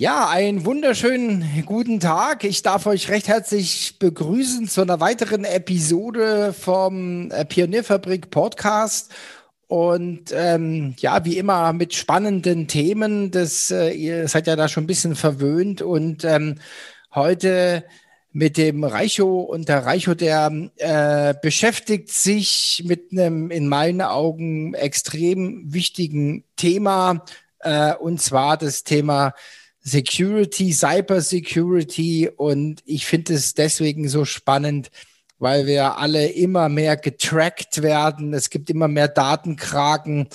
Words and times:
Ja, 0.00 0.28
einen 0.28 0.64
wunderschönen 0.64 1.64
guten 1.66 1.98
Tag. 1.98 2.44
Ich 2.44 2.62
darf 2.62 2.86
euch 2.86 3.08
recht 3.08 3.26
herzlich 3.26 3.98
begrüßen 3.98 4.68
zu 4.68 4.82
einer 4.82 5.00
weiteren 5.00 5.44
Episode 5.44 6.52
vom 6.52 7.32
äh, 7.32 7.44
Pionierfabrik 7.44 8.30
Podcast. 8.30 9.12
Und 9.66 10.30
ähm, 10.32 10.94
ja, 10.98 11.24
wie 11.24 11.36
immer 11.36 11.72
mit 11.72 11.94
spannenden 11.94 12.68
Themen. 12.68 13.32
Das, 13.32 13.72
äh, 13.72 13.90
ihr 13.90 14.28
seid 14.28 14.46
ja 14.46 14.54
da 14.54 14.68
schon 14.68 14.84
ein 14.84 14.86
bisschen 14.86 15.16
verwöhnt. 15.16 15.82
Und 15.82 16.22
ähm, 16.22 16.60
heute 17.12 17.82
mit 18.30 18.56
dem 18.56 18.84
Reicho 18.84 19.40
und 19.40 19.68
der 19.68 19.84
Reicho, 19.84 20.14
der 20.14 20.70
äh, 20.76 21.34
beschäftigt 21.42 22.10
sich 22.10 22.84
mit 22.86 23.10
einem 23.10 23.50
in 23.50 23.66
meinen 23.66 24.02
Augen 24.02 24.74
extrem 24.74 25.64
wichtigen 25.74 26.44
Thema, 26.54 27.24
äh, 27.58 27.94
und 27.96 28.22
zwar 28.22 28.56
das 28.56 28.84
Thema 28.84 29.34
Security, 29.88 30.72
Cyber 30.72 31.20
Security. 31.20 32.30
Und 32.36 32.82
ich 32.84 33.06
finde 33.06 33.34
es 33.34 33.54
deswegen 33.54 34.08
so 34.08 34.24
spannend, 34.24 34.90
weil 35.38 35.66
wir 35.66 35.98
alle 35.98 36.28
immer 36.28 36.68
mehr 36.68 36.96
getrackt 36.96 37.82
werden. 37.82 38.34
Es 38.34 38.50
gibt 38.50 38.70
immer 38.70 38.88
mehr 38.88 39.08
Datenkraken. 39.08 40.28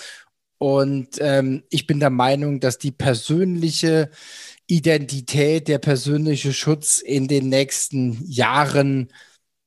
Und 0.58 1.18
ähm, 1.20 1.64
ich 1.70 1.88
bin 1.88 2.00
der 2.00 2.10
Meinung, 2.10 2.60
dass 2.60 2.78
die 2.78 2.92
persönliche 2.92 4.10
Identität, 4.68 5.68
der 5.68 5.80
persönliche 5.80 6.54
Schutz 6.54 7.00
in 7.00 7.28
den 7.28 7.50
nächsten 7.50 8.26
Jahren 8.26 9.12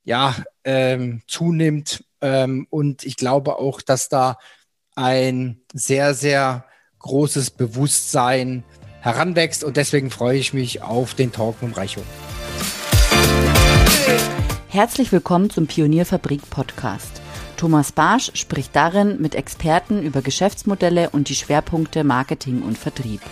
ja 0.05 0.35
ähm, 0.65 1.23
zunimmt. 1.27 2.03
Ähm, 2.21 2.67
und 2.71 3.05
ich 3.05 3.17
glaube 3.17 3.59
auch, 3.59 3.83
dass 3.83 4.09
da 4.09 4.39
ein 4.95 5.61
sehr, 5.75 6.15
sehr 6.15 6.65
großes 6.99 7.51
Bewusstsein 7.51 8.65
heranwächst. 9.07 9.65
Und 9.65 9.79
deswegen 9.79 10.11
freue 10.11 10.37
ich 10.37 10.53
mich 10.53 10.83
auf 10.83 11.15
den 11.15 11.33
Talk 11.33 11.63
mit 11.63 11.75
Reicho. 11.77 12.03
Herzlich 14.69 15.13
willkommen 15.13 15.49
zum 15.49 15.67
Pionierfabrik 15.67 16.51
Podcast. 16.51 17.23
Thomas 17.57 17.93
Barsch 17.93 18.33
spricht 18.35 18.77
darin 18.77 19.23
mit 19.23 19.35
Experten 19.35 20.03
über 20.03 20.21
Geschäftsmodelle 20.21 21.09
und 21.11 21.31
die 21.31 21.35
Schwerpunkte 21.35 22.05
Marketing 22.05 22.61
und 22.61 22.77
Vertrieb. 22.77 23.23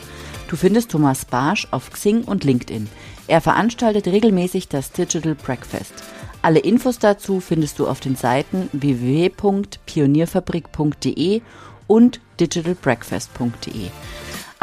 Du 0.49 0.57
findest 0.57 0.93
Thomas 0.93 1.27
Barsch 1.27 1.69
auf 1.71 1.91
Xing 1.91 2.25
und 2.25 2.45
LinkedIn. 2.45 2.89
Er 3.27 3.43
veranstaltet 3.43 4.07
regelmäßig 4.07 4.69
das 4.69 4.93
Digital 4.93 5.35
Breakfast. 5.35 5.93
Alle 6.41 6.61
Infos 6.61 6.99
dazu 6.99 7.41
findest 7.41 7.79
du 7.79 7.87
auf 7.87 8.01
den 8.01 8.17
Seiten 8.17 8.71
www.pionierfabrik.de 8.73 11.43
und 11.87 12.21
digitalbreakfast.de. 12.41 13.91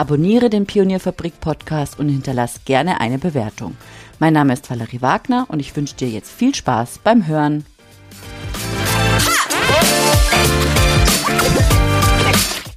Abonniere 0.02 0.50
den 0.50 0.66
Pionierfabrik 0.66 1.40
Podcast 1.40 2.00
und 2.00 2.10
hinterlass 2.10 2.62
gerne 2.66 3.00
eine 3.02 3.20
Bewertung. 3.20 3.78
Mein 4.18 4.34
Name 4.34 4.54
ist 4.54 4.68
Valerie 4.68 5.00
Wagner 5.04 5.46
und 5.48 5.60
ich 5.60 5.76
wünsche 5.76 5.94
dir 5.94 6.10
jetzt 6.10 6.32
viel 6.32 6.56
Spaß 6.56 7.02
beim 7.04 7.28
Hören. 7.28 7.64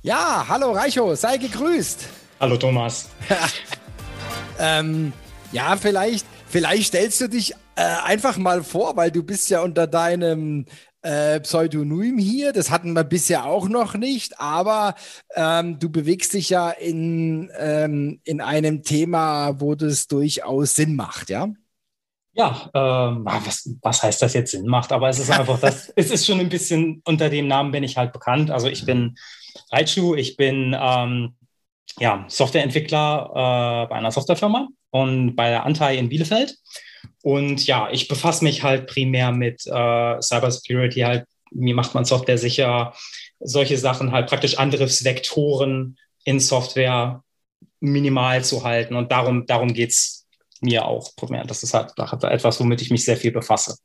Ja, 0.03 0.45
hallo 0.47 0.73
Reicho, 0.73 1.15
sei 1.15 1.39
gegrüßt. 1.39 2.07
Hallo 2.41 2.59
Thomas. 2.59 3.09
ähm, 4.59 5.15
ja, 5.51 5.79
vielleicht, 5.79 6.27
vielleicht 6.47 6.89
stellst 6.89 7.23
du 7.23 7.29
dich 7.31 7.55
äh, 7.77 7.85
einfach 8.05 8.37
mal 8.37 8.63
vor, 8.63 8.99
weil 8.99 9.11
du 9.11 9.23
bist 9.23 9.49
ja 9.49 9.63
unter 9.63 9.87
deinem 9.87 10.67
äh, 11.05 11.41
Pseudonym 11.41 12.19
hier. 12.19 12.53
Das 12.53 12.71
hatten 12.71 12.95
wir 12.95 13.05
bisher 13.05 13.45
auch 13.45 13.69
noch 13.69 13.95
nicht, 13.95 14.41
aber 14.41 14.95
ähm, 15.37 15.79
du 15.79 15.91
bewegst 15.91 16.33
dich 16.33 16.51
ja 16.51 16.71
in, 16.71 17.51
ähm, 17.59 18.21
in 18.25 18.41
einem 18.41 18.83
Thema, 18.83 19.61
wo 19.61 19.75
das 19.75 20.09
durchaus 20.09 20.75
Sinn 20.75 20.97
macht, 20.97 21.31
ja? 21.31 21.49
Ja, 22.37 22.69
ähm, 22.75 23.29
ah, 23.29 23.41
was, 23.45 23.71
was 23.81 24.03
heißt 24.03 24.21
das 24.23 24.35
jetzt 24.35 24.51
Sinn 24.51 24.67
macht? 24.67 24.91
Aber 24.91 25.09
es 25.09 25.21
ist 25.21 25.31
einfach 25.31 25.61
das, 25.61 25.93
es 25.97 26.11
ist 26.11 26.27
schon 26.27 26.41
ein 26.41 26.49
bisschen 26.49 27.01
unter 27.05 27.31
dem 27.31 27.47
Namen 27.47 27.71
bin 27.71 27.85
ich 27.85 27.97
halt 27.97 28.13
bekannt. 28.13 28.51
Also 28.51 28.67
ich 28.67 28.85
bin 28.85 29.15
Raichu, 29.71 30.17
ich 30.17 30.37
bin 30.37 30.77
ähm, 30.77 31.37
ja, 32.01 32.25
Softwareentwickler 32.27 33.85
äh, 33.85 33.89
bei 33.89 33.95
einer 33.95 34.11
Softwarefirma 34.11 34.69
und 34.91 35.37
bei 35.37 35.51
der 35.51 35.65
Antai 35.65 35.97
in 35.97 36.09
Bielefeld. 36.09 36.57
Und 37.23 37.67
ja, 37.67 37.91
ich 37.91 38.09
befasse 38.09 38.45
mich 38.45 38.63
halt 38.63 38.87
primär 38.87 39.33
mit 39.33 39.67
äh, 39.67 40.21
Cybersecurity, 40.21 41.01
halt, 41.01 41.27
wie 41.51 41.75
macht 41.75 41.95
man 41.95 42.05
Software 42.05 42.39
sicher, 42.39 42.95
solche 43.41 43.79
Sachen, 43.79 44.13
halt 44.13 44.29
praktisch 44.29 44.59
Angriffsvektoren 44.59 45.97
in 46.25 46.41
Software 46.41 47.23
minimal 47.81 48.45
zu 48.45 48.65
halten. 48.65 48.95
Und 48.95 49.13
darum, 49.13 49.47
darum 49.47 49.73
geht 49.73 49.91
es 49.91 50.27
mir 50.61 50.85
auch 50.85 51.15
primär. 51.17 51.45
Das 51.45 51.63
ist 51.63 51.75
halt 51.75 51.93
etwas, 51.99 52.61
womit 52.61 52.83
ich 52.83 52.91
mich 52.91 53.05
sehr 53.05 53.17
viel 53.17 53.33
befasse. 53.33 53.77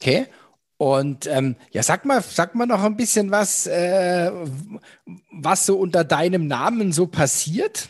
Okay. 0.00 0.26
Und 0.78 1.26
ähm, 1.26 1.56
ja, 1.72 1.82
sag 1.82 2.04
mal, 2.04 2.22
sag 2.22 2.54
mal 2.54 2.66
noch 2.66 2.82
ein 2.82 2.96
bisschen 2.96 3.30
was, 3.30 3.66
äh, 3.66 4.30
was 5.32 5.64
so 5.64 5.78
unter 5.78 6.04
deinem 6.04 6.46
Namen 6.46 6.92
so 6.92 7.06
passiert. 7.06 7.88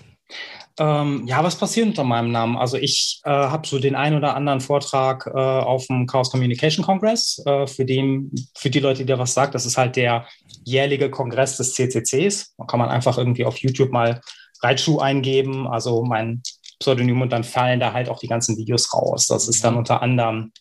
Ähm, 0.79 1.27
ja, 1.27 1.43
was 1.43 1.57
passiert 1.57 1.87
unter 1.87 2.05
meinem 2.05 2.31
Namen? 2.33 2.57
Also 2.57 2.77
ich 2.77 3.21
äh, 3.25 3.31
habe 3.31 3.67
so 3.67 3.79
den 3.79 3.95
einen 3.95 4.17
oder 4.17 4.37
anderen 4.37 4.61
Vortrag 4.61 5.27
äh, 5.27 5.31
auf 5.31 5.87
dem 5.87 6.07
Chaos 6.07 6.31
Communication 6.31 6.85
Congress, 6.85 7.43
äh, 7.47 7.67
für, 7.67 7.87
den, 7.87 8.31
für 8.55 8.69
die 8.69 8.81
Leute, 8.81 8.99
die 8.99 9.07
dir 9.07 9.19
was 9.19 9.33
sagt. 9.33 9.55
Das 9.55 9.65
ist 9.65 9.79
halt 9.79 9.97
der 9.97 10.27
jährliche 10.65 11.11
Kongress 11.11 11.57
des 11.57 11.75
CCCs. 11.75 12.55
Da 12.59 12.65
kann 12.67 12.79
man 12.79 12.91
einfach 12.91 13.17
irgendwie 13.17 13.47
auf 13.47 13.57
YouTube 13.59 13.91
mal 13.91 14.21
Reitschuh 14.63 14.99
eingeben, 14.99 15.67
also 15.67 16.05
mein 16.05 16.43
Pseudonym 16.79 17.23
und 17.23 17.33
dann 17.33 17.45
fallen 17.45 17.81
da 17.81 17.93
halt 17.93 18.11
auch 18.11 18.19
die 18.19 18.29
ganzen 18.29 18.57
Videos 18.59 18.93
raus. 18.93 19.27
Das 19.27 19.49
ist 19.49 19.65
dann 19.65 19.75
mhm. 19.75 19.79
unter 19.79 20.03
anderem, 20.03 20.53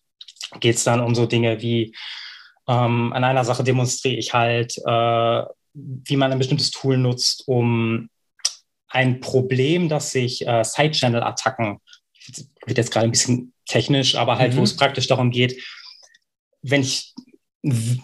geht 0.61 0.77
es 0.77 0.85
dann 0.85 1.01
um 1.01 1.13
so 1.13 1.25
Dinge 1.25 1.61
wie, 1.61 1.93
ähm, 2.67 3.11
an 3.13 3.23
einer 3.23 3.43
Sache 3.43 3.63
demonstriere 3.63 4.15
ich 4.15 4.33
halt, 4.33 4.77
äh, 4.77 5.43
wie 5.73 6.15
man 6.15 6.31
ein 6.31 6.37
bestimmtes 6.37 6.71
Tool 6.71 6.97
nutzt, 6.97 7.43
um 7.47 8.09
ein 8.95 9.19
Problem, 9.19 9.89
das 9.89 10.11
sich 10.11 10.47
äh, 10.47 10.63
Side-Channel-Attacken, 10.63 11.79
wird 12.65 12.77
jetzt 12.77 12.91
gerade 12.91 13.05
ein 13.05 13.11
bisschen 13.11 13.53
technisch, 13.67 14.15
aber 14.15 14.37
halt, 14.37 14.53
mhm. 14.53 14.57
wo 14.57 14.63
es 14.63 14.75
praktisch 14.75 15.07
darum 15.07 15.31
geht, 15.31 15.61
wenn 16.61 16.81
ich 16.81 17.13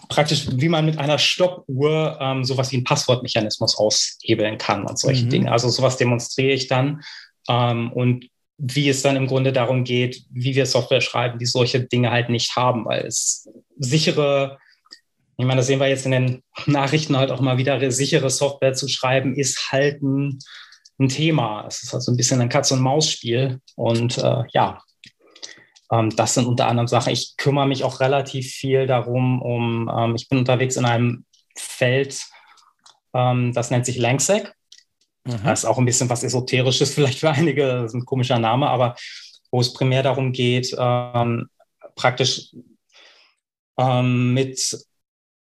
praktisch, 0.08 0.48
wie 0.52 0.68
man 0.68 0.84
mit 0.84 0.98
einer 0.98 1.18
Stoppuhr 1.18 2.18
ähm, 2.20 2.44
sowas 2.44 2.72
wie 2.72 2.76
einen 2.76 2.84
Passwortmechanismus 2.84 3.78
aushebeln 3.78 4.58
kann 4.58 4.84
und 4.84 4.98
solche 4.98 5.24
mhm. 5.24 5.30
Dinge. 5.30 5.52
Also 5.52 5.68
sowas 5.68 5.96
demonstriere 5.96 6.52
ich 6.52 6.68
dann 6.68 7.02
ähm, 7.48 7.92
und 7.92 8.28
wie 8.58 8.88
es 8.88 9.02
dann 9.02 9.16
im 9.16 9.26
Grunde 9.26 9.52
darum 9.52 9.84
geht, 9.84 10.24
wie 10.30 10.54
wir 10.54 10.66
Software 10.66 11.00
schreiben, 11.00 11.38
die 11.38 11.46
solche 11.46 11.80
Dinge 11.80 12.10
halt 12.10 12.28
nicht 12.28 12.54
haben, 12.54 12.84
weil 12.84 13.06
es 13.06 13.48
sichere 13.78 14.58
ich 15.38 15.46
meine, 15.46 15.58
das 15.58 15.66
sehen 15.66 15.80
wir 15.80 15.88
jetzt 15.88 16.04
in 16.04 16.12
den 16.12 16.42
Nachrichten 16.66 17.16
halt 17.16 17.30
auch 17.30 17.40
mal 17.40 17.56
wieder, 17.56 17.90
sichere 17.90 18.30
Software 18.30 18.74
zu 18.74 18.86
schreiben, 18.86 19.34
ist 19.34 19.72
halt 19.72 20.02
ein 20.02 20.38
ein 21.02 21.08
Thema. 21.08 21.66
Es 21.66 21.82
ist 21.82 21.94
also 21.94 22.12
ein 22.12 22.16
bisschen 22.16 22.40
ein 22.40 22.48
Katz-und-Maus-Spiel. 22.48 23.60
Und 23.76 24.18
äh, 24.18 24.42
ja, 24.52 24.80
ähm, 25.92 26.14
das 26.16 26.34
sind 26.34 26.46
unter 26.46 26.66
anderem 26.66 26.88
Sachen. 26.88 27.12
Ich 27.12 27.36
kümmere 27.36 27.66
mich 27.66 27.84
auch 27.84 28.00
relativ 28.00 28.50
viel 28.50 28.86
darum, 28.86 29.42
um, 29.42 29.90
ähm, 29.94 30.14
ich 30.16 30.28
bin 30.28 30.38
unterwegs 30.38 30.76
in 30.76 30.84
einem 30.84 31.24
Feld, 31.56 32.18
ähm, 33.14 33.52
das 33.52 33.70
nennt 33.70 33.86
sich 33.86 33.98
Langsec. 33.98 34.54
Mhm. 35.24 35.40
Das 35.44 35.60
ist 35.60 35.64
auch 35.66 35.78
ein 35.78 35.84
bisschen 35.84 36.08
was 36.08 36.24
Esoterisches, 36.24 36.94
vielleicht 36.94 37.20
für 37.20 37.30
einige, 37.30 37.66
das 37.66 37.92
ist 37.92 37.94
ein 37.94 38.06
komischer 38.06 38.38
Name, 38.38 38.68
aber 38.68 38.96
wo 39.50 39.60
es 39.60 39.72
primär 39.72 40.02
darum 40.02 40.32
geht, 40.32 40.74
ähm, 40.78 41.48
praktisch 41.94 42.54
ähm, 43.78 44.32
mit 44.32 44.78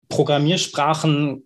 Programmiersprachen 0.10 1.44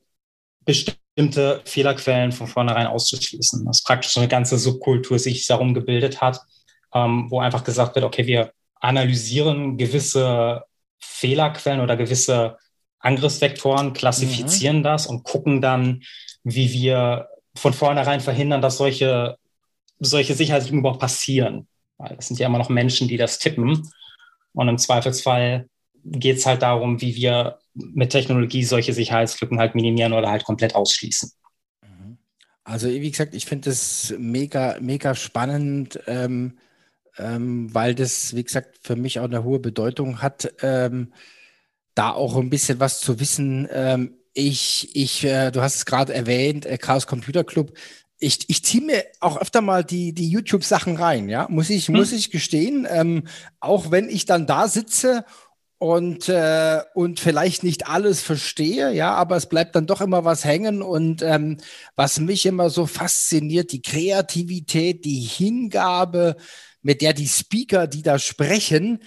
bestimmte 0.66 1.00
bestimmte 1.20 1.62
Fehlerquellen 1.66 2.32
von 2.32 2.48
vornherein 2.48 2.88
auszuschließen. 2.88 3.66
Das 3.66 3.80
ist 3.80 3.84
praktisch 3.84 4.16
eine 4.18 4.30
ganze 4.30 4.58
Subkultur 4.58 5.20
sich 5.20 5.46
darum 5.46 5.74
gebildet 5.74 6.22
hat, 6.22 6.40
ähm, 6.94 7.28
wo 7.30 7.42
einfach 7.42 7.66
gesagt 7.66 7.96
wird, 7.96 8.06
okay, 8.06 8.26
wir 8.26 8.54
analysieren 8.80 9.78
gewisse 9.78 10.64
Fehlerquellen 11.00 11.82
oder 11.82 11.98
gewisse 11.98 12.58
Angriffsvektoren, 13.00 13.92
klassifizieren 13.92 14.78
mhm. 14.78 14.84
das 14.84 15.08
und 15.08 15.24
gucken 15.24 15.60
dann, 15.60 16.04
wie 16.44 16.72
wir 16.72 17.28
von 17.54 17.74
vornherein 17.74 18.22
verhindern, 18.22 18.62
dass 18.62 18.78
solche, 18.78 19.36
solche 20.00 20.36
Sicherheitslücken 20.36 20.80
überhaupt 20.80 21.02
passieren. 21.02 21.68
Weil 21.98 22.16
das 22.16 22.28
sind 22.28 22.40
ja 22.40 22.48
immer 22.48 22.60
noch 22.60 22.70
Menschen, 22.70 23.10
die 23.10 23.18
das 23.18 23.40
tippen. 23.40 23.92
Und 24.54 24.70
im 24.70 24.78
Zweifelsfall 24.78 25.68
geht 26.06 26.38
es 26.38 26.46
halt 26.46 26.62
darum, 26.62 27.02
wie 27.02 27.16
wir 27.16 27.60
mit 27.94 28.12
Technologie 28.12 28.64
solche 28.64 28.94
Sicherheitslücken 28.94 29.60
halt 29.60 29.76
minimieren 29.76 30.14
oder 30.14 30.30
halt 30.30 30.44
komplett 30.44 30.76
ausschließen. 30.76 31.32
Mhm. 31.82 32.18
Also 32.64 32.90
wie 32.90 33.12
gesagt, 33.12 33.36
ich 33.36 33.46
finde 33.46 33.70
das 33.70 34.14
mega, 34.18 34.78
mega 34.80 35.16
spannend, 35.16 36.00
ähm, 36.08 36.58
ähm, 37.18 37.74
weil 37.74 37.96
das, 37.96 38.36
wie 38.36 38.44
gesagt, 38.44 38.80
für 38.82 38.96
mich 38.96 39.20
auch 39.20 39.26
eine 39.26 39.44
hohe 39.44 39.60
Bedeutung 39.60 40.22
hat, 40.22 40.54
ähm, 40.62 41.14
da 41.96 42.12
auch 42.12 42.38
ein 42.38 42.50
bisschen 42.50 42.80
was 42.80 43.02
zu 43.02 43.20
wissen. 43.20 43.68
Ähm, 43.72 44.16
ich, 44.34 44.96
ich, 44.96 45.24
äh, 45.26 45.52
du 45.52 45.62
hast 45.62 45.76
es 45.76 45.86
gerade 45.86 46.14
erwähnt, 46.14 46.66
äh, 46.66 46.78
Chaos 46.78 47.08
Computer 47.08 47.44
Club. 47.44 47.74
ich, 48.20 48.50
ich 48.50 48.64
ziehe 48.64 48.84
mir 48.84 49.04
auch 49.22 49.38
öfter 49.38 49.62
mal 49.62 49.84
die, 49.84 50.14
die 50.14 50.30
YouTube-Sachen 50.30 50.98
rein, 50.98 51.30
ja, 51.30 51.48
muss 51.50 51.70
ich, 51.70 51.88
hm. 51.88 51.96
muss 51.96 52.12
ich 52.12 52.32
gestehen. 52.32 52.88
Ähm, 52.90 53.24
auch 53.60 53.92
wenn 53.92 54.10
ich 54.10 54.26
dann 54.26 54.46
da 54.46 54.68
sitze 54.68 55.26
und, 55.80 56.28
äh, 56.28 56.82
und 56.94 57.22
vielleicht 57.22 57.64
nicht 57.64 57.88
alles 57.88 58.22
verstehe, 58.22 58.92
ja, 58.92 59.14
aber 59.14 59.38
es 59.38 59.46
bleibt 59.46 59.76
dann 59.76 59.88
doch 59.88 60.02
immer 60.02 60.26
was 60.26 60.44
hängen. 60.44 60.82
Und 60.82 61.22
ähm, 61.22 61.56
was 61.96 62.20
mich 62.20 62.46
immer 62.46 62.70
so 62.70 62.86
fasziniert, 62.86 63.72
die 63.72 63.82
Kreativität, 63.82 65.06
die 65.06 65.22
Hingabe, 65.22 66.36
mit 66.82 67.02
der 67.02 67.14
die 67.14 67.30
Speaker, 67.30 67.88
die 67.88 68.02
da 68.02 68.20
sprechen, 68.20 69.00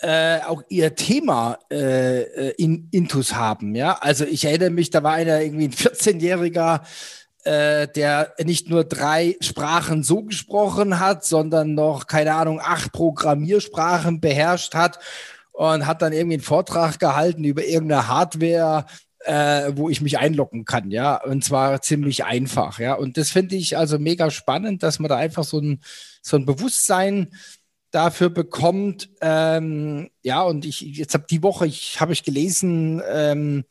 äh, 0.00 0.40
auch 0.40 0.62
ihr 0.68 0.94
Thema 0.94 1.58
äh, 1.70 2.20
äh 2.20 2.54
in, 2.58 2.88
intus 2.90 3.34
haben. 3.34 3.74
Ja, 3.74 3.94
also 3.94 4.26
ich 4.26 4.44
erinnere 4.44 4.70
mich, 4.70 4.90
da 4.90 5.02
war 5.02 5.14
einer 5.14 5.40
irgendwie 5.40 5.64
ein 5.64 5.72
14-jähriger, 5.72 6.82
äh, 7.44 7.88
der 7.88 8.34
nicht 8.44 8.68
nur 8.68 8.84
drei 8.84 9.36
Sprachen 9.40 10.02
so 10.02 10.24
gesprochen 10.24 11.00
hat, 11.00 11.24
sondern 11.24 11.72
noch 11.72 12.06
keine 12.06 12.34
Ahnung 12.34 12.60
acht 12.62 12.92
Programmiersprachen 12.92 14.20
beherrscht 14.20 14.74
hat 14.74 14.98
und 15.58 15.86
hat 15.88 16.02
dann 16.02 16.12
irgendwie 16.12 16.34
einen 16.34 16.42
Vortrag 16.42 17.00
gehalten 17.00 17.42
über 17.42 17.64
irgendeine 17.64 18.06
Hardware, 18.06 18.86
äh, 19.24 19.72
wo 19.74 19.88
ich 19.90 20.00
mich 20.00 20.16
einloggen 20.16 20.64
kann, 20.64 20.92
ja, 20.92 21.16
und 21.16 21.42
zwar 21.42 21.82
ziemlich 21.82 22.24
einfach, 22.24 22.78
ja. 22.78 22.94
Und 22.94 23.16
das 23.16 23.30
finde 23.30 23.56
ich 23.56 23.76
also 23.76 23.98
mega 23.98 24.30
spannend, 24.30 24.84
dass 24.84 25.00
man 25.00 25.08
da 25.08 25.16
einfach 25.16 25.42
so 25.42 25.58
ein, 25.58 25.80
so 26.22 26.36
ein 26.36 26.46
Bewusstsein 26.46 27.32
dafür 27.90 28.30
bekommt. 28.30 29.10
Ähm, 29.20 30.10
ja, 30.22 30.42
und 30.42 30.64
ich 30.64 30.80
jetzt 30.80 31.14
habe 31.14 31.26
die 31.28 31.42
Woche, 31.42 31.66
ich 31.66 32.00
habe 32.00 32.12
ich 32.12 32.22
gelesen, 32.22 33.02
ähm, 33.10 33.64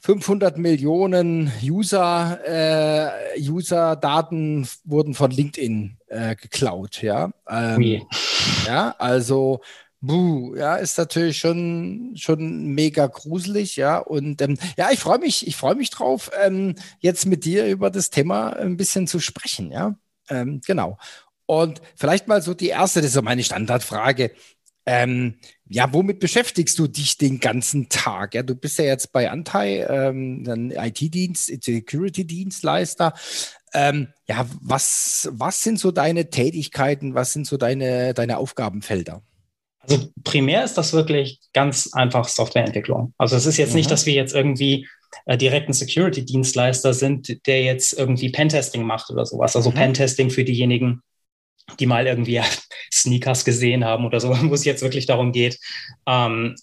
500 0.00 0.58
Millionen 0.58 1.50
User, 1.62 2.40
äh, 2.46 3.40
User-Daten 3.40 4.68
wurden 4.84 5.14
von 5.14 5.30
LinkedIn 5.30 5.96
äh, 6.08 6.36
geklaut, 6.36 7.00
ja. 7.00 7.30
Ähm, 7.48 8.02
ja, 8.66 8.94
also 8.98 9.62
Buh, 10.06 10.54
ja, 10.56 10.76
ist 10.76 10.98
natürlich 10.98 11.38
schon, 11.38 12.12
schon 12.16 12.68
mega 12.74 13.06
gruselig, 13.06 13.76
ja. 13.76 13.98
Und 13.98 14.42
ähm, 14.42 14.58
ja, 14.76 14.90
ich 14.90 15.00
freue 15.00 15.18
mich, 15.18 15.46
ich 15.46 15.56
freue 15.56 15.74
mich 15.74 15.90
drauf, 15.90 16.30
ähm, 16.42 16.74
jetzt 16.98 17.26
mit 17.26 17.44
dir 17.44 17.66
über 17.66 17.90
das 17.90 18.10
Thema 18.10 18.50
ein 18.54 18.76
bisschen 18.76 19.06
zu 19.06 19.20
sprechen, 19.20 19.70
ja. 19.70 19.96
Ähm, 20.28 20.60
genau. 20.66 20.98
Und 21.46 21.80
vielleicht 21.96 22.28
mal 22.28 22.42
so 22.42 22.54
die 22.54 22.68
erste, 22.68 23.00
das 23.00 23.08
ist 23.08 23.14
so 23.14 23.22
meine 23.22 23.44
Standardfrage. 23.44 24.32
Ähm, 24.86 25.36
ja, 25.66 25.92
womit 25.92 26.20
beschäftigst 26.20 26.78
du 26.78 26.86
dich 26.86 27.16
den 27.16 27.40
ganzen 27.40 27.88
Tag? 27.88 28.34
Ja, 28.34 28.42
du 28.42 28.54
bist 28.54 28.78
ja 28.78 28.84
jetzt 28.84 29.12
bei 29.12 29.30
Antai, 29.30 29.86
ähm, 29.88 30.44
ein 30.46 30.70
IT-Dienst, 30.70 31.46
Security-Dienstleister. 31.64 33.14
Ähm, 33.72 34.08
ja, 34.28 34.46
was, 34.60 35.28
was 35.32 35.62
sind 35.62 35.80
so 35.80 35.90
deine 35.90 36.28
Tätigkeiten? 36.28 37.14
Was 37.14 37.32
sind 37.32 37.46
so 37.46 37.56
deine, 37.56 38.12
deine 38.12 38.36
Aufgabenfelder? 38.36 39.22
Also 39.88 40.08
primär 40.24 40.64
ist 40.64 40.74
das 40.74 40.92
wirklich 40.92 41.40
ganz 41.52 41.90
einfach 41.92 42.28
Softwareentwicklung. 42.28 43.14
Also 43.18 43.36
es 43.36 43.46
ist 43.46 43.56
jetzt 43.56 43.70
mhm. 43.70 43.76
nicht, 43.76 43.90
dass 43.90 44.06
wir 44.06 44.14
jetzt 44.14 44.34
irgendwie 44.34 44.86
äh, 45.26 45.36
direkt 45.36 45.68
ein 45.68 45.74
Security-Dienstleister 45.74 46.94
sind, 46.94 47.46
der 47.46 47.62
jetzt 47.62 47.92
irgendwie 47.92 48.30
Pentesting 48.30 48.82
macht 48.82 49.10
oder 49.10 49.26
sowas. 49.26 49.56
Also 49.56 49.70
mhm. 49.70 49.74
Pentesting 49.74 50.30
für 50.30 50.44
diejenigen, 50.44 51.02
die 51.78 51.86
mal 51.86 52.06
irgendwie 52.06 52.40
Sneakers 52.92 53.44
gesehen 53.44 53.84
haben 53.84 54.04
oder 54.04 54.20
so, 54.20 54.30
wo 54.42 54.54
es 54.54 54.64
jetzt 54.64 54.82
wirklich 54.82 55.06
darum 55.06 55.32
geht, 55.32 55.58
ähm, 56.06 56.56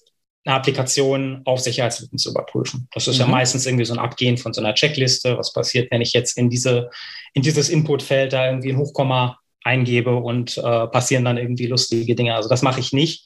eine 0.44 0.56
Applikation 0.56 1.42
auf 1.46 1.60
Sicherheitslücken 1.60 2.18
zu 2.18 2.32
überprüfen. 2.32 2.88
Das 2.94 3.08
ist 3.08 3.16
mhm. 3.16 3.22
ja 3.22 3.28
meistens 3.28 3.66
irgendwie 3.66 3.86
so 3.86 3.94
ein 3.94 4.00
Abgehen 4.00 4.38
von 4.38 4.54
so 4.54 4.62
einer 4.62 4.74
Checkliste. 4.74 5.38
Was 5.38 5.54
passiert, 5.54 5.92
wenn 5.92 6.02
ich 6.02 6.14
jetzt 6.14 6.38
in 6.38 6.50
diese, 6.50 6.90
in 7.34 7.44
dieses 7.44 7.70
Inputfeld 7.70 8.34
da 8.34 8.48
irgendwie 8.48 8.72
ein 8.72 8.78
Hochkomma 8.78 9.40
eingebe 9.64 10.16
und 10.16 10.58
äh, 10.58 10.88
passieren 10.88 11.26
dann 11.26 11.38
irgendwie 11.38 11.68
lustige 11.68 12.16
Dinge. 12.16 12.36
Also 12.36 12.50
das 12.50 12.62
mache 12.62 12.80
ich 12.80 12.94
nicht, 12.94 13.26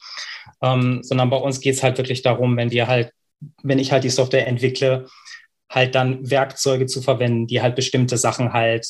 ähm, 0.62 1.02
sondern 1.02 1.30
bei 1.30 1.36
uns 1.36 1.60
geht 1.60 1.74
es 1.74 1.82
halt 1.82 1.98
wirklich 1.98 2.22
darum, 2.22 2.56
wenn 2.56 2.70
wir 2.70 2.86
halt, 2.86 3.12
wenn 3.62 3.78
ich 3.78 3.92
halt 3.92 4.04
die 4.04 4.10
Software 4.10 4.46
entwickle, 4.46 5.06
halt 5.70 5.94
dann 5.94 6.30
Werkzeuge 6.30 6.86
zu 6.86 7.02
verwenden, 7.02 7.46
die 7.46 7.62
halt 7.62 7.76
bestimmte 7.76 8.16
Sachen 8.16 8.52
halt 8.52 8.86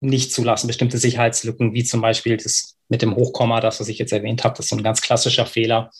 nicht 0.00 0.32
zulassen, 0.32 0.66
bestimmte 0.66 0.98
Sicherheitslücken, 0.98 1.74
wie 1.74 1.84
zum 1.84 2.00
Beispiel 2.00 2.36
das 2.36 2.76
mit 2.88 3.02
dem 3.02 3.16
Hochkomma, 3.16 3.60
das, 3.60 3.80
was 3.80 3.88
ich 3.88 3.98
jetzt 3.98 4.12
erwähnt 4.12 4.44
habe, 4.44 4.54
das 4.56 4.66
ist 4.66 4.70
so 4.70 4.76
ein 4.76 4.82
ganz 4.82 5.00
klassischer 5.00 5.46
Fehler 5.46 5.90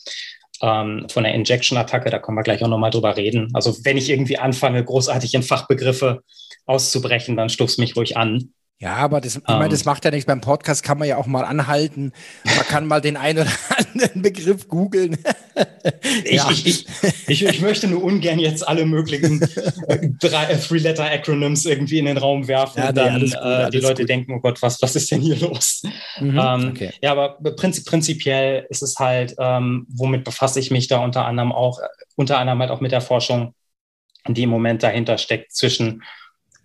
ähm, 0.62 1.06
von 1.08 1.24
der 1.24 1.34
Injection-Attacke, 1.34 2.10
da 2.10 2.18
können 2.18 2.36
wir 2.36 2.42
gleich 2.42 2.62
auch 2.62 2.68
nochmal 2.68 2.90
drüber 2.90 3.16
reden. 3.16 3.50
Also 3.54 3.76
wenn 3.84 3.96
ich 3.96 4.10
irgendwie 4.10 4.38
anfange, 4.38 4.84
großartig 4.84 5.34
in 5.34 5.42
Fachbegriffe 5.42 6.22
auszubrechen, 6.66 7.36
dann 7.36 7.48
stupst 7.48 7.78
mich 7.78 7.96
ruhig 7.96 8.16
an. 8.16 8.52
Ja, 8.84 8.96
aber 8.96 9.22
das, 9.22 9.36
ich 9.36 9.42
meine, 9.46 9.70
das 9.70 9.80
ähm. 9.80 9.86
macht 9.86 10.04
ja 10.04 10.10
nichts. 10.10 10.26
Beim 10.26 10.42
Podcast 10.42 10.82
kann 10.82 10.98
man 10.98 11.08
ja 11.08 11.16
auch 11.16 11.26
mal 11.26 11.42
anhalten. 11.42 12.12
Man 12.44 12.66
kann 12.66 12.86
mal 12.86 13.00
den 13.00 13.16
einen 13.16 13.38
oder 13.38 13.50
anderen 13.88 14.20
Begriff 14.20 14.68
googeln. 14.68 15.16
ich, 16.24 16.32
ja. 16.32 16.50
ich, 16.50 16.66
ich, 16.66 16.86
ich, 17.26 17.44
ich, 17.46 17.60
möchte 17.62 17.88
nur 17.88 18.04
ungern 18.04 18.38
jetzt 18.38 18.68
alle 18.68 18.84
möglichen 18.84 19.40
äh, 19.88 19.94
äh, 19.94 20.58
Three-Letter-Acronyms 20.58 21.64
irgendwie 21.64 21.98
in 21.98 22.04
den 22.04 22.18
Raum 22.18 22.46
werfen 22.46 22.82
ja, 22.82 22.90
und 22.90 22.94
dann 22.98 23.22
nee, 23.22 23.30
gut, 23.30 23.34
äh, 23.42 23.70
die 23.70 23.80
Leute 23.80 24.02
gut. 24.02 24.10
denken, 24.10 24.34
oh 24.34 24.40
Gott, 24.40 24.60
was, 24.60 24.82
was 24.82 24.94
ist 24.96 25.10
denn 25.10 25.22
hier 25.22 25.36
los? 25.36 25.82
Mhm, 26.20 26.38
ähm, 26.38 26.68
okay. 26.68 26.92
Ja, 27.00 27.12
aber 27.12 27.38
prinzip, 27.56 27.86
prinzipiell 27.86 28.66
ist 28.68 28.82
es 28.82 28.98
halt, 28.98 29.34
ähm, 29.38 29.86
womit 29.88 30.24
befasse 30.24 30.60
ich 30.60 30.70
mich 30.70 30.88
da 30.88 30.98
unter 30.98 31.24
anderem 31.24 31.52
auch, 31.52 31.80
unter 32.16 32.36
anderem 32.36 32.58
halt 32.58 32.70
auch 32.70 32.82
mit 32.82 32.92
der 32.92 33.00
Forschung, 33.00 33.54
die 34.28 34.42
im 34.42 34.50
Moment 34.50 34.82
dahinter 34.82 35.16
steckt 35.16 35.54
zwischen 35.54 36.02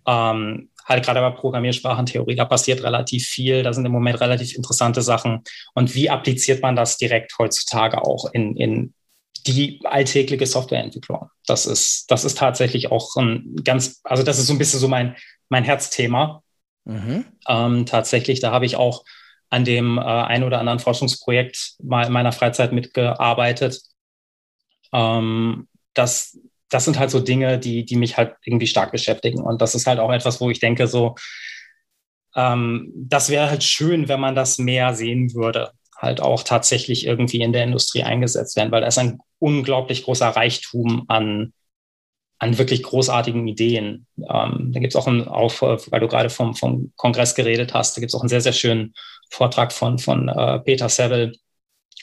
ähm, 0.06 0.69
halt 0.90 1.04
gerade 1.04 1.20
bei 1.20 1.30
Programmiersprachentheorie, 1.30 2.34
da 2.34 2.44
passiert 2.44 2.82
relativ 2.82 3.26
viel, 3.26 3.62
da 3.62 3.72
sind 3.72 3.86
im 3.86 3.92
Moment 3.92 4.20
relativ 4.20 4.54
interessante 4.56 5.02
Sachen. 5.02 5.42
Und 5.74 5.94
wie 5.94 6.10
appliziert 6.10 6.62
man 6.62 6.76
das 6.76 6.98
direkt 6.98 7.32
heutzutage 7.38 8.02
auch 8.02 8.30
in, 8.32 8.56
in 8.56 8.94
die 9.46 9.80
alltägliche 9.84 10.46
Softwareentwicklung? 10.46 11.30
Das 11.46 11.64
ist, 11.64 12.10
das 12.10 12.24
ist 12.24 12.36
tatsächlich 12.36 12.90
auch 12.90 13.16
ein 13.16 13.56
ganz, 13.64 14.00
also 14.04 14.24
das 14.24 14.38
ist 14.38 14.48
so 14.48 14.52
ein 14.52 14.58
bisschen 14.58 14.80
so 14.80 14.88
mein, 14.88 15.16
mein 15.48 15.64
Herzthema. 15.64 16.42
Mhm. 16.84 17.24
Ähm, 17.48 17.86
tatsächlich, 17.86 18.40
da 18.40 18.50
habe 18.50 18.66
ich 18.66 18.74
auch 18.74 19.04
an 19.48 19.64
dem 19.64 19.98
äh, 19.98 20.02
ein 20.02 20.42
oder 20.42 20.58
anderen 20.58 20.80
Forschungsprojekt 20.80 21.74
mal 21.82 22.06
in 22.06 22.12
meiner 22.12 22.32
Freizeit 22.32 22.72
mitgearbeitet. 22.72 23.80
Ähm, 24.92 25.68
das 25.94 26.36
das 26.70 26.84
sind 26.84 26.98
halt 26.98 27.10
so 27.10 27.20
Dinge, 27.20 27.58
die, 27.58 27.84
die 27.84 27.96
mich 27.96 28.16
halt 28.16 28.36
irgendwie 28.44 28.66
stark 28.66 28.92
beschäftigen. 28.92 29.40
Und 29.40 29.60
das 29.60 29.74
ist 29.74 29.86
halt 29.86 29.98
auch 29.98 30.12
etwas, 30.12 30.40
wo 30.40 30.50
ich 30.50 30.60
denke, 30.60 30.86
so, 30.86 31.16
ähm, 32.36 32.92
das 32.94 33.28
wäre 33.28 33.50
halt 33.50 33.64
schön, 33.64 34.08
wenn 34.08 34.20
man 34.20 34.34
das 34.34 34.58
mehr 34.58 34.94
sehen 34.94 35.34
würde, 35.34 35.72
halt 35.96 36.20
auch 36.20 36.42
tatsächlich 36.44 37.06
irgendwie 37.06 37.40
in 37.42 37.52
der 37.52 37.64
Industrie 37.64 38.04
eingesetzt 38.04 38.56
werden, 38.56 38.70
weil 38.70 38.80
da 38.80 38.86
ist 38.86 38.98
ein 38.98 39.18
unglaublich 39.38 40.04
großer 40.04 40.28
Reichtum 40.28 41.04
an, 41.08 41.52
an 42.38 42.56
wirklich 42.56 42.82
großartigen 42.82 43.46
Ideen. 43.46 44.06
Ähm, 44.16 44.70
da 44.72 44.80
gibt 44.80 44.94
es 44.94 44.96
auch, 44.96 45.08
ein, 45.08 45.26
auch, 45.28 45.60
weil 45.60 46.00
du 46.00 46.08
gerade 46.08 46.30
vom, 46.30 46.54
vom 46.54 46.92
Kongress 46.96 47.34
geredet 47.34 47.74
hast, 47.74 47.96
da 47.96 48.00
gibt 48.00 48.10
es 48.10 48.14
auch 48.14 48.22
einen 48.22 48.28
sehr, 48.28 48.40
sehr 48.40 48.52
schönen 48.52 48.94
Vortrag 49.28 49.72
von, 49.72 49.98
von 49.98 50.28
äh, 50.28 50.60
Peter 50.60 50.88
Seville 50.88 51.32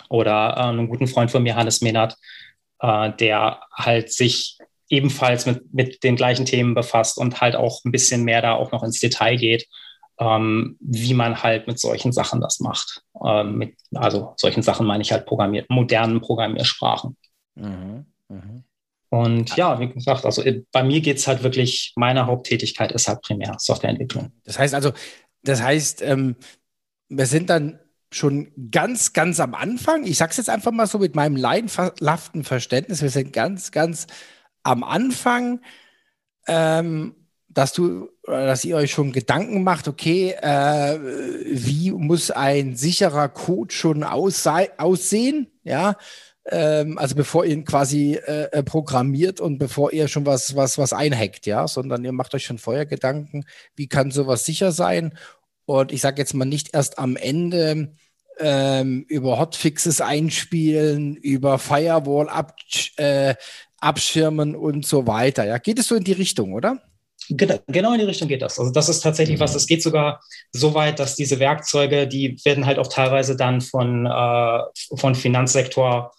oder 0.10 0.56
äh, 0.58 0.62
einem 0.62 0.90
guten 0.90 1.08
Freund 1.08 1.32
von 1.32 1.42
mir, 1.42 1.56
Hannes 1.56 1.82
Menard, 1.82 2.16
äh, 2.80 3.12
der 3.14 3.62
halt 3.74 4.12
sich 4.12 4.58
ebenfalls 4.90 5.46
mit, 5.46 5.74
mit 5.74 6.04
den 6.04 6.16
gleichen 6.16 6.46
Themen 6.46 6.74
befasst 6.74 7.18
und 7.18 7.42
halt 7.42 7.56
auch 7.56 7.84
ein 7.84 7.92
bisschen 7.92 8.24
mehr 8.24 8.42
da 8.42 8.54
auch 8.54 8.72
noch 8.72 8.84
ins 8.84 9.00
Detail 9.00 9.36
geht, 9.36 9.68
ähm, 10.20 10.78
wie 10.80 11.14
man 11.14 11.44
halt 11.44 11.68
mit 11.68 11.80
solchen 11.80 12.12
Sachen 12.12 12.42
das 12.42 12.60
macht. 12.60 13.04
Ähm, 13.26 13.58
mit, 13.58 13.76
also 13.96 14.34
solchen 14.38 14.64
Sachen 14.64 14.88
meine 14.88 15.02
ich 15.02 15.12
halt 15.12 15.26
programmiert, 15.26 15.70
modernen 15.70 16.22
Programmiersprachen. 16.22 17.18
Mhm, 17.56 18.06
mh. 18.30 18.64
Und 19.10 19.56
ja, 19.56 19.80
wie 19.80 19.88
gesagt, 19.88 20.26
also 20.26 20.44
äh, 20.44 20.64
bei 20.72 20.84
mir 20.84 21.00
geht 21.00 21.18
es 21.18 21.28
halt 21.28 21.44
wirklich, 21.44 21.94
meine 21.96 22.26
Haupttätigkeit 22.26 22.92
ist 22.92 23.08
halt 23.08 23.22
primär 23.22 23.56
Softwareentwicklung. 23.58 24.32
Das 24.44 24.60
heißt 24.60 24.74
also, 24.74 24.92
das 25.44 25.62
heißt, 25.62 26.02
ähm, 26.02 26.36
wir 27.08 27.26
sind 27.26 27.50
dann 27.50 27.80
schon 28.18 28.52
ganz, 28.72 29.14
ganz 29.14 29.40
am 29.40 29.56
Anfang. 29.56 30.04
Ich 30.06 30.18
sage 30.18 30.32
es 30.32 30.38
jetzt 30.38 30.50
einfach 30.50 30.72
mal 30.72 30.88
so 30.88 31.00
mit 31.00 31.16
meinem 31.16 31.36
leidenhaften 31.36 32.44
Verständnis. 32.44 33.02
Wir 33.02 33.10
sind 33.10 33.34
ganz, 33.34 33.72
ganz 33.72 34.08
am 34.64 34.84
Anfang, 34.84 35.62
ähm, 36.48 37.16
dass 37.48 37.74
du, 37.74 38.10
dass 38.24 38.66
ihr 38.66 38.76
euch 38.76 38.92
schon 38.92 39.12
Gedanken 39.12 39.64
macht, 39.64 39.88
okay, 39.88 40.36
äh, 40.42 41.00
wie 41.46 41.92
muss 41.92 42.30
ein 42.30 42.76
sicherer 42.76 43.30
Code 43.30 43.74
schon 43.74 44.04
aussehen, 44.04 45.48
ja, 45.64 45.96
ähm, 46.50 46.98
also 46.98 47.16
bevor 47.16 47.46
ihr 47.46 47.54
ihn 47.54 47.66
quasi 47.66 48.14
äh, 48.14 48.50
äh, 48.52 48.64
programmiert 48.64 49.42
und 49.42 49.58
bevor 49.58 49.92
ihr 49.92 50.08
schon 50.08 50.26
was, 50.26 50.56
was, 50.56 50.78
was 50.78 50.94
einhackt, 50.94 51.46
ja, 51.46 51.68
sondern 51.68 52.06
ihr 52.06 52.12
macht 52.12 52.36
euch 52.36 52.46
schon 52.46 52.60
vorher 52.60 52.86
Gedanken, 52.86 53.44
wie 53.76 53.88
kann 53.88 54.12
sowas 54.12 54.46
sicher 54.46 54.72
sein 54.72 55.18
und 55.66 55.92
ich 55.92 56.02
sage 56.02 56.18
jetzt 56.18 56.34
mal 56.34 56.46
nicht 56.46 56.74
erst 56.74 56.98
am 56.98 57.18
Ende 57.18 57.94
ähm, 58.40 59.06
über 59.08 59.40
Hotfixes 59.40 60.02
einspielen, 60.02 61.16
über 61.16 61.60
Firewall 61.60 62.30
ab, 62.30 62.56
äh, 62.98 63.36
abschirmen 63.80 64.56
und 64.56 64.86
so 64.86 65.08
weiter. 65.08 65.46
Ja, 65.46 65.58
geht 65.58 65.80
es 65.80 65.88
so 65.88 65.96
in 65.96 66.04
die 66.04 66.14
Richtung, 66.14 66.54
oder? 66.54 66.82
Genau 67.30 67.92
in 67.94 68.00
die 68.00 68.06
Richtung 68.06 68.30
geht 68.30 68.42
das. 68.42 68.58
Also 68.58 68.72
das 68.72 68.88
ist 68.88 69.02
tatsächlich 69.02 69.40
was, 69.40 69.54
es 69.54 69.68
geht 69.68 69.84
sogar 69.84 70.22
so 70.54 70.74
weit, 70.74 71.00
dass 71.00 71.16
diese 71.16 71.40
Werkzeuge, 71.40 72.08
die 72.08 72.38
werden 72.46 72.66
halt 72.66 72.80
auch 72.80 72.88
teilweise 72.88 73.36
dann 73.36 73.60
von, 73.60 74.06
äh, 74.06 74.60
von 74.96 75.14
Finanzsektor, 75.14 76.14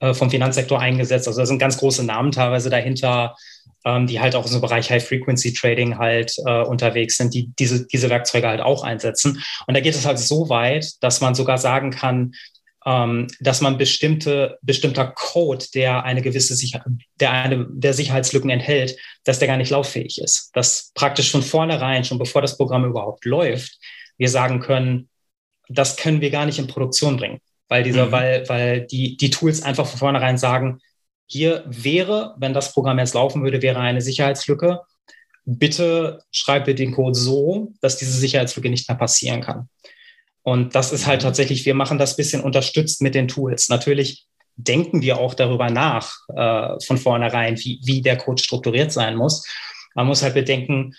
äh, 0.00 0.14
vom 0.14 0.30
Finanzsektor 0.30 0.80
eingesetzt. 0.80 1.28
Also 1.28 1.40
da 1.40 1.46
sind 1.46 1.58
ganz 1.58 1.76
große 1.76 2.04
Namen 2.04 2.32
teilweise 2.32 2.70
dahinter, 2.70 3.36
ähm, 3.86 4.08
die 4.08 4.20
halt 4.20 4.34
auch 4.34 4.44
in 4.44 4.52
so 4.52 4.60
Bereich 4.60 4.90
High-Frequency-Trading 4.90 5.96
halt 5.96 6.34
äh, 6.44 6.62
unterwegs 6.62 7.16
sind, 7.16 7.32
die 7.32 7.52
diese, 7.58 7.86
diese 7.86 8.10
Werkzeuge 8.10 8.48
halt 8.48 8.60
auch 8.60 8.82
einsetzen. 8.82 9.40
Und 9.66 9.74
da 9.74 9.80
geht 9.80 9.94
es 9.94 10.04
halt 10.04 10.18
so 10.18 10.48
weit, 10.48 11.02
dass 11.02 11.20
man 11.20 11.36
sogar 11.36 11.56
sagen 11.56 11.92
kann, 11.92 12.34
ähm, 12.84 13.28
dass 13.38 13.60
man 13.60 13.78
bestimmte, 13.78 14.58
bestimmter 14.60 15.06
Code, 15.06 15.64
der 15.72 16.04
eine 16.04 16.20
gewisse 16.20 16.56
Sicher 16.56 16.84
der 17.20 17.30
eine 17.30 17.66
der 17.70 17.94
Sicherheitslücken 17.94 18.50
enthält, 18.50 18.96
dass 19.22 19.38
der 19.38 19.48
gar 19.48 19.56
nicht 19.56 19.70
lauffähig 19.70 20.20
ist. 20.20 20.50
Dass 20.54 20.90
praktisch 20.94 21.30
von 21.30 21.42
vornherein, 21.42 22.04
schon 22.04 22.18
bevor 22.18 22.42
das 22.42 22.56
Programm 22.56 22.84
überhaupt 22.84 23.24
läuft, 23.24 23.78
wir 24.18 24.28
sagen 24.28 24.58
können, 24.58 25.08
das 25.68 25.96
können 25.96 26.20
wir 26.20 26.30
gar 26.30 26.46
nicht 26.46 26.58
in 26.58 26.66
Produktion 26.66 27.16
bringen, 27.16 27.38
weil 27.68 27.84
dieser, 27.84 28.06
mhm. 28.06 28.12
weil, 28.12 28.48
weil 28.48 28.86
die, 28.86 29.16
die 29.16 29.30
Tools 29.30 29.62
einfach 29.62 29.86
von 29.86 29.98
vornherein 29.98 30.38
sagen, 30.38 30.80
hier 31.26 31.64
wäre, 31.66 32.34
wenn 32.38 32.54
das 32.54 32.72
Programm 32.72 32.98
jetzt 32.98 33.14
laufen 33.14 33.42
würde, 33.42 33.62
wäre 33.62 33.80
eine 33.80 34.00
Sicherheitslücke. 34.00 34.80
Bitte 35.44 36.22
schreibe 36.30 36.74
den 36.74 36.92
Code 36.92 37.18
so, 37.18 37.72
dass 37.80 37.96
diese 37.96 38.12
Sicherheitslücke 38.12 38.70
nicht 38.70 38.88
mehr 38.88 38.98
passieren 38.98 39.40
kann. 39.40 39.68
Und 40.42 40.76
das 40.76 40.92
ist 40.92 41.06
halt 41.06 41.22
mhm. 41.22 41.24
tatsächlich, 41.24 41.66
wir 41.66 41.74
machen 41.74 41.98
das 41.98 42.16
bisschen 42.16 42.42
unterstützt 42.42 43.02
mit 43.02 43.14
den 43.14 43.28
Tools. 43.28 43.68
Natürlich 43.68 44.26
denken 44.56 45.02
wir 45.02 45.18
auch 45.18 45.34
darüber 45.34 45.70
nach, 45.70 46.14
äh, 46.34 46.80
von 46.84 46.98
vornherein, 46.98 47.58
wie, 47.58 47.80
wie 47.84 48.00
der 48.00 48.16
Code 48.16 48.42
strukturiert 48.42 48.92
sein 48.92 49.16
muss. 49.16 49.46
Man 49.94 50.06
muss 50.06 50.22
halt 50.22 50.34
bedenken, 50.34 50.94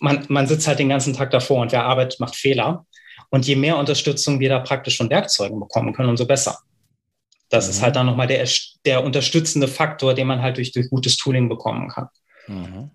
man, 0.00 0.26
man 0.28 0.46
sitzt 0.46 0.66
halt 0.66 0.78
den 0.78 0.88
ganzen 0.88 1.14
Tag 1.14 1.30
davor 1.30 1.62
und 1.62 1.72
wer 1.72 1.84
arbeitet, 1.84 2.20
macht 2.20 2.36
Fehler. 2.36 2.86
Und 3.30 3.46
je 3.46 3.56
mehr 3.56 3.78
Unterstützung 3.78 4.40
wir 4.40 4.48
da 4.48 4.58
praktisch 4.58 4.96
von 4.96 5.08
Werkzeugen 5.08 5.58
bekommen 5.58 5.94
können, 5.94 6.10
umso 6.10 6.26
besser. 6.26 6.58
Das 7.52 7.66
mhm. 7.66 7.70
ist 7.70 7.82
halt 7.82 7.96
dann 7.96 8.06
nochmal 8.06 8.26
der, 8.26 8.48
der 8.86 9.04
unterstützende 9.04 9.68
Faktor, 9.68 10.14
den 10.14 10.26
man 10.26 10.40
halt 10.40 10.56
durch, 10.56 10.72
durch 10.72 10.88
gutes 10.88 11.18
Tooling 11.18 11.50
bekommen 11.50 11.88
kann. 11.88 12.08
Mhm. 12.48 12.90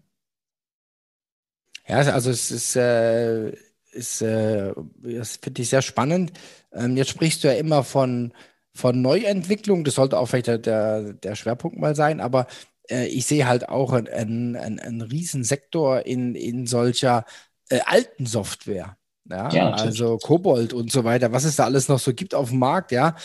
Ja, 1.87 1.97
also 1.97 2.31
es 2.31 2.49
ist, 2.49 2.75
äh, 2.75 3.51
ist, 3.91 4.21
äh, 4.23 4.73
das 5.03 5.37
finde 5.37 5.61
ich 5.61 5.69
sehr 5.69 5.83
spannend. 5.83 6.33
Ähm, 6.73 6.97
jetzt 6.97 7.11
sprichst 7.11 7.43
du 7.43 7.47
ja 7.47 7.53
immer 7.53 7.83
von, 7.83 8.33
von 8.73 8.99
Neuentwicklung, 8.99 9.83
das 9.83 9.93
sollte 9.93 10.17
auch 10.17 10.25
vielleicht 10.25 10.65
der, 10.65 11.13
der 11.13 11.35
Schwerpunkt 11.35 11.77
mal 11.77 11.95
sein, 11.95 12.19
aber 12.19 12.47
äh, 12.89 13.05
ich 13.05 13.27
sehe 13.27 13.47
halt 13.47 13.69
auch 13.69 13.93
einen, 13.93 14.55
einen, 14.55 14.79
einen 14.79 15.01
Riesensektor 15.01 16.05
in, 16.07 16.33
in 16.33 16.65
solcher 16.65 17.25
äh, 17.69 17.81
alten 17.85 18.25
Software. 18.25 18.97
Ja, 19.29 19.49
ja 19.49 19.71
also 19.71 20.17
Kobold 20.17 20.73
und 20.73 20.91
so 20.91 21.03
weiter, 21.03 21.31
was 21.31 21.43
es 21.43 21.57
da 21.57 21.65
alles 21.65 21.89
noch 21.89 21.99
so 21.99 22.13
gibt 22.13 22.33
auf 22.33 22.49
dem 22.49 22.59
Markt, 22.59 22.91
ja. 22.91 23.15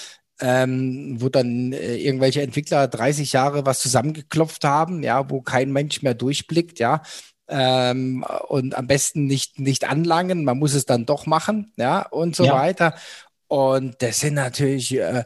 Ähm, 0.44 1.18
wo 1.20 1.28
dann 1.28 1.72
äh, 1.72 1.94
irgendwelche 1.98 2.42
Entwickler 2.42 2.88
30 2.88 3.32
Jahre 3.32 3.64
was 3.64 3.78
zusammengeklopft 3.78 4.64
haben, 4.64 5.04
ja, 5.04 5.30
wo 5.30 5.40
kein 5.40 5.70
Mensch 5.70 6.02
mehr 6.02 6.14
durchblickt, 6.14 6.80
ja 6.80 7.02
ähm, 7.52 8.24
und 8.48 8.74
am 8.76 8.86
besten 8.86 9.26
nicht, 9.26 9.60
nicht 9.60 9.88
anlangen, 9.88 10.44
man 10.44 10.58
muss 10.58 10.74
es 10.74 10.86
dann 10.86 11.06
doch 11.06 11.26
machen, 11.26 11.72
ja, 11.76 12.02
und 12.08 12.34
so 12.34 12.44
ja. 12.44 12.54
weiter. 12.54 12.94
Und 13.46 14.00
das 14.00 14.20
sind 14.20 14.34
natürlich 14.34 14.96
äh, 14.96 15.24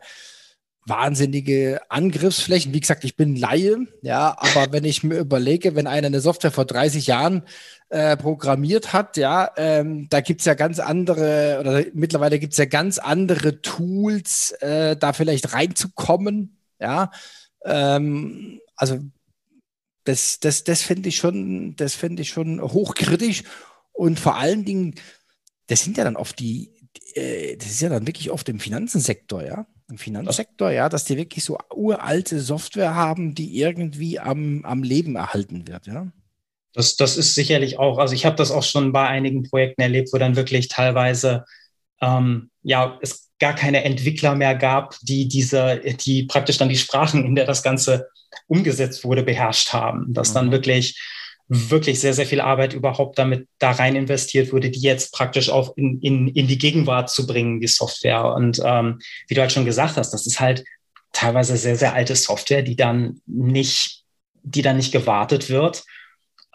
wahnsinnige 0.84 1.80
Angriffsflächen. 1.88 2.74
Wie 2.74 2.80
gesagt, 2.80 3.04
ich 3.04 3.16
bin 3.16 3.36
Laie, 3.36 3.86
ja, 4.02 4.36
aber 4.38 4.72
wenn 4.72 4.84
ich 4.84 5.04
mir 5.04 5.18
überlege, 5.18 5.76
wenn 5.76 5.86
einer 5.86 6.08
eine 6.08 6.20
Software 6.20 6.50
vor 6.50 6.64
30 6.64 7.06
Jahren 7.06 7.42
äh, 7.88 8.16
programmiert 8.16 8.92
hat, 8.92 9.16
ja, 9.16 9.50
ähm, 9.56 10.08
da 10.08 10.20
gibt 10.20 10.40
es 10.40 10.44
ja 10.46 10.54
ganz 10.54 10.78
andere, 10.80 11.58
oder 11.60 11.84
mittlerweile 11.94 12.38
gibt 12.38 12.52
es 12.52 12.58
ja 12.58 12.64
ganz 12.64 12.98
andere 12.98 13.62
Tools, 13.62 14.52
äh, 14.60 14.96
da 14.96 15.12
vielleicht 15.12 15.52
reinzukommen, 15.52 16.58
ja. 16.80 17.10
Ähm, 17.64 18.60
also 18.76 18.98
das, 20.04 20.40
das, 20.40 20.64
das 20.64 20.82
finde 20.82 21.08
ich 21.08 21.16
schon, 21.16 21.76
das 21.76 21.94
finde 21.94 22.22
ich 22.22 22.30
schon 22.30 22.60
hochkritisch. 22.60 23.42
Und 23.92 24.20
vor 24.20 24.36
allen 24.36 24.64
Dingen, 24.64 24.94
das 25.66 25.82
sind 25.82 25.96
ja 25.96 26.04
dann 26.04 26.16
oft 26.16 26.38
die, 26.38 26.70
äh, 27.14 27.56
das 27.56 27.68
ist 27.68 27.80
ja 27.80 27.88
dann 27.88 28.06
wirklich 28.06 28.30
oft 28.30 28.48
im 28.48 28.60
Finanzensektor, 28.60 29.44
ja. 29.44 29.66
Im 29.88 29.98
Finanzsektor, 29.98 30.70
ja, 30.72 30.88
dass 30.88 31.04
die 31.04 31.16
wirklich 31.16 31.44
so 31.44 31.58
uralte 31.72 32.40
Software 32.40 32.96
haben, 32.96 33.36
die 33.36 33.60
irgendwie 33.60 34.18
am, 34.18 34.64
am 34.64 34.82
Leben 34.82 35.14
erhalten 35.14 35.68
wird, 35.68 35.86
ja. 35.86 36.08
Das, 36.76 36.96
das 36.96 37.16
ist 37.16 37.34
sicherlich 37.34 37.78
auch, 37.78 37.98
also 37.98 38.14
ich 38.14 38.26
habe 38.26 38.36
das 38.36 38.50
auch 38.50 38.62
schon 38.62 38.92
bei 38.92 39.06
einigen 39.08 39.42
Projekten 39.42 39.80
erlebt, 39.80 40.10
wo 40.12 40.18
dann 40.18 40.36
wirklich 40.36 40.68
teilweise 40.68 41.44
ähm, 42.02 42.50
ja, 42.62 42.98
es 43.00 43.30
gar 43.38 43.54
keine 43.54 43.84
Entwickler 43.84 44.34
mehr 44.34 44.54
gab, 44.54 44.96
die 45.00 45.26
diese, 45.26 45.80
die 46.04 46.24
praktisch 46.24 46.58
dann 46.58 46.68
die 46.68 46.76
Sprachen, 46.76 47.24
in 47.24 47.34
der 47.34 47.46
das 47.46 47.62
Ganze 47.62 48.08
umgesetzt 48.46 49.04
wurde, 49.04 49.22
beherrscht 49.22 49.72
haben. 49.72 50.12
Dass 50.12 50.32
dann 50.32 50.48
mhm. 50.48 50.52
wirklich, 50.52 51.00
wirklich 51.48 52.00
sehr, 52.00 52.12
sehr 52.12 52.26
viel 52.26 52.40
Arbeit 52.40 52.74
überhaupt 52.74 53.18
damit 53.18 53.48
da 53.58 53.70
rein 53.70 53.96
investiert 53.96 54.52
wurde, 54.52 54.70
die 54.70 54.80
jetzt 54.80 55.12
praktisch 55.12 55.48
auch 55.48 55.76
in, 55.76 56.00
in, 56.00 56.28
in 56.28 56.46
die 56.46 56.58
Gegenwart 56.58 57.08
zu 57.08 57.26
bringen, 57.26 57.60
die 57.60 57.68
Software. 57.68 58.34
Und 58.34 58.60
ähm, 58.64 58.98
wie 59.28 59.34
du 59.34 59.40
halt 59.40 59.52
schon 59.52 59.64
gesagt 59.64 59.96
hast, 59.96 60.10
das 60.10 60.26
ist 60.26 60.40
halt 60.40 60.64
teilweise 61.12 61.56
sehr, 61.56 61.76
sehr 61.76 61.94
alte 61.94 62.16
Software, 62.16 62.62
die 62.62 62.76
dann 62.76 63.20
nicht, 63.26 64.02
die 64.42 64.62
dann 64.62 64.76
nicht 64.76 64.92
gewartet 64.92 65.48
wird. 65.48 65.84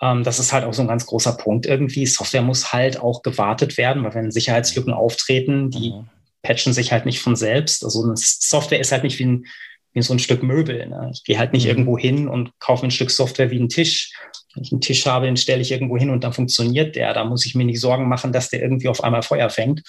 Ähm, 0.01 0.23
das 0.23 0.39
ist 0.39 0.51
halt 0.51 0.65
auch 0.65 0.73
so 0.73 0.81
ein 0.81 0.87
ganz 0.87 1.05
großer 1.05 1.33
Punkt 1.33 1.65
irgendwie. 1.65 2.05
Software 2.05 2.41
muss 2.41 2.73
halt 2.73 2.99
auch 2.99 3.21
gewartet 3.21 3.77
werden, 3.77 4.03
weil 4.03 4.13
wenn 4.13 4.31
Sicherheitslücken 4.31 4.93
auftreten, 4.93 5.69
die 5.69 5.91
mhm. 5.91 6.09
patchen 6.41 6.73
sich 6.73 6.91
halt 6.91 7.05
nicht 7.05 7.21
von 7.21 7.35
selbst. 7.35 7.83
Also 7.83 8.03
eine 8.03 8.15
Software 8.15 8.79
ist 8.79 8.91
halt 8.91 9.03
nicht 9.03 9.19
wie 9.19 9.25
ein 9.25 9.45
wie 9.93 10.01
so 10.01 10.13
ein 10.13 10.19
Stück 10.19 10.41
Möbel. 10.43 10.87
Ne? 10.87 11.11
Ich 11.13 11.23
gehe 11.23 11.37
halt 11.37 11.53
nicht 11.53 11.63
mhm. 11.63 11.69
irgendwo 11.69 11.97
hin 11.97 12.27
und 12.27 12.57
kaufe 12.59 12.85
ein 12.85 12.91
Stück 12.91 13.11
Software 13.11 13.51
wie 13.51 13.59
einen 13.59 13.69
Tisch. 13.69 14.13
Wenn 14.53 14.63
ich 14.63 14.71
einen 14.71 14.81
Tisch 14.81 15.05
habe, 15.05 15.25
den 15.25 15.37
stelle 15.37 15.61
ich 15.61 15.71
irgendwo 15.71 15.97
hin 15.97 16.09
und 16.09 16.23
dann 16.23 16.33
funktioniert 16.33 16.95
der. 16.95 17.13
Da 17.13 17.25
muss 17.25 17.45
ich 17.45 17.55
mir 17.55 17.65
nicht 17.65 17.79
Sorgen 17.79 18.07
machen, 18.07 18.31
dass 18.31 18.49
der 18.49 18.61
irgendwie 18.61 18.87
auf 18.87 19.03
einmal 19.03 19.23
Feuer 19.23 19.49
fängt. 19.49 19.83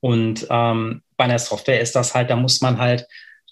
Und 0.00 0.46
ähm, 0.50 1.02
bei 1.16 1.24
einer 1.24 1.38
Software 1.38 1.80
ist 1.80 1.94
das 1.94 2.14
halt, 2.14 2.30
da 2.30 2.36
muss 2.36 2.60
man 2.60 2.78
halt, 2.78 3.06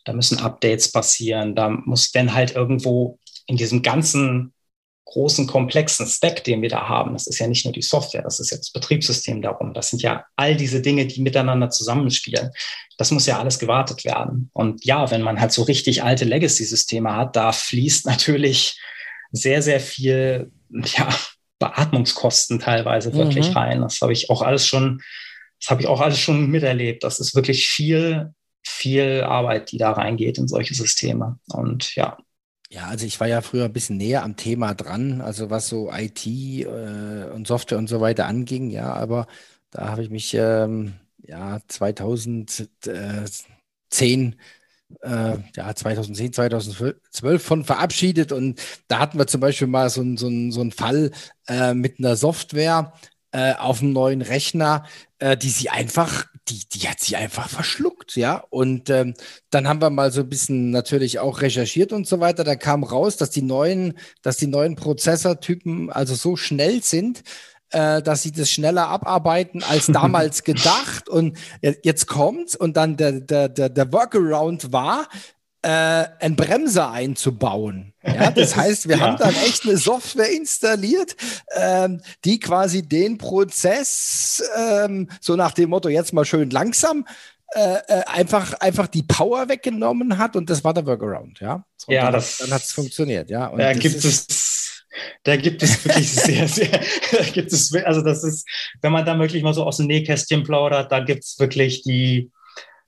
da 0.05 0.13
müssen 0.13 0.39
Updates 0.39 0.91
passieren, 0.91 1.55
da 1.55 1.69
muss 1.69 2.11
dann 2.11 2.35
halt 2.35 2.57
irgendwo 2.57 3.19
in 3.47 3.57
diesem 3.57 3.83
ganzen 3.83 4.53
großen, 5.11 5.47
komplexen 5.47 6.07
Stack, 6.07 6.45
den 6.45 6.63
wir 6.63 6.69
da 6.69 6.89
haben, 6.89 7.13
das 7.13 7.27
ist 7.27 7.39
ja 7.39 7.47
nicht 7.47 7.65
nur 7.65 7.73
die 7.73 7.83
Software, 7.83 8.23
das 8.23 8.39
ist 8.39 8.51
ja 8.51 8.57
das 8.57 8.71
Betriebssystem 8.71 9.43
darum. 9.43 9.75
Das 9.75 9.91
sind 9.91 10.03
ja 10.03 10.25
all 10.37 10.57
diese 10.57 10.81
Dinge, 10.81 11.07
die 11.07 11.21
miteinander 11.21 11.71
zusammenspielen. 11.71 12.51
Das 12.97 13.11
muss 13.11 13.27
ja 13.27 13.39
alles 13.39 13.59
gewartet 13.59 14.05
werden. 14.05 14.51
Und 14.53 14.85
ja, 14.85 15.11
wenn 15.11 15.23
man 15.23 15.41
halt 15.41 15.53
so 15.53 15.63
richtig 15.63 16.03
alte 16.03 16.25
Legacy-Systeme 16.25 17.17
hat, 17.17 17.35
da 17.35 17.53
fließt 17.53 18.07
natürlich 18.07 18.81
sehr, 19.33 19.63
sehr 19.63 19.81
viel, 19.81 20.53
ja, 20.71 21.09
Beatmungskosten 21.59 22.59
teilweise 22.59 23.13
wirklich 23.13 23.51
mhm. 23.51 23.57
rein. 23.57 23.81
Das 23.83 24.01
habe 24.01 24.13
ich 24.13 24.31
auch 24.31 24.43
alles 24.43 24.67
schon, 24.67 25.03
das 25.61 25.71
habe 25.71 25.83
ich 25.83 25.89
auch 25.89 26.01
alles 26.01 26.19
schon 26.19 26.51
miterlebt. 26.51 27.05
Das 27.05 27.21
ist 27.21 27.35
wirklich 27.35 27.69
viel, 27.69 28.33
viel 28.63 29.23
Arbeit, 29.23 29.73
die 29.73 29.79
da 29.79 29.93
reingeht 29.93 30.39
in 30.39 30.49
solche 30.49 30.75
Systeme. 30.75 31.39
Und 31.49 31.95
ja, 31.97 32.17
ja, 32.71 32.87
also 32.87 33.07
ich 33.07 33.19
war 33.21 33.27
ja 33.29 33.41
früher 33.43 33.65
ein 33.65 33.73
bisschen 33.73 33.97
näher 33.97 34.23
am 34.23 34.37
Thema 34.37 34.75
dran, 34.75 35.21
also 35.21 35.51
was 35.51 35.69
so 35.69 35.91
IT 35.93 36.25
äh, 36.27 37.31
und 37.35 37.47
Software 37.47 37.79
und 37.79 37.89
so 37.89 38.01
weiter 38.01 38.27
anging, 38.27 38.71
ja, 38.71 38.93
aber 38.93 39.27
da 39.71 39.89
habe 39.89 40.03
ich 40.03 40.11
mich 40.11 40.35
ähm, 40.35 40.95
ja 41.19 41.61
2010 41.69 44.37
äh, 45.03 45.39
ja, 45.57 45.75
2010, 45.75 46.33
2012 46.33 47.43
von 47.43 47.65
verabschiedet 47.65 48.33
und 48.33 48.61
da 48.89 48.99
hatten 49.01 49.19
wir 49.19 49.27
zum 49.27 49.41
Beispiel 49.41 49.67
mal 49.69 49.91
so, 49.91 50.03
so, 50.17 50.29
so 50.51 50.61
einen 50.61 50.73
Fall 50.73 51.13
äh, 51.49 51.75
mit 51.75 51.99
einer 51.99 52.17
Software 52.17 52.93
äh, 53.33 53.55
auf 53.55 53.81
einem 53.83 53.93
neuen 53.93 54.23
Rechner, 54.23 54.85
äh, 55.19 55.37
die 55.37 55.51
sie 55.51 55.71
einfach 55.71 56.27
die, 56.51 56.69
die 56.69 56.89
hat 56.89 57.01
sie 57.01 57.17
einfach 57.17 57.49
verschluckt, 57.49 58.17
ja. 58.17 58.45
Und 58.51 58.91
ähm, 58.91 59.15
dann 59.51 59.69
haben 59.69 59.81
wir 59.81 59.91
mal 59.91 60.11
so 60.11 60.23
ein 60.23 60.29
bisschen 60.29 60.71
natürlich 60.71 61.19
auch 61.19 61.41
recherchiert 61.41 61.93
und 61.93 62.07
so 62.07 62.21
weiter. 62.21 62.45
Da 62.45 62.57
kam 62.57 62.83
raus, 62.85 63.17
dass 63.17 63.31
die 63.31 63.43
neuen, 63.43 63.99
dass 64.23 64.37
die 64.37 64.47
neuen 64.47 64.77
Prozessortypen 64.77 65.91
also 65.91 66.15
so 66.15 66.37
schnell 66.37 66.83
sind, 66.83 67.23
äh, 67.71 68.03
dass 68.03 68.23
sie 68.23 68.33
das 68.33 68.51
schneller 68.51 68.89
abarbeiten 68.89 69.63
als 69.63 69.87
damals 69.93 70.43
gedacht. 70.45 71.09
Und 71.09 71.39
jetzt 71.83 72.07
kommt's 72.07 72.57
und 72.57 72.77
dann 72.77 72.97
der, 72.97 73.21
der, 73.21 73.49
der, 73.49 73.69
der 73.69 73.93
Workaround 73.93 74.73
war, 74.73 75.09
äh, 75.63 76.07
einen 76.21 76.37
Bremser 76.37 76.91
einzubauen. 76.91 77.93
Ja, 78.03 78.31
das 78.31 78.57
heißt, 78.57 78.89
wir 78.89 78.97
ja. 78.97 79.03
haben 79.03 79.19
dann 79.19 79.35
echt 79.35 79.65
eine 79.65 79.77
Software 79.77 80.31
installiert, 80.31 81.17
ähm, 81.55 82.01
die 82.25 82.41
quasi 82.41 82.83
den 82.83 83.19
Prozess 83.19 84.43
ähm, 84.57 85.09
so 85.21 85.37
nach 85.37 85.53
dem 85.53 85.71
Motto 85.71 85.89
jetzt 85.89 86.13
mal 86.13 86.25
schön 86.25 86.51
langsam 86.51 87.07
äh, 87.53 87.79
äh 87.89 88.03
einfach 88.07 88.55
einfach 88.55 88.87
die 88.87 89.03
Power 89.03 89.49
weggenommen 89.49 90.19
hat 90.19 90.37
und 90.37 90.49
das 90.49 90.65
war 90.65 90.73
der 90.73 90.87
Workaround. 90.87 91.41
Ja, 91.41 91.65
so, 91.77 91.93
ja, 91.93 92.05
dann, 92.05 92.13
das 92.15 92.39
dann 92.39 92.51
hat 92.53 92.63
es 92.63 92.73
funktioniert. 92.73 93.29
Ja, 93.29 93.49
und 93.49 93.61
ja, 93.61 93.73
gibt 93.73 94.05
es 94.05 94.87
Da 95.25 95.37
gibt 95.37 95.63
es 95.63 95.85
wirklich 95.85 96.11
sehr, 96.13 96.49
sehr, 96.49 96.81
da 97.13 97.25
gibt 97.25 97.53
es, 97.53 97.75
also 97.75 98.03
das 98.03 98.25
ist, 98.25 98.49
wenn 98.81 98.93
man 98.93 99.05
da 99.05 99.19
wirklich 99.19 99.43
mal 99.43 99.55
so 99.55 99.65
aus 99.65 99.77
dem 99.77 99.87
Nähkästchen 99.87 100.43
plaudert, 100.43 100.91
da 100.91 101.01
gibt 101.01 101.25
es 101.25 101.39
wirklich 101.39 101.83
die, 101.83 102.31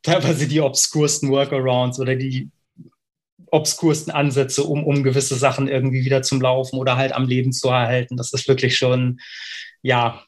teilweise 0.02 0.46
die 0.46 0.60
obskursten 0.60 1.30
Workarounds 1.30 2.00
oder 2.00 2.16
die 2.16 2.50
obskursten 3.52 4.12
Ansätze, 4.12 4.64
um, 4.64 4.82
um 4.82 5.02
gewisse 5.02 5.36
Sachen 5.36 5.68
irgendwie 5.68 6.04
wieder 6.04 6.22
zum 6.22 6.40
Laufen 6.40 6.78
oder 6.78 6.96
halt 6.96 7.12
am 7.12 7.28
Leben 7.28 7.52
zu 7.52 7.68
erhalten. 7.68 8.16
Das 8.16 8.32
ist 8.32 8.48
wirklich 8.48 8.76
schon, 8.76 9.20
ja, 9.82 10.22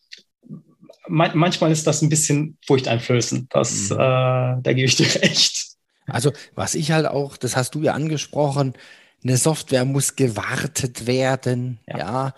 man, 1.08 1.30
manchmal 1.34 1.72
ist 1.72 1.86
das 1.86 2.02
ein 2.02 2.10
bisschen 2.10 2.58
furchteinflößend. 2.66 3.52
Das, 3.52 3.90
mhm. 3.90 3.96
äh, 3.96 3.98
da 3.98 4.72
gebe 4.72 4.84
ich 4.86 4.96
dir 4.96 5.06
recht. 5.22 5.68
Also, 6.06 6.32
was 6.54 6.74
ich 6.74 6.92
halt 6.92 7.06
auch, 7.06 7.38
das 7.38 7.56
hast 7.56 7.74
du 7.74 7.80
ja 7.80 7.94
angesprochen, 7.94 8.74
eine 9.22 9.38
Software 9.38 9.86
muss 9.86 10.16
gewartet 10.16 11.06
werden, 11.06 11.80
ja. 11.88 11.98
ja. 11.98 12.34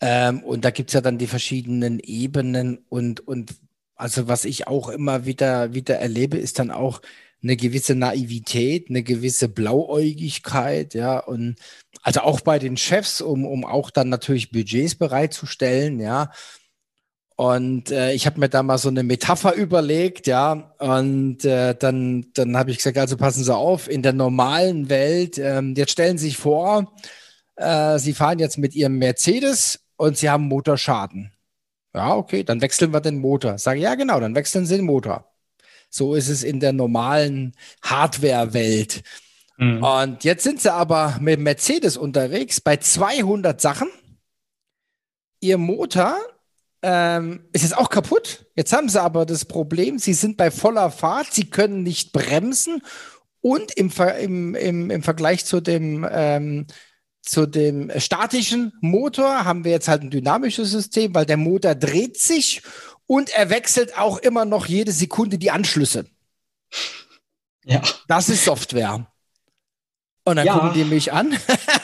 Ähm, 0.00 0.44
und 0.44 0.64
da 0.64 0.70
gibt 0.70 0.90
es 0.90 0.94
ja 0.94 1.00
dann 1.00 1.18
die 1.18 1.26
verschiedenen 1.26 1.98
Ebenen 2.00 2.84
und, 2.88 3.26
und 3.26 3.54
also 3.96 4.28
was 4.28 4.44
ich 4.44 4.68
auch 4.68 4.90
immer 4.90 5.24
wieder, 5.24 5.74
wieder 5.74 5.96
erlebe, 5.96 6.36
ist 6.36 6.58
dann 6.58 6.70
auch 6.70 7.00
eine 7.42 7.56
gewisse 7.56 7.94
Naivität, 7.94 8.90
eine 8.90 9.02
gewisse 9.02 9.48
Blauäugigkeit, 9.48 10.94
ja, 10.94 11.18
und 11.18 11.56
also 12.02 12.20
auch 12.20 12.40
bei 12.40 12.58
den 12.58 12.76
Chefs, 12.76 13.20
um, 13.20 13.44
um 13.44 13.64
auch 13.64 13.90
dann 13.90 14.08
natürlich 14.08 14.50
Budgets 14.50 14.94
bereitzustellen, 14.96 16.00
ja. 16.00 16.30
Und 17.36 17.92
äh, 17.92 18.12
ich 18.14 18.26
habe 18.26 18.40
mir 18.40 18.48
da 18.48 18.64
mal 18.64 18.78
so 18.78 18.88
eine 18.88 19.04
Metapher 19.04 19.54
überlegt, 19.54 20.26
ja, 20.26 20.74
und 20.78 21.44
äh, 21.44 21.76
dann, 21.76 22.26
dann 22.34 22.56
habe 22.56 22.72
ich 22.72 22.78
gesagt, 22.78 22.98
also 22.98 23.16
passen 23.16 23.44
Sie 23.44 23.54
auf, 23.54 23.88
in 23.88 24.02
der 24.02 24.12
normalen 24.12 24.88
Welt, 24.88 25.38
ähm, 25.38 25.74
jetzt 25.76 25.92
stellen 25.92 26.18
Sie 26.18 26.26
sich 26.26 26.36
vor, 26.36 26.92
äh, 27.56 27.98
Sie 28.00 28.12
fahren 28.12 28.40
jetzt 28.40 28.58
mit 28.58 28.74
Ihrem 28.74 28.98
Mercedes 28.98 29.80
und 29.96 30.16
Sie 30.16 30.28
haben 30.28 30.48
Motorschaden. 30.48 31.32
Ja, 31.94 32.16
okay, 32.16 32.42
dann 32.44 32.60
wechseln 32.60 32.92
wir 32.92 33.00
den 33.00 33.18
Motor. 33.18 33.58
Sage, 33.58 33.80
ja, 33.80 33.94
genau, 33.94 34.18
dann 34.20 34.34
wechseln 34.34 34.66
Sie 34.66 34.76
den 34.76 34.86
Motor. 34.86 35.32
So 35.90 36.14
ist 36.14 36.28
es 36.28 36.42
in 36.42 36.60
der 36.60 36.72
normalen 36.72 37.54
Hardware-Welt. 37.82 39.02
Mhm. 39.56 39.82
Und 39.82 40.24
jetzt 40.24 40.44
sind 40.44 40.60
Sie 40.60 40.72
aber 40.72 41.18
mit 41.20 41.40
Mercedes 41.40 41.96
unterwegs 41.96 42.60
bei 42.60 42.76
200 42.76 43.60
Sachen. 43.60 43.88
Ihr 45.40 45.58
Motor 45.58 46.16
ähm, 46.82 47.40
ist 47.52 47.62
jetzt 47.62 47.76
auch 47.76 47.90
kaputt. 47.90 48.46
Jetzt 48.54 48.72
haben 48.72 48.88
sie 48.88 49.00
aber 49.00 49.26
das 49.26 49.44
Problem, 49.44 49.98
sie 49.98 50.14
sind 50.14 50.36
bei 50.36 50.50
voller 50.50 50.90
Fahrt, 50.90 51.32
sie 51.32 51.50
können 51.50 51.82
nicht 51.82 52.12
bremsen 52.12 52.82
und 53.40 53.72
im, 53.76 53.90
Ver 53.90 54.18
im, 54.18 54.54
im, 54.54 54.90
im 54.90 55.02
Vergleich 55.02 55.44
zu 55.44 55.60
dem, 55.60 56.06
ähm, 56.10 56.66
zu 57.22 57.46
dem 57.46 57.90
statischen 57.98 58.72
Motor 58.80 59.44
haben 59.44 59.64
wir 59.64 59.72
jetzt 59.72 59.88
halt 59.88 60.02
ein 60.02 60.10
dynamisches 60.10 60.70
System, 60.70 61.14
weil 61.14 61.26
der 61.26 61.36
Motor 61.36 61.74
dreht 61.74 62.18
sich 62.18 62.62
und 63.08 63.30
er 63.30 63.50
wechselt 63.50 63.98
auch 63.98 64.18
immer 64.18 64.44
noch 64.44 64.66
jede 64.66 64.92
Sekunde 64.92 65.38
die 65.38 65.50
Anschlüsse. 65.50 66.04
Ja. 67.64 67.82
Das 68.06 68.28
ist 68.28 68.44
Software. 68.44 69.10
Und 70.24 70.36
dann 70.36 70.46
ja. 70.46 70.54
gucken 70.58 70.74
die 70.74 70.84
mich 70.84 71.10
an. 71.12 71.36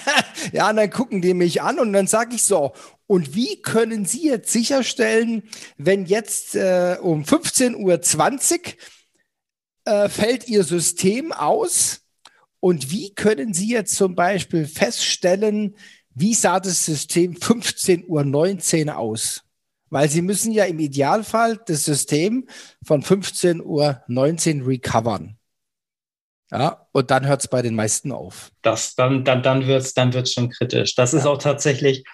ja, 0.52 0.68
und 0.68 0.76
dann 0.76 0.90
gucken 0.90 1.22
die 1.22 1.32
mich 1.32 1.62
an 1.62 1.78
und 1.80 1.94
dann 1.94 2.06
sage 2.06 2.34
ich 2.34 2.42
so, 2.42 2.74
und 3.06 3.34
wie 3.34 3.62
können 3.62 4.04
Sie 4.04 4.26
jetzt 4.26 4.52
sicherstellen, 4.52 5.44
wenn 5.78 6.04
jetzt 6.04 6.56
äh, 6.56 6.98
um 7.00 7.24
15.20 7.24 8.74
Uhr 9.86 9.92
äh, 9.92 10.08
fällt 10.10 10.46
Ihr 10.46 10.62
System 10.62 11.32
aus? 11.32 12.02
Und 12.60 12.90
wie 12.90 13.14
können 13.14 13.54
Sie 13.54 13.68
jetzt 13.68 13.96
zum 13.96 14.14
Beispiel 14.14 14.66
feststellen, 14.66 15.76
wie 16.14 16.34
sah 16.34 16.60
das 16.60 16.84
System 16.84 17.34
15.19 17.34 18.86
Uhr 18.86 18.96
aus? 18.98 19.43
Weil 19.94 20.10
Sie 20.10 20.22
müssen 20.22 20.50
ja 20.50 20.64
im 20.64 20.80
Idealfall 20.80 21.60
das 21.66 21.84
System 21.84 22.48
von 22.84 23.04
15.19 23.04 23.62
Uhr 23.62 24.66
recovern. 24.66 25.38
Ja, 26.50 26.88
und 26.90 27.12
dann 27.12 27.24
hört 27.24 27.42
es 27.42 27.46
bei 27.46 27.62
den 27.62 27.76
meisten 27.76 28.11
auf. 28.11 28.50
Das, 28.62 28.96
dann 28.96 29.24
dann, 29.24 29.44
dann 29.44 29.68
wird 29.68 29.83
es 29.83 29.94
dann 29.94 30.12
wird's 30.12 30.33
schon 30.33 30.50
kritisch. 30.50 30.96
Das 30.96 31.12
ja. 31.12 31.20
ist 31.20 31.26
auch 31.26 31.38
tatsächlich, 31.38 32.04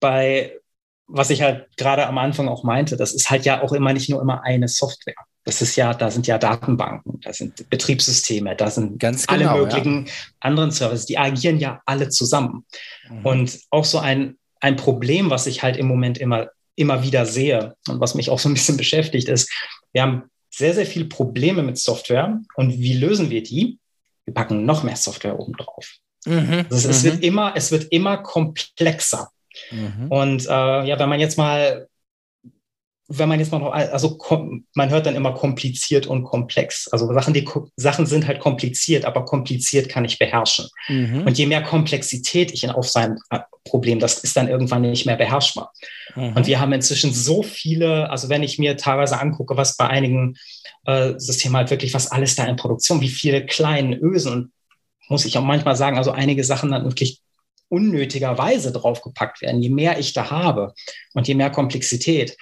bei, 0.00 0.58
was 1.06 1.30
ich 1.30 1.42
halt 1.42 1.68
gerade 1.76 2.08
am 2.08 2.18
Anfang 2.18 2.48
auch 2.48 2.64
meinte, 2.64 2.96
das 2.96 3.14
ist 3.14 3.30
halt 3.30 3.44
ja 3.44 3.62
auch 3.62 3.72
immer 3.72 3.92
nicht 3.92 4.10
nur 4.10 4.20
immer 4.20 4.42
eine 4.42 4.66
Software. 4.66 5.14
Das 5.44 5.62
ist 5.62 5.76
ja, 5.76 5.94
da 5.94 6.10
sind 6.10 6.26
ja 6.26 6.36
Datenbanken, 6.36 7.20
da 7.20 7.32
sind 7.32 7.70
Betriebssysteme, 7.70 8.56
da 8.56 8.70
sind 8.70 8.98
Ganz 8.98 9.28
genau, 9.28 9.52
alle 9.52 9.60
möglichen 9.60 10.06
ja. 10.06 10.12
anderen 10.40 10.72
Services, 10.72 11.06
die 11.06 11.16
agieren 11.16 11.60
ja 11.60 11.80
alle 11.86 12.08
zusammen. 12.08 12.66
Mhm. 13.08 13.24
Und 13.24 13.60
auch 13.70 13.84
so 13.84 14.00
ein, 14.00 14.36
ein 14.58 14.74
Problem, 14.74 15.30
was 15.30 15.46
ich 15.46 15.62
halt 15.62 15.76
im 15.76 15.86
Moment 15.86 16.18
immer, 16.18 16.48
immer 16.80 17.02
wieder 17.02 17.26
sehe 17.26 17.74
und 17.88 18.00
was 18.00 18.14
mich 18.14 18.30
auch 18.30 18.38
so 18.38 18.48
ein 18.48 18.54
bisschen 18.54 18.76
beschäftigt, 18.76 19.28
ist, 19.28 19.50
wir 19.92 20.02
haben 20.02 20.30
sehr, 20.50 20.74
sehr 20.74 20.86
viele 20.86 21.06
Probleme 21.06 21.62
mit 21.62 21.78
Software. 21.78 22.40
Und 22.54 22.78
wie 22.78 22.94
lösen 22.94 23.30
wir 23.30 23.42
die? 23.42 23.78
Wir 24.24 24.34
packen 24.34 24.64
noch 24.64 24.82
mehr 24.82 24.96
Software 24.96 25.38
oben 25.38 25.54
drauf. 25.54 25.96
Mhm. 26.26 26.66
Also 26.70 26.88
es, 26.88 27.02
mhm. 27.02 27.06
wird 27.06 27.24
immer, 27.24 27.52
es 27.56 27.72
wird 27.72 27.84
immer 27.90 28.18
komplexer. 28.18 29.30
Mhm. 29.70 30.08
Und 30.10 30.46
äh, 30.46 30.84
ja, 30.86 30.98
wenn 30.98 31.08
man 31.08 31.20
jetzt 31.20 31.38
mal, 31.38 31.88
wenn 33.12 33.28
man 33.28 33.40
jetzt 33.40 33.50
mal 33.50 33.58
noch, 33.58 33.72
also 33.72 34.18
man 34.74 34.88
hört 34.88 35.06
dann 35.06 35.16
immer 35.16 35.34
kompliziert 35.34 36.06
und 36.06 36.22
komplex. 36.22 36.86
Also 36.92 37.12
Sachen, 37.12 37.34
die 37.34 37.46
Sachen 37.74 38.06
sind 38.06 38.28
halt 38.28 38.38
kompliziert, 38.38 39.04
aber 39.04 39.24
kompliziert 39.24 39.88
kann 39.88 40.04
ich 40.04 40.20
beherrschen. 40.20 40.68
Mhm. 40.86 41.22
Und 41.26 41.36
je 41.36 41.46
mehr 41.46 41.62
Komplexität 41.62 42.52
ich 42.52 42.70
auf 42.70 42.88
sein 42.88 43.18
äh, 43.30 43.40
Problem, 43.64 43.98
das 43.98 44.18
ist 44.18 44.36
dann 44.36 44.46
irgendwann 44.46 44.82
nicht 44.82 45.06
mehr 45.06 45.16
beherrschbar. 45.16 45.72
Mhm. 46.14 46.34
Und 46.36 46.46
wir 46.46 46.60
haben 46.60 46.72
inzwischen 46.72 47.12
so 47.12 47.42
viele, 47.42 48.08
also 48.10 48.28
wenn 48.28 48.44
ich 48.44 48.60
mir 48.60 48.76
teilweise 48.76 49.20
angucke, 49.20 49.56
was 49.56 49.76
bei 49.76 49.88
einigen 49.88 50.36
äh, 50.86 51.14
Systemen 51.16 51.56
halt 51.56 51.70
wirklich, 51.70 51.92
was 51.92 52.12
alles 52.12 52.36
da 52.36 52.44
in 52.44 52.54
Produktion, 52.54 53.00
wie 53.00 53.08
viele 53.08 53.44
kleinen 53.44 53.92
Ösen 53.92 54.32
und 54.32 54.52
muss 55.08 55.24
ich 55.24 55.36
auch 55.36 55.42
manchmal 55.42 55.74
sagen, 55.74 55.98
also 55.98 56.12
einige 56.12 56.44
Sachen 56.44 56.70
dann 56.70 56.84
wirklich 56.84 57.20
unnötigerweise 57.68 58.70
draufgepackt 58.70 59.42
werden, 59.42 59.60
je 59.60 59.70
mehr 59.70 59.98
ich 59.98 60.12
da 60.12 60.30
habe 60.30 60.74
und 61.14 61.26
je 61.26 61.34
mehr 61.34 61.50
Komplexität, 61.50 62.36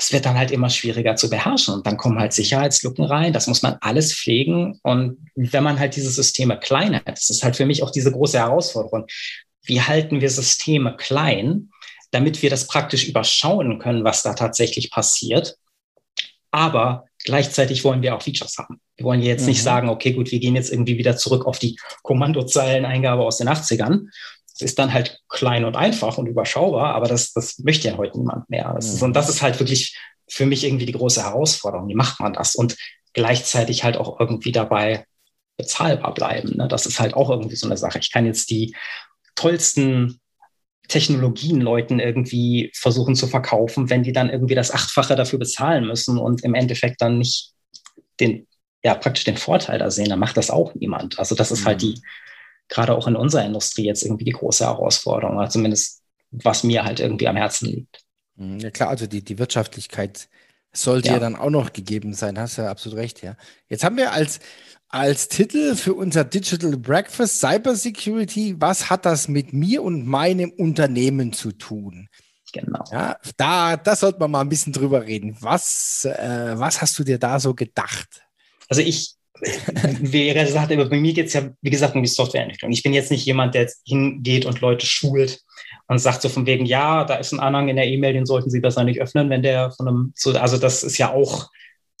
es 0.00 0.12
wird 0.12 0.26
dann 0.26 0.38
halt 0.38 0.52
immer 0.52 0.70
schwieriger 0.70 1.16
zu 1.16 1.28
beherrschen. 1.28 1.74
Und 1.74 1.86
dann 1.86 1.96
kommen 1.96 2.20
halt 2.20 2.32
Sicherheitslücken 2.32 3.04
rein. 3.04 3.32
Das 3.32 3.48
muss 3.48 3.62
man 3.62 3.78
alles 3.80 4.14
pflegen. 4.14 4.78
Und 4.84 5.18
wenn 5.34 5.64
man 5.64 5.80
halt 5.80 5.96
diese 5.96 6.10
Systeme 6.10 6.56
klein 6.56 6.94
hat, 6.94 7.08
das 7.08 7.30
ist 7.30 7.42
halt 7.42 7.56
für 7.56 7.66
mich 7.66 7.82
auch 7.82 7.90
diese 7.90 8.12
große 8.12 8.38
Herausforderung. 8.38 9.06
Wie 9.64 9.82
halten 9.82 10.20
wir 10.20 10.30
Systeme 10.30 10.96
klein, 10.96 11.70
damit 12.12 12.42
wir 12.42 12.48
das 12.48 12.68
praktisch 12.68 13.08
überschauen 13.08 13.80
können, 13.80 14.04
was 14.04 14.22
da 14.22 14.34
tatsächlich 14.34 14.92
passiert? 14.92 15.56
Aber 16.52 17.06
gleichzeitig 17.24 17.82
wollen 17.82 18.00
wir 18.00 18.14
auch 18.14 18.22
Features 18.22 18.56
haben. 18.56 18.80
Wir 18.96 19.04
wollen 19.04 19.20
jetzt 19.20 19.42
mhm. 19.42 19.48
nicht 19.48 19.64
sagen, 19.64 19.88
okay, 19.88 20.12
gut, 20.12 20.30
wir 20.30 20.38
gehen 20.38 20.54
jetzt 20.54 20.70
irgendwie 20.70 20.96
wieder 20.96 21.16
zurück 21.16 21.44
auf 21.44 21.58
die 21.58 21.76
Kommandozeileneingabe 22.04 23.22
aus 23.22 23.38
den 23.38 23.48
80ern, 23.48 24.06
es 24.58 24.72
ist 24.72 24.78
dann 24.78 24.92
halt 24.92 25.20
klein 25.28 25.64
und 25.64 25.76
einfach 25.76 26.18
und 26.18 26.26
überschaubar, 26.26 26.94
aber 26.94 27.06
das, 27.06 27.32
das 27.32 27.58
möchte 27.60 27.88
ja 27.88 27.96
heute 27.96 28.18
niemand 28.18 28.50
mehr. 28.50 28.72
Das 28.74 28.92
ist, 28.92 29.02
und 29.02 29.14
das 29.14 29.28
ist 29.28 29.40
halt 29.40 29.58
wirklich 29.60 29.96
für 30.28 30.46
mich 30.46 30.64
irgendwie 30.64 30.86
die 30.86 30.92
große 30.92 31.22
Herausforderung. 31.22 31.88
Wie 31.88 31.94
macht 31.94 32.18
man 32.18 32.32
das? 32.32 32.56
Und 32.56 32.76
gleichzeitig 33.12 33.84
halt 33.84 33.96
auch 33.96 34.18
irgendwie 34.18 34.50
dabei 34.50 35.04
bezahlbar 35.56 36.12
bleiben. 36.12 36.56
Ne? 36.56 36.66
Das 36.66 36.86
ist 36.86 36.98
halt 36.98 37.14
auch 37.14 37.30
irgendwie 37.30 37.54
so 37.54 37.66
eine 37.66 37.76
Sache. 37.76 38.00
Ich 38.00 38.10
kann 38.10 38.26
jetzt 38.26 38.50
die 38.50 38.74
tollsten 39.36 40.20
Technologien 40.88 41.60
Leuten 41.60 42.00
irgendwie 42.00 42.72
versuchen 42.74 43.14
zu 43.14 43.28
verkaufen, 43.28 43.90
wenn 43.90 44.02
die 44.02 44.12
dann 44.12 44.30
irgendwie 44.30 44.54
das 44.56 44.72
Achtfache 44.72 45.14
dafür 45.14 45.38
bezahlen 45.38 45.86
müssen 45.86 46.18
und 46.18 46.42
im 46.42 46.54
Endeffekt 46.54 47.00
dann 47.00 47.18
nicht 47.18 47.52
den, 48.18 48.48
ja, 48.82 48.94
praktisch 48.94 49.24
den 49.24 49.36
Vorteil 49.36 49.78
da 49.78 49.90
sehen, 49.90 50.08
dann 50.08 50.18
macht 50.18 50.36
das 50.36 50.50
auch 50.50 50.74
niemand. 50.74 51.18
Also 51.18 51.36
das 51.36 51.52
ist 51.52 51.64
halt 51.64 51.82
mhm. 51.82 51.86
halt 51.86 51.96
die, 51.96 52.02
gerade 52.68 52.94
auch 52.94 53.06
in 53.06 53.16
unserer 53.16 53.44
Industrie 53.44 53.84
jetzt 53.84 54.02
irgendwie 54.04 54.24
die 54.24 54.32
große 54.32 54.64
Herausforderung, 54.64 55.36
oder 55.36 55.50
zumindest 55.50 56.02
was 56.30 56.62
mir 56.62 56.84
halt 56.84 57.00
irgendwie 57.00 57.28
am 57.28 57.36
Herzen 57.36 57.66
liegt. 57.68 58.00
Mhm, 58.36 58.58
ja 58.58 58.70
klar, 58.70 58.90
also 58.90 59.06
die, 59.06 59.22
die 59.22 59.38
Wirtschaftlichkeit 59.38 60.28
sollte 60.72 61.08
ja. 61.08 61.14
ja 61.14 61.20
dann 61.20 61.36
auch 61.36 61.50
noch 61.50 61.72
gegeben 61.72 62.14
sein, 62.14 62.38
hast 62.38 62.58
du 62.58 62.62
ja 62.62 62.70
absolut 62.70 62.98
recht, 62.98 63.22
ja. 63.22 63.36
Jetzt 63.68 63.84
haben 63.84 63.96
wir 63.96 64.12
als, 64.12 64.40
als 64.88 65.28
Titel 65.28 65.74
für 65.74 65.94
unser 65.94 66.24
Digital 66.24 66.76
Breakfast 66.76 67.40
Cybersecurity, 67.40 68.56
was 68.58 68.90
hat 68.90 69.06
das 69.06 69.28
mit 69.28 69.52
mir 69.52 69.82
und 69.82 70.06
meinem 70.06 70.50
Unternehmen 70.50 71.32
zu 71.32 71.52
tun? 71.52 72.08
Genau. 72.52 72.84
Ja, 72.90 73.18
da, 73.36 73.76
da 73.76 73.96
sollte 73.96 74.20
man 74.20 74.30
mal 74.30 74.40
ein 74.40 74.48
bisschen 74.48 74.72
drüber 74.72 75.04
reden. 75.04 75.36
Was, 75.40 76.06
äh, 76.06 76.52
was 76.54 76.80
hast 76.80 76.98
du 76.98 77.04
dir 77.04 77.18
da 77.18 77.40
so 77.40 77.54
gedacht? 77.54 78.22
Also 78.68 78.80
ich, 78.80 79.17
wie 80.00 80.28
ihr 80.28 80.34
gesagt 80.34 80.70
habt, 80.70 80.90
bei 80.90 80.96
mir 80.96 81.12
geht 81.12 81.26
es 81.26 81.32
ja, 81.32 81.48
wie 81.60 81.70
gesagt, 81.70 81.94
um 81.94 82.02
die 82.02 82.08
Softwareentwicklung. 82.08 82.70
Ich 82.72 82.82
bin 82.82 82.92
jetzt 82.92 83.10
nicht 83.10 83.24
jemand, 83.24 83.54
der 83.54 83.62
jetzt 83.62 83.82
hingeht 83.86 84.44
und 84.46 84.60
Leute 84.60 84.86
schult 84.86 85.40
und 85.86 85.98
sagt 85.98 86.22
so 86.22 86.28
von 86.28 86.46
wegen, 86.46 86.66
ja, 86.66 87.04
da 87.04 87.16
ist 87.16 87.32
ein 87.32 87.40
Anhang 87.40 87.68
in 87.68 87.76
der 87.76 87.86
E-Mail, 87.86 88.12
den 88.12 88.26
sollten 88.26 88.50
Sie 88.50 88.60
besser 88.60 88.84
nicht 88.84 89.00
öffnen, 89.00 89.30
wenn 89.30 89.42
der 89.42 89.70
von 89.72 89.88
einem, 89.88 90.12
so, 90.14 90.32
also 90.32 90.58
das 90.58 90.82
ist 90.82 90.98
ja 90.98 91.12
auch, 91.12 91.48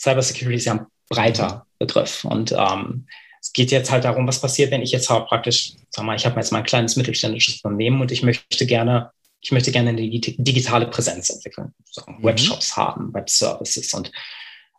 Cybersecurity 0.00 0.56
ist 0.56 0.64
ja 0.66 0.74
ein 0.74 0.86
breiter 1.08 1.66
Begriff. 1.78 2.24
Und 2.24 2.52
ähm, 2.52 3.06
es 3.40 3.52
geht 3.52 3.70
jetzt 3.70 3.90
halt 3.90 4.04
darum, 4.04 4.26
was 4.26 4.40
passiert, 4.40 4.70
wenn 4.70 4.82
ich 4.82 4.90
jetzt 4.90 5.08
halt 5.08 5.26
praktisch, 5.26 5.74
sag 5.90 6.04
mal, 6.04 6.16
ich 6.16 6.26
habe 6.26 6.36
jetzt 6.36 6.52
mal 6.52 6.58
ein 6.58 6.64
kleines 6.64 6.96
mittelständisches 6.96 7.60
Unternehmen 7.62 8.00
und 8.00 8.12
ich 8.12 8.22
möchte 8.22 8.66
gerne 8.66 9.10
ich 9.40 9.52
möchte 9.52 9.72
gerne 9.72 9.90
eine 9.90 10.02
digitale 10.02 10.86
Präsenz 10.86 11.30
entwickeln, 11.30 11.72
mhm. 12.06 12.24
Webshops 12.24 12.76
haben, 12.76 13.12
Webservices. 13.14 13.92
Und 13.94 14.10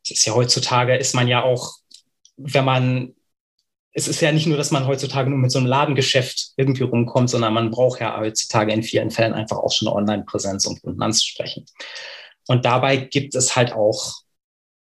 es 0.04 0.12
ist 0.12 0.26
ja 0.26 0.34
heutzutage, 0.34 0.96
ist 0.96 1.16
man 1.16 1.28
ja 1.28 1.44
auch, 1.44 1.79
wenn 2.40 2.66
man, 2.66 3.16
es 3.94 4.08
ist 4.08 4.22
ja 4.22 4.32
nicht 4.32 4.48
nur, 4.48 4.58
dass 4.58 4.72
man 4.72 4.88
heutzutage 4.88 5.30
nur 5.30 5.40
mit 5.40 5.52
so 5.52 5.60
einem 5.60 5.68
Ladengeschäft 5.68 6.54
irgendwie 6.58 6.84
rumkommt, 6.84 7.30
sondern 7.30 7.54
man 7.54 7.72
braucht 7.72 8.00
ja 8.00 8.20
heutzutage 8.20 8.74
in 8.74 8.84
vielen 8.84 9.12
Fällen 9.12 9.34
einfach 9.34 9.58
auch 9.58 9.72
schon 9.72 9.88
eine 9.88 9.98
Online-Präsenz, 9.98 10.66
um 10.66 10.80
Kunden 10.80 11.02
anzusprechen. 11.02 11.66
Und 12.48 12.66
dabei 12.66 12.98
gibt 12.98 13.36
es 13.36 13.56
halt 13.56 13.74
auch 13.74 14.22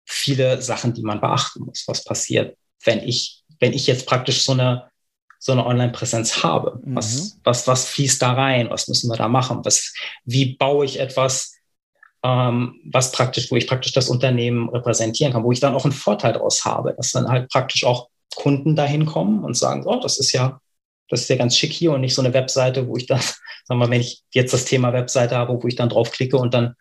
viele 0.06 0.62
Sachen, 0.62 0.94
die 0.94 1.02
man 1.02 1.20
beachten 1.20 1.64
muss, 1.64 1.84
was 1.86 2.04
passiert, 2.04 2.56
wenn 2.84 3.00
ich, 3.00 3.42
wenn 3.58 3.72
ich 3.72 3.86
jetzt 3.86 4.06
praktisch 4.06 4.44
so 4.44 4.52
eine 4.52 4.90
so 5.42 5.52
eine 5.52 5.64
Online-Präsenz 5.64 6.44
habe. 6.44 6.80
Mhm. 6.84 6.96
Was, 6.96 7.40
was, 7.42 7.66
was 7.66 7.88
fließt 7.88 8.20
da 8.20 8.34
rein? 8.34 8.68
Was 8.70 8.88
müssen 8.88 9.10
wir 9.10 9.16
da 9.16 9.26
machen? 9.26 9.64
Was, 9.64 9.94
wie 10.24 10.54
baue 10.56 10.84
ich 10.84 11.00
etwas, 11.00 11.56
was 12.22 13.12
praktisch, 13.12 13.50
wo 13.50 13.56
ich 13.56 13.66
praktisch 13.66 13.92
das 13.92 14.08
Unternehmen 14.10 14.68
repräsentieren 14.68 15.32
kann, 15.32 15.42
wo 15.42 15.52
ich 15.52 15.60
dann 15.60 15.74
auch 15.74 15.84
einen 15.84 15.92
Vorteil 15.92 16.34
daraus 16.34 16.64
habe, 16.64 16.94
dass 16.94 17.12
dann 17.12 17.28
halt 17.28 17.48
praktisch 17.50 17.84
auch 17.84 18.08
Kunden 18.34 18.76
dahin 18.76 19.06
kommen 19.06 19.42
und 19.42 19.56
sagen, 19.56 19.84
oh, 19.86 20.00
das 20.00 20.18
ist 20.18 20.32
ja, 20.32 20.60
das 21.08 21.22
ist 21.22 21.28
ja 21.28 21.36
ganz 21.36 21.56
schick 21.56 21.72
hier 21.72 21.92
und 21.92 22.02
nicht 22.02 22.14
so 22.14 22.22
eine 22.22 22.34
Webseite, 22.34 22.86
wo 22.86 22.96
ich 22.96 23.06
dann, 23.06 23.20
sagen 23.20 23.34
wir 23.68 23.74
mal, 23.76 23.90
wenn 23.90 24.00
ich 24.00 24.22
jetzt 24.32 24.52
das 24.52 24.66
Thema 24.66 24.92
Webseite 24.92 25.36
habe, 25.36 25.62
wo 25.62 25.66
ich 25.66 25.76
dann 25.76 25.88
draufklicke 25.88 26.36
und 26.36 26.52
dann 26.52 26.74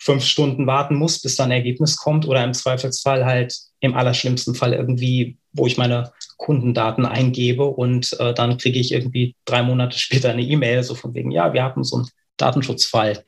fünf 0.00 0.24
Stunden 0.24 0.66
warten 0.66 0.94
muss, 0.94 1.20
bis 1.20 1.36
dann 1.36 1.50
ein 1.50 1.58
Ergebnis 1.58 1.96
kommt 1.96 2.26
oder 2.26 2.42
im 2.44 2.54
Zweifelsfall 2.54 3.24
halt 3.26 3.54
im 3.80 3.94
allerschlimmsten 3.94 4.54
Fall 4.54 4.72
irgendwie, 4.72 5.38
wo 5.52 5.66
ich 5.66 5.76
meine 5.76 6.12
Kundendaten 6.36 7.04
eingebe 7.04 7.64
und 7.64 8.18
äh, 8.20 8.32
dann 8.32 8.58
kriege 8.58 8.78
ich 8.78 8.92
irgendwie 8.92 9.34
drei 9.44 9.62
Monate 9.62 9.98
später 9.98 10.30
eine 10.30 10.42
E-Mail, 10.42 10.82
so 10.82 10.94
von 10.94 11.14
wegen, 11.14 11.30
ja, 11.30 11.52
wir 11.52 11.62
haben 11.62 11.84
so 11.84 11.96
einen 11.96 12.08
Datenschutzfall, 12.36 13.24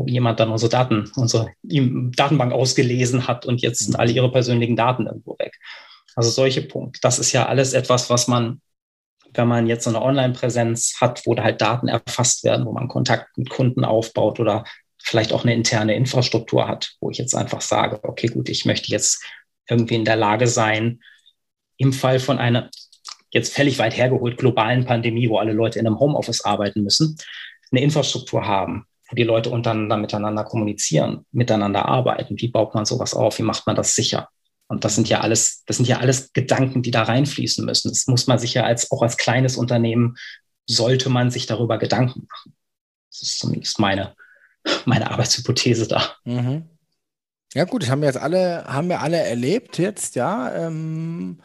wo 0.00 0.06
jemand 0.06 0.40
dann 0.40 0.50
unsere 0.50 0.70
Daten, 0.70 1.10
unsere 1.16 1.52
Datenbank 1.62 2.52
ausgelesen 2.52 3.28
hat 3.28 3.44
und 3.44 3.60
jetzt 3.60 3.80
sind 3.80 3.98
alle 3.98 4.12
ihre 4.12 4.32
persönlichen 4.32 4.74
Daten 4.74 5.06
irgendwo 5.06 5.38
weg. 5.38 5.58
Also 6.16 6.30
solche 6.30 6.62
Punkte. 6.62 7.00
Das 7.02 7.18
ist 7.18 7.32
ja 7.32 7.46
alles 7.46 7.74
etwas, 7.74 8.08
was 8.08 8.26
man, 8.26 8.62
wenn 9.34 9.46
man 9.46 9.66
jetzt 9.66 9.84
so 9.84 9.90
eine 9.90 10.00
Online-Präsenz 10.00 10.96
hat, 11.00 11.26
wo 11.26 11.34
da 11.34 11.44
halt 11.44 11.60
Daten 11.60 11.88
erfasst 11.88 12.44
werden, 12.44 12.64
wo 12.64 12.72
man 12.72 12.88
Kontakt 12.88 13.36
mit 13.36 13.50
Kunden 13.50 13.84
aufbaut 13.84 14.40
oder 14.40 14.64
vielleicht 15.02 15.34
auch 15.34 15.44
eine 15.44 15.54
interne 15.54 15.94
Infrastruktur 15.94 16.66
hat, 16.66 16.92
wo 17.00 17.10
ich 17.10 17.18
jetzt 17.18 17.34
einfach 17.34 17.60
sage, 17.60 18.00
okay, 18.02 18.28
gut, 18.28 18.48
ich 18.48 18.64
möchte 18.64 18.90
jetzt 18.90 19.22
irgendwie 19.68 19.96
in 19.96 20.06
der 20.06 20.16
Lage 20.16 20.46
sein, 20.46 21.00
im 21.76 21.92
Fall 21.92 22.20
von 22.20 22.38
einer 22.38 22.70
jetzt 23.32 23.54
völlig 23.54 23.78
weit 23.78 23.96
hergeholt 23.96 24.38
globalen 24.38 24.86
Pandemie, 24.86 25.28
wo 25.28 25.38
alle 25.38 25.52
Leute 25.52 25.78
in 25.78 25.86
einem 25.86 26.00
Homeoffice 26.00 26.44
arbeiten 26.44 26.82
müssen, 26.82 27.16
eine 27.70 27.82
Infrastruktur 27.82 28.46
haben, 28.46 28.86
wo 29.10 29.16
die 29.16 29.24
Leute 29.24 29.50
untereinander 29.50 29.96
miteinander 29.96 30.44
kommunizieren, 30.44 31.26
miteinander 31.32 31.86
arbeiten. 31.86 32.38
Wie 32.38 32.48
baut 32.48 32.74
man 32.74 32.84
sowas 32.84 33.14
auf? 33.14 33.38
Wie 33.38 33.42
macht 33.42 33.66
man 33.66 33.76
das 33.76 33.94
sicher? 33.94 34.28
Und 34.68 34.84
das 34.84 34.94
sind 34.94 35.08
ja 35.08 35.20
alles, 35.20 35.64
das 35.66 35.78
sind 35.78 35.88
ja 35.88 35.98
alles 35.98 36.32
Gedanken, 36.32 36.82
die 36.82 36.92
da 36.92 37.02
reinfließen 37.02 37.64
müssen. 37.64 37.88
Das 37.88 38.06
muss 38.06 38.28
man 38.28 38.38
sich 38.38 38.54
ja 38.54 38.62
als, 38.62 38.90
auch 38.92 39.02
als 39.02 39.16
kleines 39.16 39.56
Unternehmen 39.56 40.16
sollte 40.66 41.10
man 41.10 41.32
sich 41.32 41.46
darüber 41.46 41.78
Gedanken 41.78 42.28
machen. 42.30 42.54
Das 43.10 43.22
ist 43.22 43.40
zumindest 43.40 43.80
meine, 43.80 44.14
meine 44.84 45.10
Arbeitshypothese 45.10 45.88
da. 45.88 46.14
Mhm. 46.24 46.68
Ja, 47.52 47.64
gut, 47.64 47.82
das 47.82 47.90
haben 47.90 48.00
wir 48.00 48.06
jetzt 48.06 48.20
alle, 48.20 48.64
haben 48.66 48.88
wir 48.88 49.00
alle 49.00 49.18
erlebt 49.18 49.78
jetzt, 49.78 50.14
ja. 50.14 50.54
Ähm, 50.54 51.40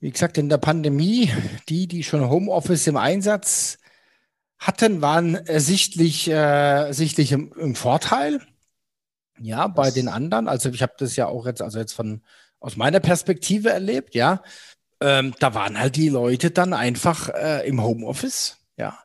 wie 0.00 0.10
gesagt, 0.10 0.36
in 0.36 0.50
der 0.50 0.58
Pandemie, 0.58 1.30
die, 1.70 1.86
die 1.86 2.02
schon 2.02 2.28
Homeoffice 2.28 2.86
im 2.86 2.98
Einsatz 2.98 3.78
hatten, 4.62 5.02
waren 5.02 5.34
ersichtlich, 5.34 6.28
äh, 6.30 6.92
sichtlich 6.92 7.32
im, 7.32 7.52
im, 7.58 7.74
Vorteil. 7.74 8.40
Ja, 9.40 9.66
bei 9.66 9.90
den 9.90 10.08
anderen. 10.08 10.46
Also 10.46 10.70
ich 10.70 10.82
habe 10.82 10.94
das 10.98 11.16
ja 11.16 11.26
auch 11.26 11.46
jetzt, 11.46 11.60
also 11.60 11.80
jetzt 11.80 11.94
von 11.94 12.22
aus 12.60 12.76
meiner 12.76 13.00
Perspektive 13.00 13.70
erlebt, 13.70 14.14
ja. 14.14 14.40
Ähm, 15.00 15.34
da 15.40 15.54
waren 15.54 15.80
halt 15.80 15.96
die 15.96 16.08
Leute 16.08 16.52
dann 16.52 16.74
einfach 16.74 17.28
äh, 17.28 17.66
im 17.66 17.82
Homeoffice, 17.82 18.58
ja. 18.76 18.96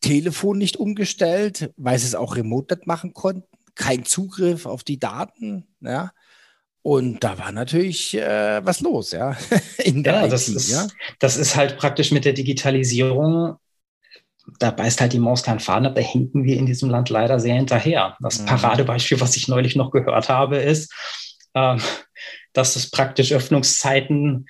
Telefon 0.00 0.58
nicht 0.58 0.76
umgestellt, 0.76 1.72
weil 1.76 1.98
sie 1.98 2.06
es 2.06 2.16
auch 2.16 2.34
remote 2.34 2.74
nicht 2.74 2.88
machen 2.88 3.14
konnten, 3.14 3.46
kein 3.76 4.04
Zugriff 4.04 4.66
auf 4.66 4.82
die 4.82 4.98
Daten, 4.98 5.68
ja. 5.80 6.12
Und 6.82 7.24
da 7.24 7.38
war 7.38 7.52
natürlich 7.52 8.14
äh, 8.14 8.66
was 8.66 8.80
los, 8.80 9.12
ja. 9.12 9.36
In 9.78 10.02
der 10.02 10.22
ja, 10.22 10.28
das, 10.28 10.48
IT, 10.48 10.56
ist, 10.56 10.70
ja? 10.70 10.88
das 11.20 11.36
ist 11.36 11.54
halt 11.54 11.78
praktisch 11.78 12.10
mit 12.10 12.24
der 12.24 12.32
Digitalisierung, 12.32 13.56
da 14.58 14.70
beißt 14.70 15.00
halt 15.00 15.12
die 15.12 15.18
Maus 15.18 15.42
keinen 15.42 15.60
Faden 15.60 15.86
ab, 15.86 15.94
da 15.94 16.00
hinken 16.00 16.44
wir 16.44 16.56
in 16.56 16.66
diesem 16.66 16.90
Land 16.90 17.10
leider 17.10 17.40
sehr 17.40 17.54
hinterher. 17.54 18.16
Das 18.20 18.40
mhm. 18.40 18.46
Paradebeispiel, 18.46 19.20
was 19.20 19.36
ich 19.36 19.48
neulich 19.48 19.76
noch 19.76 19.90
gehört 19.90 20.28
habe, 20.28 20.58
ist, 20.58 20.92
äh, 21.54 21.76
dass 22.52 22.76
es 22.76 22.90
praktisch 22.90 23.32
Öffnungszeiten 23.32 24.46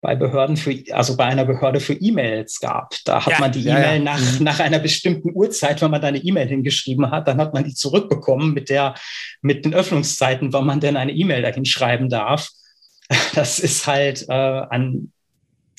bei 0.00 0.16
Behörden 0.16 0.56
für, 0.56 0.76
also 0.90 1.16
bei 1.16 1.26
einer 1.26 1.44
Behörde 1.44 1.78
für 1.78 1.94
E-Mails 1.94 2.58
gab. 2.58 2.94
Da 3.04 3.24
hat 3.24 3.34
ja, 3.34 3.38
man 3.38 3.52
die 3.52 3.60
E-Mail 3.60 3.82
ja, 3.82 3.92
ja. 3.94 3.98
nach, 4.00 4.18
mhm. 4.18 4.44
nach 4.44 4.58
einer 4.58 4.80
bestimmten 4.80 5.30
Uhrzeit, 5.32 5.80
wenn 5.80 5.92
man 5.92 6.00
da 6.00 6.08
eine 6.08 6.18
E-Mail 6.18 6.48
hingeschrieben 6.48 7.10
hat, 7.10 7.28
dann 7.28 7.40
hat 7.40 7.54
man 7.54 7.64
die 7.64 7.74
zurückbekommen 7.74 8.52
mit 8.52 8.68
der, 8.68 8.94
mit 9.42 9.64
den 9.64 9.74
Öffnungszeiten, 9.74 10.52
wann 10.52 10.66
man 10.66 10.80
denn 10.80 10.96
eine 10.96 11.12
E-Mail 11.12 11.42
dahin 11.42 11.64
schreiben 11.64 12.08
darf. 12.08 12.50
Das 13.34 13.58
ist 13.58 13.86
halt 13.86 14.26
äh, 14.28 14.32
an, 14.32 15.12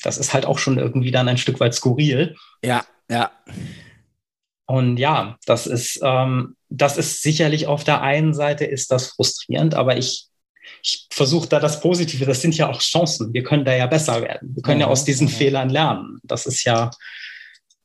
das 0.04 0.18
ist 0.18 0.34
halt 0.34 0.46
auch 0.46 0.58
schon 0.58 0.78
irgendwie 0.78 1.10
dann 1.10 1.26
ein 1.26 1.38
Stück 1.38 1.58
weit 1.58 1.74
skurril. 1.74 2.36
Ja, 2.62 2.84
ja. 3.10 3.30
Und 4.66 4.96
ja, 4.96 5.36
das 5.46 5.66
ist, 5.66 6.00
ähm, 6.02 6.56
das 6.68 6.96
ist 6.96 7.22
sicherlich 7.22 7.66
auf 7.66 7.84
der 7.84 8.00
einen 8.00 8.32
Seite 8.32 8.64
ist 8.64 8.90
das 8.90 9.08
frustrierend, 9.08 9.74
aber 9.74 9.96
ich 9.96 10.28
ich 10.82 11.06
versuche 11.10 11.48
da 11.48 11.60
das 11.60 11.80
Positive, 11.80 12.26
das 12.26 12.40
sind 12.40 12.56
ja 12.56 12.68
auch 12.68 12.80
Chancen. 12.80 13.32
Wir 13.32 13.42
können 13.42 13.64
da 13.64 13.74
ja 13.74 13.86
besser 13.86 14.22
werden. 14.22 14.54
Wir 14.54 14.62
können 14.62 14.80
ja, 14.80 14.86
ja 14.86 14.92
aus 14.92 15.04
diesen 15.04 15.28
ja. 15.28 15.34
Fehlern 15.34 15.70
lernen. 15.70 16.18
Das 16.22 16.46
ist 16.46 16.64
ja 16.64 16.90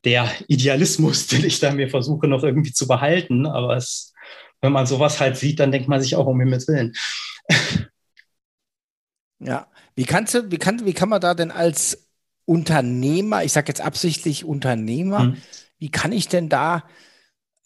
der 0.05 0.29
Idealismus, 0.47 1.27
den 1.27 1.45
ich 1.45 1.59
da 1.59 1.71
mir 1.71 1.89
versuche 1.89 2.27
noch 2.27 2.43
irgendwie 2.43 2.73
zu 2.73 2.87
behalten. 2.87 3.45
Aber 3.45 3.75
es, 3.75 4.13
wenn 4.61 4.71
man 4.71 4.85
sowas 4.85 5.19
halt 5.19 5.37
sieht, 5.37 5.59
dann 5.59 5.71
denkt 5.71 5.87
man 5.87 6.01
sich 6.01 6.15
auch 6.15 6.27
um 6.27 6.39
Himmels 6.39 6.67
Willen. 6.67 6.93
Ja, 9.41 9.67
wie 9.95 10.03
kannst 10.03 10.33
du, 10.33 10.51
wie 10.51 10.57
kann, 10.57 10.85
wie 10.85 10.91
kann 10.91 11.07
man 11.07 11.21
da 11.21 11.33
denn 11.33 11.49
als 11.49 12.08
Unternehmer, 12.49 13.43
ich 13.43 13.53
sage 13.53 13.67
jetzt 13.67 13.81
absichtlich 13.81 14.43
Unternehmer, 14.43 15.19
hm. 15.19 15.37
wie 15.77 15.91
kann 15.91 16.11
ich 16.11 16.27
denn 16.27 16.49
da 16.49 16.83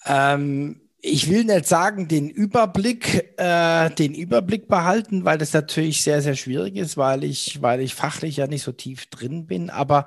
ähm, 0.05 0.81
ich 1.05 1.29
will 1.29 1.43
nicht 1.43 1.67
sagen, 1.67 2.07
den 2.07 2.29
Überblick, 2.29 3.33
äh, 3.37 3.89
den 3.89 4.13
Überblick 4.13 4.69
behalten, 4.69 5.25
weil 5.25 5.37
das 5.37 5.51
natürlich 5.51 6.01
sehr, 6.01 6.21
sehr 6.21 6.35
schwierig 6.35 6.77
ist, 6.77 6.95
weil 6.95 7.25
ich, 7.25 7.61
weil 7.61 7.81
ich 7.81 7.93
fachlich 7.93 8.37
ja 8.37 8.47
nicht 8.47 8.63
so 8.63 8.71
tief 8.71 9.07
drin 9.07 9.45
bin. 9.45 9.69
Aber, 9.69 10.05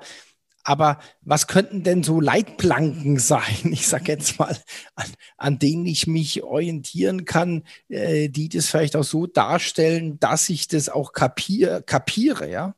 aber 0.63 0.97
was 1.21 1.45
könnten 1.45 1.83
denn 1.83 2.01
so 2.01 2.19
Leitplanken 2.19 3.19
sein? 3.19 3.71
Ich 3.71 3.87
sage 3.87 4.11
jetzt 4.11 4.39
mal, 4.39 4.57
an, 4.95 5.05
an 5.37 5.59
denen 5.59 5.85
ich 5.85 6.07
mich 6.07 6.41
orientieren 6.41 7.25
kann, 7.25 7.63
äh, 7.89 8.29
die 8.29 8.49
das 8.49 8.65
vielleicht 8.65 8.95
auch 8.95 9.03
so 9.03 9.27
darstellen, 9.27 10.19
dass 10.19 10.49
ich 10.49 10.67
das 10.67 10.89
auch 10.89 11.13
kapier, 11.13 11.83
kapiere, 11.83 12.49
ja? 12.49 12.73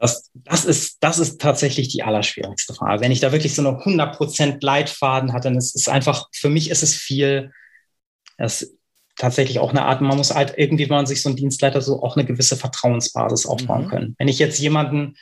Das, 0.00 0.30
das, 0.34 0.64
ist, 0.64 0.96
das 1.00 1.18
ist 1.18 1.40
tatsächlich 1.40 1.88
die 1.88 2.02
allerschwierigste 2.02 2.74
Frage. 2.74 3.02
Wenn 3.02 3.12
ich 3.12 3.20
da 3.20 3.32
wirklich 3.32 3.54
so 3.54 3.66
eine 3.66 3.78
100% 3.78 4.58
Leitfaden 4.60 5.32
hatte, 5.32 5.48
dann 5.48 5.58
ist 5.58 5.76
es 5.76 5.88
einfach, 5.88 6.28
für 6.32 6.48
mich 6.48 6.70
ist 6.70 6.82
es 6.82 6.94
viel, 6.94 7.52
das 8.38 8.62
ist 8.62 8.74
tatsächlich 9.16 9.58
auch 9.58 9.70
eine 9.70 9.84
Art, 9.84 10.00
man 10.00 10.16
muss 10.16 10.34
halt 10.34 10.54
irgendwie, 10.56 10.88
wenn 10.88 10.96
man 10.96 11.06
sich 11.06 11.20
so 11.20 11.28
einen 11.28 11.36
Dienstleiter 11.36 11.82
so 11.82 12.02
auch 12.02 12.16
eine 12.16 12.24
gewisse 12.24 12.56
Vertrauensbasis 12.56 13.44
aufbauen 13.44 13.84
mhm. 13.84 13.88
können. 13.88 14.14
Wenn 14.18 14.28
ich 14.28 14.38
jetzt 14.38 14.58
jemanden, 14.58 15.16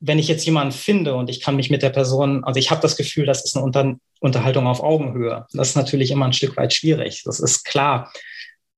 wenn 0.00 0.18
ich 0.18 0.28
jetzt 0.28 0.44
jemanden 0.44 0.72
finde 0.72 1.14
und 1.14 1.30
ich 1.30 1.40
kann 1.40 1.56
mich 1.56 1.70
mit 1.70 1.82
der 1.82 1.88
Person, 1.88 2.44
also 2.44 2.60
ich 2.60 2.70
habe 2.70 2.82
das 2.82 2.96
Gefühl, 2.96 3.24
das 3.24 3.42
ist 3.42 3.56
eine 3.56 3.64
Unter 3.64 3.96
Unterhaltung 4.20 4.66
auf 4.66 4.82
Augenhöhe. 4.82 5.46
Das 5.52 5.70
ist 5.70 5.76
natürlich 5.76 6.10
immer 6.10 6.26
ein 6.26 6.32
Stück 6.32 6.56
weit 6.56 6.72
schwierig. 6.72 7.22
Das 7.24 7.40
ist 7.40 7.64
klar. 7.64 8.12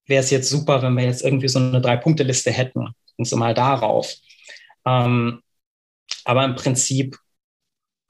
Wäre 0.07 0.23
es 0.23 0.31
jetzt 0.31 0.49
super, 0.49 0.83
wenn 0.83 0.95
wir 0.95 1.05
jetzt 1.05 1.23
irgendwie 1.23 1.49
so 1.49 1.59
eine 1.59 1.81
Drei-Punkte-Liste 1.81 2.51
hätten. 2.51 2.89
Und 3.17 3.25
so 3.27 3.37
mal 3.37 3.55
darauf. 3.55 4.13
Ähm, 4.87 5.43
aber 6.25 6.45
im 6.45 6.55
Prinzip 6.55 7.19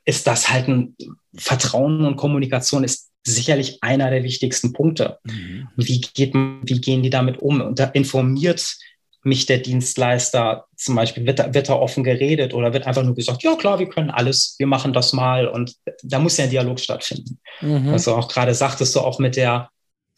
ist 0.04 0.26
das 0.26 0.50
halt 0.50 0.68
ein 0.68 0.96
Vertrauen 1.36 2.04
und 2.04 2.16
Kommunikation 2.16 2.84
ist 2.84 3.10
sicherlich 3.26 3.82
einer 3.82 4.10
der 4.10 4.22
wichtigsten 4.22 4.72
Punkte. 4.72 5.18
Mhm. 5.24 5.68
Wie, 5.76 6.00
geht, 6.00 6.32
wie 6.34 6.80
gehen 6.80 7.02
die 7.02 7.10
damit 7.10 7.38
um? 7.38 7.60
Und 7.60 7.78
da 7.78 7.86
informiert 7.86 8.76
mich 9.24 9.44
der 9.44 9.58
Dienstleister 9.58 10.66
zum 10.76 10.94
Beispiel, 10.94 11.26
wird 11.26 11.40
da, 11.40 11.52
wird 11.52 11.68
da 11.68 11.74
offen 11.74 12.04
geredet 12.04 12.54
oder 12.54 12.72
wird 12.72 12.86
einfach 12.86 13.02
nur 13.02 13.16
gesagt, 13.16 13.42
ja 13.42 13.56
klar, 13.56 13.80
wir 13.80 13.88
können 13.88 14.10
alles, 14.10 14.54
wir 14.58 14.68
machen 14.68 14.92
das 14.92 15.12
mal 15.12 15.48
und 15.48 15.74
da 16.04 16.20
muss 16.20 16.36
ja 16.36 16.44
ein 16.44 16.50
Dialog 16.50 16.78
stattfinden. 16.78 17.40
Mhm. 17.60 17.88
Also 17.88 18.14
auch 18.14 18.28
gerade 18.28 18.54
sagtest 18.54 18.94
du 18.94 19.00
auch 19.00 19.18
mit 19.18 19.34
der 19.34 19.70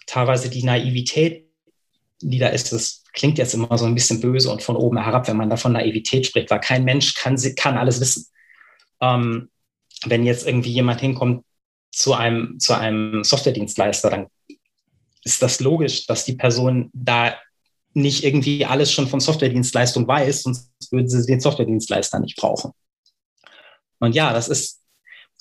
teilweise 0.06 0.50
die 0.50 0.62
Naivität, 0.62 1.46
die 2.20 2.38
da 2.38 2.48
ist, 2.48 2.72
das 2.72 3.02
klingt 3.18 3.36
jetzt 3.36 3.52
immer 3.52 3.76
so 3.76 3.84
ein 3.84 3.94
bisschen 3.94 4.20
böse 4.20 4.50
und 4.50 4.62
von 4.62 4.76
oben 4.76 5.02
herab, 5.02 5.28
wenn 5.28 5.36
man 5.36 5.50
da 5.50 5.56
von 5.56 5.72
Naivität 5.72 6.26
spricht, 6.26 6.50
weil 6.50 6.60
kein 6.60 6.84
Mensch 6.84 7.14
kann, 7.14 7.36
kann 7.56 7.76
alles 7.76 8.00
wissen. 8.00 8.26
Ähm, 9.00 9.50
wenn 10.04 10.24
jetzt 10.24 10.46
irgendwie 10.46 10.70
jemand 10.70 11.00
hinkommt, 11.00 11.44
zu 11.90 12.14
einem, 12.14 12.60
zu 12.60 12.74
einem 12.74 13.24
Softwaredienstleister, 13.24 14.10
dann 14.10 14.26
ist 15.24 15.42
das 15.42 15.58
logisch, 15.58 16.06
dass 16.06 16.24
die 16.24 16.34
Person 16.34 16.90
da 16.92 17.34
nicht 17.92 18.22
irgendwie 18.22 18.64
alles 18.64 18.92
schon 18.92 19.08
von 19.08 19.18
Softwaredienstleistung 19.18 20.06
weiß, 20.06 20.42
sonst 20.42 20.70
würden 20.92 21.08
sie 21.08 21.26
den 21.26 21.40
Softwaredienstleister 21.40 22.20
nicht 22.20 22.36
brauchen. 22.36 22.72
Und 23.98 24.14
ja, 24.14 24.32
das 24.32 24.48
ist, 24.48 24.80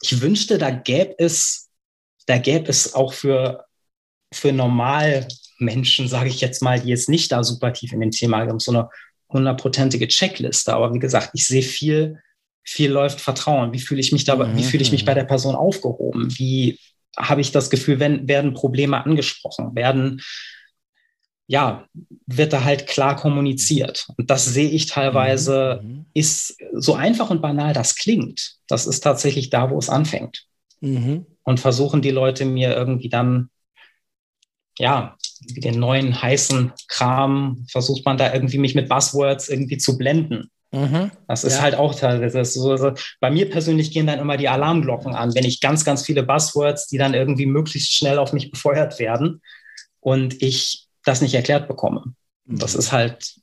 ich 0.02 0.20
wünschte, 0.22 0.58
da 0.58 0.72
gäbe 0.72 1.14
es, 1.20 1.70
da 2.26 2.40
gäbe 2.40 2.70
es 2.70 2.96
auch 2.96 3.14
für, 3.14 3.66
für 4.34 4.52
Normalmenschen, 5.60 6.08
sage 6.08 6.30
ich 6.30 6.42
jetzt 6.42 6.62
mal, 6.62 6.80
die 6.80 6.90
jetzt 6.90 7.10
nicht 7.10 7.32
da 7.32 7.44
super 7.44 7.74
tief 7.74 7.94
in 7.94 8.00
dem 8.00 8.12
Thema 8.12 8.40
haben, 8.40 8.60
so 8.60 8.72
eine 8.72 8.90
hundertprozentige 9.30 10.08
Checkliste. 10.08 10.74
Aber 10.74 10.94
wie 10.94 11.00
gesagt, 11.00 11.32
ich 11.34 11.48
sehe 11.48 11.62
viel, 11.62 12.20
viel 12.64 12.92
läuft 12.92 13.22
Vertrauen. 13.22 13.74
Wie 13.74 13.80
fühle 13.80 14.02
ich 14.02 14.12
mich 14.12 14.24
da, 14.24 14.36
mhm. 14.36 14.58
wie 14.58 14.64
fühle 14.64 14.84
ich 14.84 14.92
mich 14.92 15.06
bei 15.06 15.14
der 15.14 15.26
Person 15.26 15.56
aufgehoben? 15.56 16.30
Wie 16.38 16.80
habe 17.18 17.42
ich 17.42 17.52
das 17.52 17.70
Gefühl, 17.70 18.00
wenn, 18.00 18.28
werden 18.28 18.54
Probleme 18.54 19.04
angesprochen, 19.04 19.76
werden, 19.76 20.22
ja, 21.48 21.88
wird 22.26 22.54
da 22.54 22.64
halt 22.64 22.88
klar 22.88 23.16
kommuniziert. 23.16 24.08
Und 24.18 24.30
das 24.30 24.46
sehe 24.46 24.70
ich 24.70 24.86
teilweise, 24.86 25.82
mhm. 25.84 26.06
ist 26.14 26.58
so 26.74 26.94
einfach 26.94 27.30
und 27.30 27.42
banal 27.42 27.74
das 27.74 27.96
klingt. 27.96 28.58
Das 28.68 28.86
ist 28.86 29.00
tatsächlich 29.00 29.50
da, 29.50 29.72
wo 29.72 29.78
es 29.80 29.90
anfängt. 29.90 30.46
Mhm. 30.82 31.26
Und 31.44 31.60
versuchen 31.60 32.02
die 32.02 32.12
Leute 32.12 32.46
mir 32.46 32.76
irgendwie 32.76 33.10
dann, 33.10 33.50
ja, 34.78 35.18
den 35.42 35.80
neuen 35.80 36.22
heißen 36.22 36.74
Kram, 36.88 37.66
versucht 37.70 38.06
man 38.06 38.18
da 38.18 38.34
irgendwie 38.34 38.58
mich 38.58 38.76
mit 38.76 38.90
Buzzwords 38.90 39.50
irgendwie 39.50 39.78
zu 39.78 39.98
blenden. 39.98 40.50
Mhm. 40.72 41.12
Das 41.28 41.44
ist 41.44 41.58
ja. 41.58 41.62
halt 41.62 41.76
auch 41.76 41.96
teilweise 41.96 42.44
so, 42.44 42.76
so. 42.76 42.94
Bei 43.20 43.32
mir 43.32 43.50
persönlich 43.50 43.92
gehen 43.92 44.08
dann 44.08 44.20
immer 44.20 44.38
die 44.38 44.50
Alarmglocken 44.50 45.16
an, 45.16 45.34
wenn 45.34 45.46
ich 45.46 45.62
ganz, 45.62 45.86
ganz 45.86 46.06
viele 46.06 46.24
Buzzwords, 46.24 46.88
die 46.88 46.98
dann 46.98 47.14
irgendwie 47.14 47.46
möglichst 47.46 47.94
schnell 47.94 48.20
auf 48.20 48.34
mich 48.34 48.52
befeuert 48.52 49.00
werden 49.00 49.42
und 50.00 50.42
ich 50.42 50.88
das 51.04 51.22
nicht 51.22 51.34
erklärt 51.34 51.68
bekomme. 51.68 52.14
Mhm. 52.46 52.60
Das 52.60 52.76
ist 52.76 52.92
halt 52.92 53.36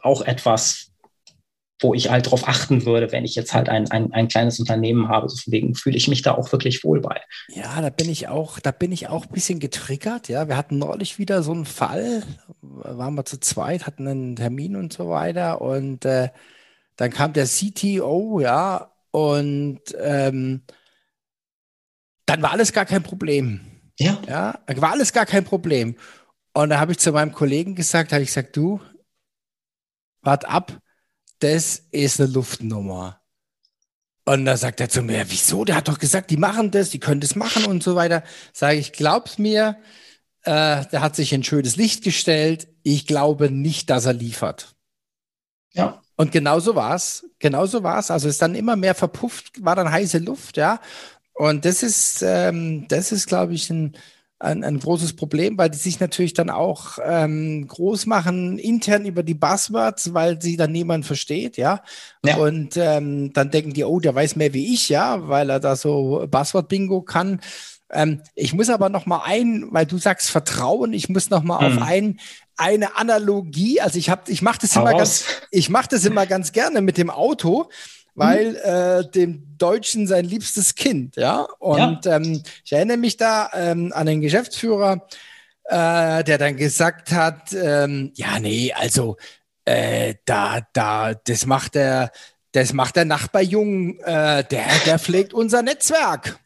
auch 0.00 0.22
etwas, 0.22 0.90
wo 1.80 1.94
ich 1.94 2.10
halt 2.10 2.26
darauf 2.26 2.46
achten 2.46 2.86
würde, 2.86 3.10
wenn 3.12 3.24
ich 3.24 3.34
jetzt 3.34 3.52
halt 3.52 3.68
ein, 3.68 3.90
ein, 3.90 4.12
ein 4.12 4.28
kleines 4.28 4.60
Unternehmen 4.60 5.08
habe. 5.08 5.26
Deswegen 5.28 5.74
fühle 5.74 5.96
ich 5.96 6.08
mich 6.08 6.22
da 6.22 6.34
auch 6.34 6.52
wirklich 6.52 6.84
wohl 6.84 7.00
bei. 7.00 7.20
Ja, 7.48 7.80
da 7.80 7.90
bin 7.90 8.08
ich 8.08 8.28
auch, 8.28 8.60
da 8.60 8.70
bin 8.70 8.92
ich 8.92 9.08
auch 9.08 9.26
ein 9.26 9.32
bisschen 9.32 9.58
getriggert. 9.58 10.28
Ja, 10.28 10.48
wir 10.48 10.56
hatten 10.56 10.78
neulich 10.78 11.18
wieder 11.18 11.42
so 11.42 11.52
einen 11.52 11.66
Fall, 11.66 12.22
waren 12.60 13.14
wir 13.14 13.24
zu 13.24 13.40
zweit, 13.40 13.86
hatten 13.86 14.06
einen 14.06 14.36
Termin 14.36 14.76
und 14.76 14.92
so 14.92 15.08
weiter. 15.08 15.60
Und 15.60 16.04
äh, 16.04 16.28
dann 16.96 17.10
kam 17.10 17.32
der 17.32 17.46
CTO, 17.46 18.40
ja, 18.40 18.92
und 19.10 19.80
ähm, 20.00 20.62
dann 22.26 22.42
war 22.42 22.52
alles 22.52 22.72
gar 22.72 22.86
kein 22.86 23.02
Problem. 23.02 23.60
Ja. 23.98 24.20
Ja, 24.28 24.58
war 24.76 24.92
alles 24.92 25.12
gar 25.12 25.26
kein 25.26 25.44
Problem. 25.44 25.96
Und 26.52 26.70
da 26.70 26.80
habe 26.80 26.92
ich 26.92 26.98
zu 26.98 27.12
meinem 27.12 27.32
Kollegen 27.32 27.74
gesagt, 27.74 28.12
habe 28.12 28.22
ich 28.22 28.28
gesagt, 28.28 28.56
du, 28.56 28.80
wart 30.22 30.46
ab, 30.46 30.80
das 31.38 31.82
ist 31.90 32.20
eine 32.20 32.30
Luftnummer. 32.30 33.20
Und 34.24 34.46
da 34.46 34.56
sagt 34.56 34.80
er 34.80 34.88
zu 34.88 35.02
mir, 35.02 35.24
wieso? 35.28 35.64
Der 35.64 35.76
hat 35.76 35.88
doch 35.88 35.98
gesagt, 35.98 36.30
die 36.30 36.38
machen 36.38 36.70
das, 36.70 36.90
die 36.90 37.00
können 37.00 37.20
das 37.20 37.36
machen 37.36 37.66
und 37.66 37.82
so 37.82 37.94
weiter. 37.94 38.22
Sage 38.52 38.78
ich, 38.78 38.92
glaub's 38.92 39.38
mir, 39.38 39.76
äh, 40.44 40.84
der 40.86 41.00
hat 41.00 41.14
sich 41.14 41.34
ein 41.34 41.44
schönes 41.44 41.76
Licht 41.76 42.02
gestellt. 42.02 42.68
Ich 42.82 43.06
glaube 43.06 43.50
nicht, 43.50 43.90
dass 43.90 44.06
er 44.06 44.14
liefert. 44.14 44.74
Ja. 45.72 46.02
Und 46.16 46.32
genauso 46.32 46.74
war's. 46.74 47.26
Genauso 47.38 47.82
war's. 47.82 48.10
Also 48.10 48.28
ist 48.28 48.40
dann 48.40 48.54
immer 48.54 48.76
mehr 48.76 48.94
verpufft, 48.94 49.62
war 49.62 49.76
dann 49.76 49.90
heiße 49.90 50.18
Luft, 50.18 50.56
ja. 50.56 50.80
Und 51.34 51.64
das 51.64 51.82
ist, 51.82 52.22
ähm, 52.22 52.86
das 52.88 53.12
ist, 53.12 53.26
glaube 53.26 53.54
ich, 53.54 53.68
ein, 53.68 53.96
ein, 54.38 54.64
ein 54.64 54.78
großes 54.78 55.16
Problem, 55.16 55.56
weil 55.56 55.70
die 55.70 55.78
sich 55.78 56.00
natürlich 56.00 56.34
dann 56.34 56.50
auch 56.50 56.98
ähm, 57.02 57.66
groß 57.66 58.06
machen 58.06 58.58
intern 58.58 59.06
über 59.06 59.22
die 59.22 59.34
Buzzwords, 59.34 60.12
weil 60.12 60.40
sie 60.42 60.56
dann 60.56 60.72
niemand 60.72 61.06
versteht, 61.06 61.56
ja. 61.56 61.82
ja. 62.24 62.36
Und 62.36 62.76
ähm, 62.76 63.32
dann 63.32 63.50
denken 63.50 63.72
die, 63.72 63.84
oh, 63.84 64.00
der 64.00 64.14
weiß 64.14 64.36
mehr 64.36 64.52
wie 64.52 64.74
ich, 64.74 64.88
ja, 64.88 65.28
weil 65.28 65.50
er 65.50 65.60
da 65.60 65.76
so 65.76 66.26
Buzzword-Bingo 66.30 67.02
kann. 67.02 67.40
Ähm, 67.90 68.22
ich 68.34 68.52
muss 68.52 68.70
aber 68.70 68.88
noch 68.88 69.06
mal 69.06 69.22
ein, 69.24 69.68
weil 69.70 69.86
du 69.86 69.98
sagst 69.98 70.30
Vertrauen, 70.30 70.92
ich 70.92 71.08
muss 71.08 71.30
noch 71.30 71.42
mal 71.42 71.60
hm. 71.60 71.78
auf 71.78 71.82
ein 71.82 72.20
eine 72.56 72.96
Analogie. 72.96 73.80
Also 73.80 73.98
ich 73.98 74.10
habe, 74.10 74.30
ich 74.30 74.42
mache 74.42 74.60
das 74.60 74.76
immer 74.76 74.94
ganz, 74.96 75.24
ich 75.50 75.70
mache 75.70 75.88
das 75.90 76.04
immer 76.04 76.26
ganz 76.26 76.52
gerne 76.52 76.82
mit 76.82 76.98
dem 76.98 77.10
Auto 77.10 77.68
weil 78.14 78.50
mhm. 78.52 78.56
äh, 78.62 79.10
dem 79.10 79.56
Deutschen 79.58 80.06
sein 80.06 80.24
liebstes 80.24 80.74
Kind, 80.74 81.16
ja. 81.16 81.46
Und 81.58 82.04
ja. 82.04 82.16
Ähm, 82.16 82.42
ich 82.64 82.72
erinnere 82.72 82.96
mich 82.96 83.16
da 83.16 83.50
ähm, 83.54 83.92
an 83.94 84.06
den 84.06 84.20
Geschäftsführer, 84.20 85.06
äh, 85.64 86.24
der 86.24 86.38
dann 86.38 86.56
gesagt 86.56 87.12
hat, 87.12 87.52
ähm, 87.52 88.12
ja, 88.14 88.38
nee, 88.38 88.72
also 88.72 89.16
äh, 89.64 90.14
da, 90.24 90.60
da, 90.72 91.14
das 91.14 91.46
macht 91.46 91.74
der, 91.74 92.12
das 92.52 92.72
macht 92.72 92.96
der 92.96 93.04
Nachbarjung, 93.04 93.98
äh, 94.00 94.44
der, 94.44 94.66
der 94.86 94.98
pflegt 94.98 95.34
unser 95.34 95.62
Netzwerk. 95.62 96.38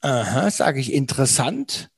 Aha, 0.00 0.50
sage 0.50 0.80
ich, 0.80 0.92
interessant. 0.92 1.90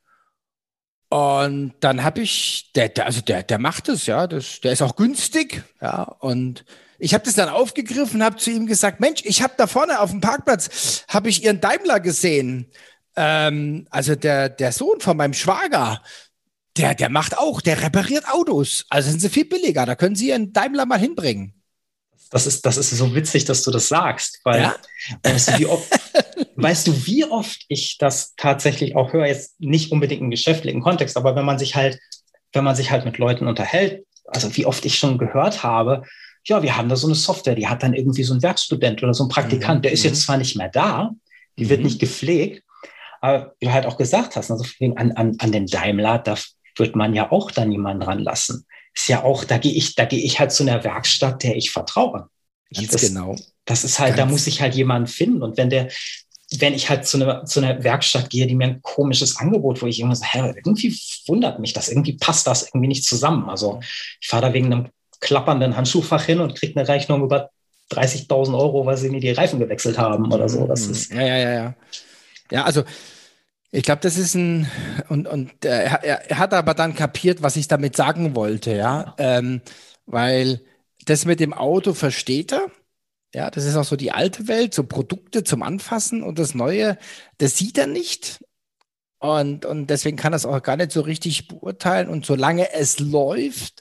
Und 1.09 1.75
dann 1.81 2.03
habe 2.03 2.21
ich, 2.21 2.71
der, 2.75 2.89
der, 2.89 3.07
also 3.07 3.21
der, 3.21 3.43
der 3.43 3.59
macht 3.59 3.89
es, 3.89 4.07
ja, 4.07 4.27
das, 4.27 4.61
der 4.61 4.73
ist 4.73 4.83
auch 4.83 4.97
günstig, 4.97 5.63
ja, 5.81 6.03
und 6.03 6.65
ich 6.99 7.15
habe 7.15 7.25
das 7.25 7.35
dann 7.35 7.49
aufgegriffen, 7.49 8.23
habe 8.23 8.37
zu 8.37 8.51
ihm 8.51 8.67
gesagt, 8.67 9.01
Mensch, 9.01 9.23
ich 9.25 9.43
habe 9.43 9.55
da 9.57 9.67
vorne 9.67 10.01
auf 10.01 10.11
dem 10.11 10.21
Parkplatz, 10.21 11.05
habe 11.09 11.29
ich 11.29 11.45
Ihren 11.45 11.61
Daimler 11.61 12.01
gesehen. 12.01 12.71
Ähm, 13.17 13.87
also 13.91 14.15
der, 14.15 14.49
der 14.49 14.73
Sohn 14.73 15.01
von 15.01 15.17
meinem 15.17 15.35
Schwager, 15.35 16.03
der, 16.77 16.95
der 16.95 17.09
macht 17.09 17.39
auch, 17.39 17.61
der 17.61 17.83
repariert 17.83 18.29
Autos. 18.29 18.87
Also 18.89 19.11
sind 19.11 19.21
sie 19.21 19.29
viel 19.29 19.45
billiger. 19.45 19.87
Da 19.87 19.95
können 19.95 20.17
Sie 20.17 20.29
Ihren 20.29 20.53
Daimler 20.53 20.87
mal 20.87 20.99
hinbringen. 20.99 21.55
Das 22.31 22.49
ist, 22.49 22.67
das 22.67 22.79
ist 22.79 22.91
so 22.91 23.15
witzig, 23.15 23.45
dass 23.45 23.63
du 23.63 23.71
das 23.71 23.87
sagst, 23.87 24.41
weil 24.43 24.63
ja? 24.63 24.77
weißt, 25.23 25.51
du, 25.51 25.59
wie 25.59 25.67
oft, 25.67 25.89
weißt 26.57 26.87
du, 26.89 27.07
wie 27.07 27.25
oft 27.25 27.65
ich 27.69 27.97
das 27.99 28.35
tatsächlich 28.37 28.97
auch 28.97 29.13
höre, 29.13 29.27
jetzt 29.27 29.61
nicht 29.61 29.93
unbedingt 29.93 30.21
im 30.21 30.31
geschäftlichen 30.31 30.81
Kontext, 30.81 31.17
aber 31.17 31.37
wenn 31.37 31.45
man 31.45 31.61
sich 31.61 31.77
halt, 31.77 32.01
wenn 32.53 32.65
man 32.65 32.75
sich 32.75 32.91
halt 32.91 33.05
mit 33.05 33.19
Leuten 33.19 33.47
unterhält, 33.47 34.05
also 34.27 34.57
wie 34.57 34.67
oft 34.67 34.85
ich 34.85 34.99
schon 34.99 35.19
gehört 35.19 35.63
habe, 35.63 36.03
ja, 36.45 36.63
wir 36.63 36.77
haben 36.77 36.89
da 36.89 36.97
so 36.97 37.07
eine 37.07 37.17
Software, 37.17 37.55
die 37.55 37.67
hat 37.67 37.83
dann 37.83 37.95
irgendwie 37.95 38.23
so 38.23 38.35
ein 38.35 38.43
Werkstudent 38.43 39.03
oder 39.03 39.15
so 39.15 39.25
ein 39.25 39.29
Praktikant, 39.29 39.79
mhm. 39.79 39.83
der 39.83 39.93
ist 39.93 40.05
jetzt 40.05 40.19
mhm. 40.19 40.23
zwar 40.23 40.37
nicht 40.37 40.57
mehr 40.57 40.69
da, 40.69 41.11
die 41.59 41.65
mhm. 41.65 41.69
wird 41.71 41.83
nicht 41.83 42.01
gepflegt, 42.01 42.63
aber 43.21 43.55
wie 43.59 43.67
du 43.67 43.73
halt 43.73 43.87
auch 43.87 43.97
gesagt 43.97 44.37
hast, 44.37 44.51
also 44.51 44.65
an, 44.97 45.13
an, 45.13 45.37
an 45.39 45.53
den 45.53 45.67
Daimler, 45.67 46.19
da 46.19 46.37
wird 46.77 46.95
man 46.95 47.15
ja 47.15 47.33
auch 47.33 47.51
dann 47.51 47.71
niemanden 47.71 48.03
ranlassen. 48.03 48.67
Ist 48.95 49.09
ja 49.09 49.23
auch, 49.23 49.45
da 49.45 49.59
gehe 49.59 49.73
ich, 49.73 49.95
da 49.95 50.05
gehe 50.05 50.23
ich 50.23 50.39
halt 50.39 50.53
zu 50.53 50.63
einer 50.63 50.85
Werkstatt, 50.85 51.43
der 51.43 51.57
ich 51.57 51.71
vertraue. 51.71 52.29
Ganz 52.73 52.89
das, 52.89 53.01
genau. 53.01 53.37
Das 53.65 53.83
ist 53.85 53.99
halt, 53.99 54.17
Ganz 54.17 54.29
da 54.29 54.33
muss 54.33 54.47
ich 54.47 54.61
halt 54.61 54.75
jemanden 54.75 55.09
finden. 55.09 55.43
Und 55.43 55.57
wenn 55.57 55.71
der, 55.71 55.89
wenn 56.59 56.75
ich 56.75 56.91
halt 56.91 57.07
zu 57.07 57.17
einer, 57.17 57.45
zu 57.45 57.61
einer 57.61 57.83
Werkstatt 57.83 58.31
gehe, 58.31 58.47
die 58.47 58.55
mir 58.55 58.67
ein 58.67 58.83
komisches 58.83 59.37
Angebot, 59.37 59.81
wo 59.83 59.87
ich 59.87 60.01
immer 60.01 60.15
so, 60.15 60.25
hä, 60.25 60.53
irgendwie 60.57 60.97
wundert 61.27 61.59
mich 61.59 61.73
das, 61.73 61.89
irgendwie 61.89 62.19
passt 62.19 62.47
das 62.47 62.65
irgendwie 62.65 62.89
nicht 62.89 63.05
zusammen. 63.05 63.49
Also 63.49 63.81
ich 64.21 64.29
fahre 64.29 64.47
da 64.47 64.53
wegen 64.53 64.67
einem 64.67 64.89
klappernden 65.21 65.77
Handschuhfach 65.77 66.25
hin 66.25 66.41
und 66.41 66.55
kriegt 66.55 66.77
eine 66.77 66.89
Rechnung 66.89 67.23
über 67.23 67.51
30.000 67.91 68.59
Euro, 68.59 68.87
weil 68.87 68.97
sie 68.97 69.11
mir 69.11 69.21
die 69.21 69.33
Reifen 69.33 69.59
gewechselt 69.59 69.99
haben 69.99 70.33
oder 70.33 70.49
so. 70.49 70.67
Das 70.67 70.87
ist 70.87 71.13
ja, 71.13 71.23
ja, 71.23 71.37
ja, 71.37 71.53
ja. 71.53 71.75
Ja, 72.51 72.65
also 72.65 72.85
ich 73.71 73.83
glaube, 73.83 74.01
das 74.03 74.17
ist 74.17 74.35
ein 74.35 74.71
und 75.09 75.27
und 75.27 75.65
äh, 75.65 75.85
er, 75.85 76.05
er, 76.31 76.39
hat 76.39 76.55
aber 76.55 76.75
dann 76.75 76.95
kapiert, 76.95 77.43
was 77.43 77.57
ich 77.57 77.69
damit 77.69 77.97
sagen 77.97 78.37
wollte, 78.37 78.75
ja, 78.75 79.15
ähm, 79.19 79.63
weil 80.07 80.61
das 81.07 81.25
mit 81.25 81.41
dem 81.41 81.53
Auto 81.53 81.93
versteht 81.95 82.53
er. 82.53 82.71
Ja, 83.35 83.51
das 83.51 83.65
ist 83.65 83.75
auch 83.75 83.85
so 83.85 83.97
die 83.97 84.13
alte 84.13 84.47
Welt, 84.47 84.75
so 84.75 84.85
Produkte 84.85 85.43
zum 85.43 85.63
Anfassen 85.63 86.23
und 86.23 86.39
das 86.39 86.55
Neue, 86.55 86.99
das 87.39 87.59
sieht 87.59 87.77
er 87.79 87.89
nicht. 87.89 88.39
Und, 89.19 89.65
und 89.65 89.89
deswegen 89.89 90.17
kann 90.17 90.35
er 90.35 90.37
es 90.37 90.47
auch 90.47 90.63
gar 90.63 90.77
nicht 90.77 90.93
so 90.93 91.01
richtig 91.01 91.49
beurteilen. 91.49 92.09
Und 92.09 92.27
solange 92.27 92.73
es 92.75 93.01
läuft, 93.01 93.81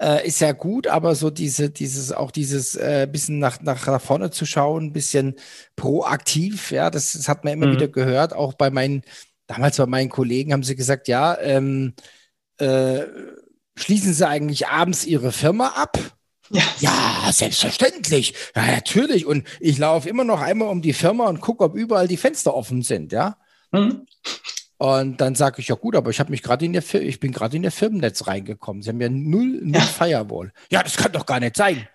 äh, 0.00 0.26
ist 0.26 0.40
ja 0.40 0.52
gut, 0.52 0.86
aber 0.86 1.14
so 1.14 1.30
diese, 1.30 1.70
dieses, 1.70 2.12
auch 2.12 2.30
dieses 2.30 2.74
äh, 2.74 3.06
bisschen 3.10 3.38
nach, 3.38 3.60
nach, 3.60 3.86
nach 3.86 4.00
vorne 4.00 4.30
zu 4.30 4.46
schauen, 4.46 4.86
ein 4.86 4.92
bisschen 4.92 5.34
proaktiv, 5.76 6.70
ja, 6.70 6.90
das, 6.90 7.12
das 7.12 7.28
hat 7.28 7.44
man 7.44 7.52
immer 7.52 7.66
mhm. 7.66 7.72
wieder 7.72 7.88
gehört, 7.88 8.32
auch 8.32 8.54
bei 8.54 8.70
meinen, 8.70 9.02
damals 9.46 9.76
bei 9.76 9.86
meinen 9.86 10.08
Kollegen 10.08 10.52
haben 10.52 10.62
sie 10.62 10.76
gesagt, 10.76 11.06
ja, 11.08 11.38
ähm, 11.40 11.94
äh, 12.58 13.02
schließen 13.76 14.14
sie 14.14 14.26
eigentlich 14.26 14.68
abends 14.68 15.04
ihre 15.04 15.32
Firma 15.32 15.68
ab? 15.68 15.98
Ja. 16.52 16.62
ja, 16.80 17.30
selbstverständlich. 17.32 18.34
Ja, 18.56 18.66
natürlich. 18.66 19.24
Und 19.24 19.46
ich 19.60 19.78
laufe 19.78 20.08
immer 20.08 20.24
noch 20.24 20.40
einmal 20.40 20.68
um 20.68 20.82
die 20.82 20.92
Firma 20.92 21.28
und 21.28 21.40
gucke, 21.40 21.62
ob 21.62 21.76
überall 21.76 22.08
die 22.08 22.16
Fenster 22.16 22.54
offen 22.54 22.82
sind, 22.82 23.12
ja. 23.12 23.36
Mhm. 23.70 24.06
Und 24.80 25.20
dann 25.20 25.34
sage 25.34 25.60
ich, 25.60 25.68
ja 25.68 25.74
gut, 25.74 25.94
aber 25.94 26.08
ich 26.08 26.20
habe 26.20 26.30
mich 26.30 26.42
gerade 26.42 26.64
in 26.64 26.72
der 26.72 26.80
Fir 26.80 27.02
ich 27.02 27.20
bin 27.20 27.32
gerade 27.32 27.54
in 27.54 27.60
der 27.60 27.70
Firmennetz 27.70 28.26
reingekommen. 28.26 28.82
Sie 28.82 28.88
haben 28.88 29.00
ja 29.02 29.10
null, 29.10 29.60
null 29.62 29.74
ja. 29.74 29.80
Firewall. 29.82 30.54
Ja, 30.70 30.82
das 30.82 30.96
kann 30.96 31.12
doch 31.12 31.26
gar 31.26 31.38
nicht 31.38 31.54
sein. 31.54 31.86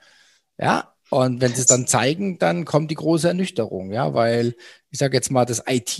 Ja, 0.60 0.94
Und 1.10 1.42
wenn 1.42 1.56
sie 1.56 1.62
es 1.62 1.66
dann 1.66 1.88
zeigen, 1.88 2.38
dann 2.38 2.64
kommt 2.64 2.92
die 2.92 2.96
große 2.96 3.28
Ernüchterung, 3.28 3.92
ja, 3.92 4.14
weil 4.14 4.56
ich 4.92 5.00
sage 5.00 5.18
jetzt 5.18 5.32
mal, 5.32 5.46
das 5.46 5.64
IT 5.68 6.00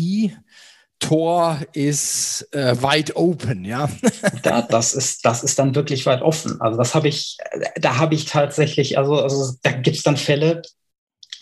Tor 1.00 1.60
ist 1.74 2.48
äh, 2.54 2.80
wide 2.80 3.16
open, 3.16 3.66
ja. 3.66 3.90
da, 4.44 4.62
das 4.62 4.94
ist, 4.94 5.26
das 5.26 5.44
ist 5.44 5.58
dann 5.58 5.74
wirklich 5.74 6.06
weit 6.06 6.22
offen. 6.22 6.62
Also 6.62 6.78
das 6.78 6.94
habe 6.94 7.08
ich, 7.08 7.38
da 7.78 7.98
habe 7.98 8.14
ich 8.14 8.26
tatsächlich, 8.26 9.00
also, 9.00 9.20
also 9.24 9.58
da 9.64 9.72
gibt 9.72 9.98
es 9.98 10.04
dann 10.04 10.18
Fälle, 10.18 10.62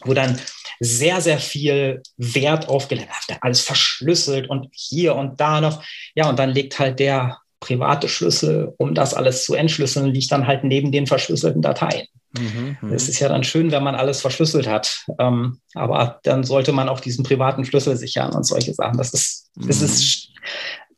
wo 0.05 0.13
dann 0.13 0.39
sehr, 0.79 1.21
sehr 1.21 1.39
viel 1.39 2.01
Wert 2.17 2.67
aufgelegt 2.69 3.09
alles 3.41 3.61
verschlüsselt 3.61 4.49
und 4.49 4.67
hier 4.71 5.15
und 5.15 5.39
da 5.39 5.61
noch. 5.61 5.83
Ja, 6.15 6.29
und 6.29 6.39
dann 6.39 6.49
legt 6.49 6.79
halt 6.79 6.99
der 6.99 7.37
private 7.59 8.09
Schlüssel, 8.09 8.73
um 8.77 8.93
das 8.93 9.13
alles 9.13 9.45
zu 9.45 9.53
entschlüsseln, 9.53 10.13
liegt 10.13 10.31
dann 10.31 10.47
halt 10.47 10.63
neben 10.63 10.91
den 10.91 11.07
verschlüsselten 11.07 11.61
Dateien. 11.61 12.07
Mhm, 12.37 12.77
mhm, 12.81 12.93
es 12.93 13.07
ist 13.07 13.19
ja 13.19 13.29
dann 13.29 13.43
schön, 13.43 13.71
wenn 13.71 13.83
man 13.83 13.95
alles 13.95 14.21
verschlüsselt 14.21 14.67
hat. 14.67 15.05
Ähm, 15.19 15.59
aber 15.73 16.19
dann 16.23 16.43
sollte 16.43 16.73
man 16.73 16.89
auch 16.89 16.99
diesen 16.99 17.23
privaten 17.23 17.63
Schlüssel 17.63 17.95
sichern 17.95 18.33
und 18.33 18.45
solche 18.45 18.73
Sachen. 18.73 18.97
Das 18.97 19.13
ist, 19.13 19.49
mhm. 19.55 19.67
das 19.67 19.81
ist, 19.81 20.29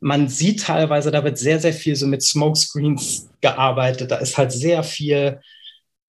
man 0.00 0.28
sieht 0.28 0.62
teilweise, 0.62 1.10
da 1.10 1.22
wird 1.24 1.38
sehr, 1.38 1.60
sehr 1.60 1.72
viel 1.72 1.94
so 1.94 2.06
mit 2.06 2.22
Smokescreens 2.22 3.28
gearbeitet. 3.40 4.10
Da 4.10 4.16
ist 4.16 4.36
halt 4.36 4.50
sehr 4.50 4.82
viel, 4.82 5.40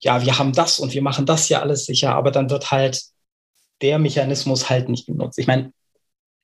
ja, 0.00 0.24
wir 0.24 0.38
haben 0.38 0.52
das 0.52 0.80
und 0.80 0.92
wir 0.92 1.02
machen 1.02 1.26
das 1.26 1.48
ja 1.48 1.60
alles 1.60 1.84
sicher, 1.84 2.14
aber 2.14 2.30
dann 2.30 2.50
wird 2.50 2.70
halt 2.70 3.00
der 3.82 3.98
Mechanismus 3.98 4.68
halt 4.68 4.88
nicht 4.88 5.06
genutzt. 5.06 5.38
Ich 5.38 5.46
meine, 5.46 5.72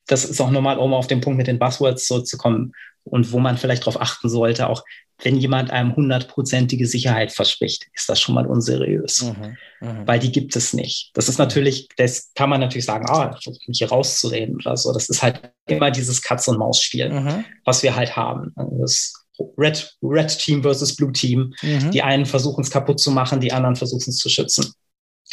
das 0.06 0.24
ist 0.24 0.40
auch 0.40 0.50
normal, 0.50 0.78
um 0.78 0.92
auf 0.92 1.06
den 1.06 1.20
Punkt 1.20 1.38
mit 1.38 1.46
den 1.46 1.58
Buzzwords 1.58 2.06
zurückzukommen 2.06 2.72
und 3.04 3.32
wo 3.32 3.38
man 3.38 3.58
vielleicht 3.58 3.82
darauf 3.82 4.00
achten 4.00 4.28
sollte, 4.28 4.68
auch 4.68 4.82
wenn 5.22 5.36
jemand 5.36 5.70
einem 5.70 5.94
hundertprozentige 5.94 6.86
Sicherheit 6.86 7.32
verspricht, 7.32 7.86
ist 7.94 8.08
das 8.08 8.20
schon 8.20 8.34
mal 8.34 8.46
unseriös, 8.46 9.22
mhm, 9.22 9.56
mh. 9.80 10.06
weil 10.06 10.18
die 10.18 10.32
gibt 10.32 10.56
es 10.56 10.72
nicht. 10.72 11.12
Das 11.14 11.28
ist 11.28 11.38
natürlich, 11.38 11.88
das 11.96 12.32
kann 12.34 12.50
man 12.50 12.60
natürlich 12.60 12.84
sagen, 12.84 13.06
ah, 13.08 13.38
mich 13.46 13.78
hier 13.78 13.88
rauszureden 13.88 14.56
oder 14.56 14.76
so. 14.76 14.92
Das 14.92 15.08
ist 15.08 15.22
halt 15.22 15.52
immer 15.66 15.90
dieses 15.90 16.20
Katz-und-Maus-Spiel, 16.20 17.10
mhm. 17.10 17.44
was 17.64 17.82
wir 17.82 17.94
halt 17.94 18.16
haben. 18.16 18.52
Also 18.56 18.78
das 18.80 19.12
Red, 19.56 19.96
Red 20.02 20.38
Team 20.38 20.62
versus 20.62 20.96
Blue 20.96 21.12
Team. 21.12 21.54
Mhm. 21.62 21.90
Die 21.90 22.02
einen 22.02 22.26
versuchen 22.26 22.62
es 22.62 22.70
kaputt 22.70 23.00
zu 23.00 23.10
machen, 23.10 23.40
die 23.40 23.52
anderen 23.52 23.76
versuchen 23.76 24.10
es 24.10 24.18
zu 24.18 24.28
schützen. 24.28 24.72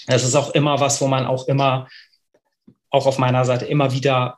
Das 0.07 0.23
ist 0.23 0.35
auch 0.35 0.51
immer 0.51 0.79
was, 0.79 1.01
wo 1.01 1.07
man 1.07 1.25
auch 1.25 1.47
immer, 1.47 1.87
auch 2.89 3.05
auf 3.05 3.17
meiner 3.17 3.45
Seite, 3.45 3.65
immer 3.65 3.93
wieder 3.93 4.37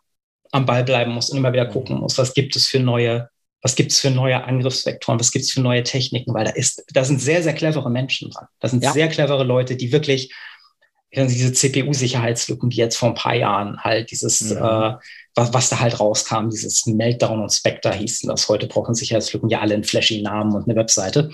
am 0.51 0.65
Ball 0.65 0.83
bleiben 0.83 1.11
muss 1.11 1.29
und 1.29 1.37
immer 1.37 1.53
wieder 1.53 1.65
gucken 1.65 1.99
muss, 1.99 2.17
was 2.17 2.33
gibt 2.33 2.55
es 2.55 2.67
für 2.67 2.79
neue, 2.79 3.29
was 3.61 3.75
gibt 3.75 3.91
es 3.91 3.99
für 3.99 4.11
neue 4.11 4.43
Angriffsvektoren, 4.43 5.19
was 5.19 5.31
gibt 5.31 5.45
es 5.45 5.51
für 5.51 5.61
neue 5.61 5.83
Techniken, 5.83 6.33
weil 6.33 6.45
da 6.45 6.51
ist, 6.51 6.83
da 6.93 7.03
sind 7.03 7.19
sehr, 7.19 7.41
sehr 7.41 7.53
clevere 7.53 7.89
Menschen 7.89 8.29
dran. 8.29 8.47
Da 8.59 8.67
sind 8.67 8.83
ja. 8.83 8.91
sehr 8.91 9.09
clevere 9.09 9.43
Leute, 9.43 9.75
die 9.75 9.91
wirklich 9.91 10.31
diese 11.15 11.53
CPU-Sicherheitslücken, 11.53 12.69
die 12.69 12.77
jetzt 12.77 12.97
vor 12.97 13.09
ein 13.09 13.15
paar 13.15 13.35
Jahren 13.35 13.79
halt 13.83 14.09
dieses, 14.11 14.41
mhm. 14.41 14.57
äh, 14.57 14.93
was, 15.35 15.53
was 15.53 15.69
da 15.69 15.79
halt 15.79 15.99
rauskam, 15.99 16.49
dieses 16.49 16.85
Meltdown 16.85 17.41
und 17.41 17.53
Spectre 17.53 17.93
hießen 17.93 18.29
das. 18.29 18.49
Heute 18.49 18.67
brauchen 18.67 18.95
Sicherheitslücken 18.95 19.49
ja 19.49 19.59
alle 19.59 19.75
einen 19.75 19.83
flashy 19.83 20.21
Namen 20.21 20.55
und 20.55 20.67
eine 20.67 20.75
Webseite. 20.75 21.29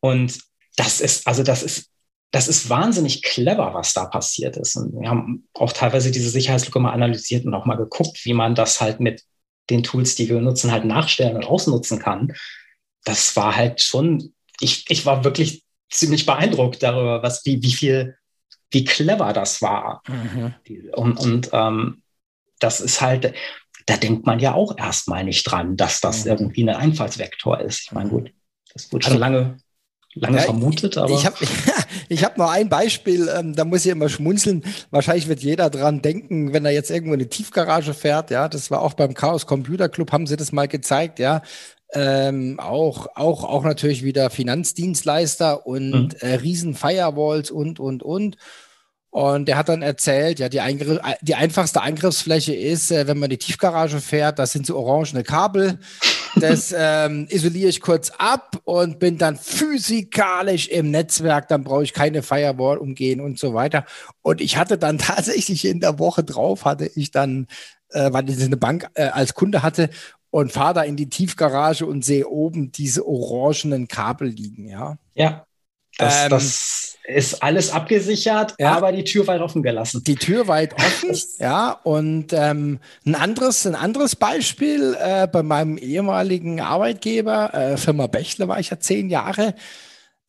Und 0.00 0.38
das 0.76 1.00
ist, 1.00 1.26
also 1.26 1.42
das 1.42 1.62
ist 1.62 1.90
das 2.30 2.46
ist 2.46 2.70
wahnsinnig 2.70 3.22
clever, 3.22 3.74
was 3.74 3.92
da 3.92 4.04
passiert 4.04 4.56
ist. 4.56 4.76
Und 4.76 5.00
wir 5.00 5.08
haben 5.08 5.48
auch 5.54 5.72
teilweise 5.72 6.10
diese 6.10 6.30
Sicherheitslücke 6.30 6.78
mal 6.78 6.92
analysiert 6.92 7.44
und 7.44 7.54
auch 7.54 7.66
mal 7.66 7.76
geguckt, 7.76 8.24
wie 8.24 8.34
man 8.34 8.54
das 8.54 8.80
halt 8.80 9.00
mit 9.00 9.24
den 9.68 9.82
Tools, 9.82 10.14
die 10.14 10.28
wir 10.28 10.40
nutzen, 10.40 10.70
halt 10.70 10.84
nachstellen 10.84 11.36
und 11.36 11.44
ausnutzen 11.44 11.98
kann. 11.98 12.32
Das 13.04 13.34
war 13.36 13.56
halt 13.56 13.82
schon, 13.82 14.32
ich, 14.60 14.84
ich 14.88 15.06
war 15.06 15.24
wirklich 15.24 15.64
ziemlich 15.90 16.24
beeindruckt 16.24 16.82
darüber, 16.82 17.22
was, 17.22 17.44
wie, 17.44 17.62
wie 17.62 17.72
viel, 17.72 18.16
wie 18.70 18.84
clever 18.84 19.32
das 19.32 19.60
war. 19.60 20.02
Mhm. 20.06 20.54
Und, 20.92 21.18
und 21.18 21.50
ähm, 21.52 22.02
das 22.60 22.80
ist 22.80 23.00
halt, 23.00 23.34
da 23.86 23.96
denkt 23.96 24.24
man 24.24 24.38
ja 24.38 24.54
auch 24.54 24.78
erstmal 24.78 25.24
nicht 25.24 25.42
dran, 25.44 25.76
dass 25.76 26.00
das 26.00 26.24
mhm. 26.24 26.30
irgendwie 26.30 26.62
ein 26.62 26.76
Einfallsvektor 26.76 27.60
ist. 27.60 27.82
Ich 27.86 27.92
meine, 27.92 28.10
gut, 28.10 28.32
das 28.72 28.92
wurde 28.92 29.04
schon 29.04 29.14
also, 29.14 29.20
lange 29.20 29.56
lange 30.14 30.38
ja, 30.38 30.42
vermutet, 30.44 30.96
aber. 30.96 31.14
Ich 31.14 31.26
habe 31.26 31.36
ich 32.08 32.24
hab 32.24 32.38
noch 32.38 32.50
ein 32.50 32.68
Beispiel, 32.68 33.30
ähm, 33.34 33.54
da 33.54 33.64
muss 33.64 33.84
ich 33.84 33.92
immer 33.92 34.08
schmunzeln. 34.08 34.64
Wahrscheinlich 34.90 35.28
wird 35.28 35.40
jeder 35.40 35.70
dran 35.70 36.02
denken, 36.02 36.52
wenn 36.52 36.64
er 36.64 36.72
jetzt 36.72 36.90
irgendwo 36.90 37.14
in 37.14 37.20
eine 37.20 37.28
Tiefgarage 37.28 37.94
fährt, 37.94 38.30
ja, 38.30 38.48
das 38.48 38.70
war 38.70 38.82
auch 38.82 38.94
beim 38.94 39.14
Chaos 39.14 39.46
Computer 39.46 39.88
Club, 39.88 40.12
haben 40.12 40.26
sie 40.26 40.36
das 40.36 40.52
mal 40.52 40.68
gezeigt, 40.68 41.18
ja. 41.18 41.42
Ähm, 41.92 42.60
auch, 42.60 43.08
auch, 43.16 43.42
auch 43.42 43.64
natürlich 43.64 44.04
wieder 44.04 44.30
Finanzdienstleister 44.30 45.66
und 45.66 45.90
mhm. 45.90 46.08
äh, 46.20 46.34
riesen 46.34 46.74
Firewalls 46.74 47.50
und, 47.50 47.80
und, 47.80 48.02
und. 48.02 48.36
Und 49.10 49.48
der 49.48 49.56
hat 49.56 49.68
dann 49.68 49.82
erzählt, 49.82 50.38
ja, 50.38 50.48
die, 50.48 50.60
Eingriff, 50.60 51.00
die 51.20 51.34
einfachste 51.34 51.82
Angriffsfläche 51.82 52.54
ist, 52.54 52.92
äh, 52.92 53.08
wenn 53.08 53.18
man 53.18 53.28
die 53.28 53.38
Tiefgarage 53.38 54.00
fährt, 54.00 54.38
das 54.38 54.52
sind 54.52 54.66
so 54.66 54.76
orangene 54.76 55.24
Kabel. 55.24 55.80
Das 56.36 56.74
ähm, 56.76 57.26
isoliere 57.30 57.68
ich 57.68 57.80
kurz 57.80 58.10
ab 58.10 58.60
und 58.64 58.98
bin 58.98 59.18
dann 59.18 59.36
physikalisch 59.36 60.68
im 60.68 60.90
Netzwerk. 60.90 61.48
Dann 61.48 61.64
brauche 61.64 61.82
ich 61.82 61.92
keine 61.92 62.22
Firewall 62.22 62.78
umgehen 62.78 63.20
und 63.20 63.38
so 63.38 63.54
weiter. 63.54 63.84
Und 64.22 64.40
ich 64.40 64.56
hatte 64.56 64.78
dann 64.78 64.98
tatsächlich 64.98 65.64
in 65.64 65.80
der 65.80 65.98
Woche 65.98 66.24
drauf, 66.24 66.64
hatte 66.64 66.90
ich 66.94 67.10
dann, 67.10 67.46
äh, 67.90 68.12
weil 68.12 68.28
ich 68.30 68.42
eine 68.42 68.56
Bank 68.56 68.88
äh, 68.94 69.04
als 69.04 69.34
Kunde 69.34 69.62
hatte 69.62 69.90
und 70.30 70.52
fahre 70.52 70.74
da 70.74 70.82
in 70.82 70.96
die 70.96 71.08
Tiefgarage 71.08 71.84
und 71.86 72.04
sehe 72.04 72.28
oben 72.28 72.72
diese 72.72 73.06
orangenen 73.06 73.88
Kabel 73.88 74.28
liegen, 74.28 74.68
ja. 74.68 74.96
Ja. 75.14 75.44
Das, 75.98 76.24
ähm, 76.24 76.30
das 76.30 76.79
ist 77.04 77.42
alles 77.42 77.70
abgesichert, 77.70 78.54
ja, 78.58 78.76
aber 78.76 78.92
die 78.92 79.04
Tür 79.04 79.26
weit 79.26 79.40
offen 79.40 79.62
gelassen. 79.62 80.04
Die 80.04 80.16
Tür 80.16 80.48
weit 80.48 80.74
offen, 80.74 81.16
ja. 81.38 81.72
Und 81.82 82.32
ähm, 82.32 82.78
ein, 83.04 83.14
anderes, 83.14 83.66
ein 83.66 83.74
anderes 83.74 84.16
Beispiel 84.16 84.96
äh, 85.00 85.26
bei 85.26 85.42
meinem 85.42 85.78
ehemaligen 85.78 86.60
Arbeitgeber, 86.60 87.54
äh, 87.54 87.76
Firma 87.76 88.06
Bächle, 88.06 88.48
war 88.48 88.60
ich 88.60 88.70
ja 88.70 88.78
zehn 88.78 89.08
Jahre. 89.08 89.54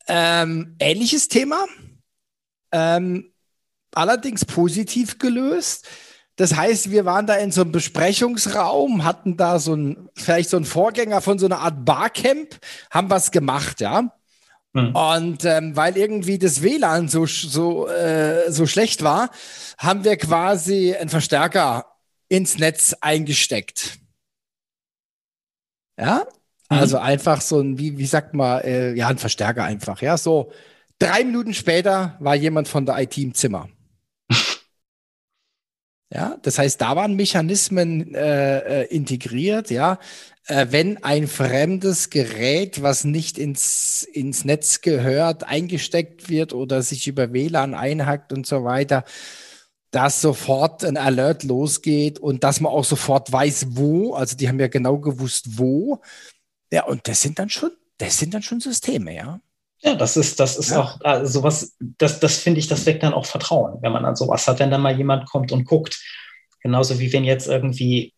Ähm, 0.08 0.76
ähnliches 0.80 1.28
Thema, 1.28 1.66
ähm, 2.72 3.32
allerdings 3.94 4.44
positiv 4.44 5.18
gelöst. 5.18 5.88
Das 6.36 6.56
heißt, 6.56 6.90
wir 6.90 7.04
waren 7.04 7.26
da 7.26 7.34
in 7.34 7.52
so 7.52 7.60
einem 7.60 7.72
Besprechungsraum, 7.72 9.04
hatten 9.04 9.36
da 9.36 9.58
so 9.58 9.74
ein, 9.74 10.08
vielleicht 10.14 10.50
so 10.50 10.56
einen 10.56 10.66
Vorgänger 10.66 11.20
von 11.20 11.38
so 11.38 11.46
einer 11.46 11.60
Art 11.60 11.84
Barcamp, 11.84 12.58
haben 12.90 13.10
was 13.10 13.30
gemacht, 13.30 13.80
ja. 13.80 14.10
Mhm. 14.74 14.94
Und 14.94 15.44
ähm, 15.44 15.76
weil 15.76 15.96
irgendwie 15.96 16.38
das 16.38 16.62
WLAN 16.62 17.08
so, 17.08 17.26
so, 17.26 17.88
äh, 17.88 18.50
so 18.50 18.66
schlecht 18.66 19.02
war, 19.02 19.30
haben 19.78 20.04
wir 20.04 20.16
quasi 20.16 20.94
einen 20.94 21.10
Verstärker 21.10 21.86
ins 22.28 22.58
Netz 22.58 22.96
eingesteckt. 23.00 23.98
Ja, 25.98 26.26
mhm. 26.70 26.78
also 26.78 26.98
einfach 26.98 27.42
so 27.42 27.60
ein, 27.60 27.78
wie, 27.78 27.98
wie 27.98 28.06
sagt 28.06 28.32
man, 28.34 28.62
äh, 28.62 28.94
ja, 28.94 29.08
ein 29.08 29.18
Verstärker 29.18 29.64
einfach. 29.64 30.00
Ja, 30.00 30.16
so 30.16 30.50
drei 30.98 31.24
Minuten 31.24 31.52
später 31.52 32.16
war 32.20 32.34
jemand 32.34 32.68
von 32.68 32.86
der 32.86 32.98
IT 32.98 33.18
im 33.18 33.34
Zimmer. 33.34 33.68
Ja, 36.14 36.36
das 36.42 36.58
heißt, 36.58 36.78
da 36.78 36.94
waren 36.94 37.16
Mechanismen 37.16 38.14
äh, 38.14 38.82
äh, 38.82 38.94
integriert, 38.94 39.70
ja. 39.70 39.98
Äh, 40.46 40.66
wenn 40.70 41.02
ein 41.04 41.28
fremdes 41.28 42.10
Gerät, 42.10 42.82
was 42.82 43.04
nicht 43.04 43.38
ins, 43.38 44.02
ins 44.02 44.44
Netz 44.44 44.80
gehört, 44.80 45.44
eingesteckt 45.44 46.28
wird 46.28 46.52
oder 46.52 46.82
sich 46.82 47.06
über 47.06 47.32
WLAN 47.32 47.74
einhackt 47.74 48.32
und 48.32 48.46
so 48.46 48.64
weiter, 48.64 49.04
dass 49.92 50.20
sofort 50.20 50.84
ein 50.84 50.96
Alert 50.96 51.44
losgeht 51.44 52.18
und 52.18 52.42
dass 52.44 52.60
man 52.60 52.72
auch 52.72 52.84
sofort 52.84 53.30
weiß, 53.30 53.76
wo. 53.76 54.14
Also 54.14 54.36
die 54.36 54.48
haben 54.48 54.58
ja 54.58 54.68
genau 54.68 54.98
gewusst, 54.98 55.58
wo. 55.58 56.00
Ja, 56.72 56.84
und 56.84 57.06
das 57.06 57.20
sind 57.20 57.38
dann 57.38 57.50
schon, 57.50 57.70
das 57.98 58.18
sind 58.18 58.34
dann 58.34 58.42
schon 58.42 58.58
Systeme, 58.58 59.14
ja. 59.14 59.40
Ja, 59.82 59.94
das 59.94 60.16
ist, 60.16 60.40
das 60.40 60.56
ist 60.56 60.70
ja. 60.70 60.80
auch 60.80 61.00
also 61.02 61.40
sowas, 61.40 61.76
das, 61.98 62.20
das 62.20 62.38
finde 62.38 62.60
ich, 62.60 62.68
das 62.68 62.86
weckt 62.86 63.02
dann 63.02 63.14
auch 63.14 63.26
Vertrauen, 63.26 63.82
wenn 63.82 63.92
man 63.92 64.04
an 64.04 64.16
sowas 64.16 64.46
hat, 64.46 64.60
wenn 64.60 64.70
dann 64.70 64.80
mal 64.80 64.96
jemand 64.96 65.28
kommt 65.28 65.52
und 65.52 65.64
guckt. 65.64 66.00
Genauso 66.60 66.98
wie 66.98 67.12
wenn 67.12 67.24
jetzt 67.24 67.48
irgendwie 67.48 68.14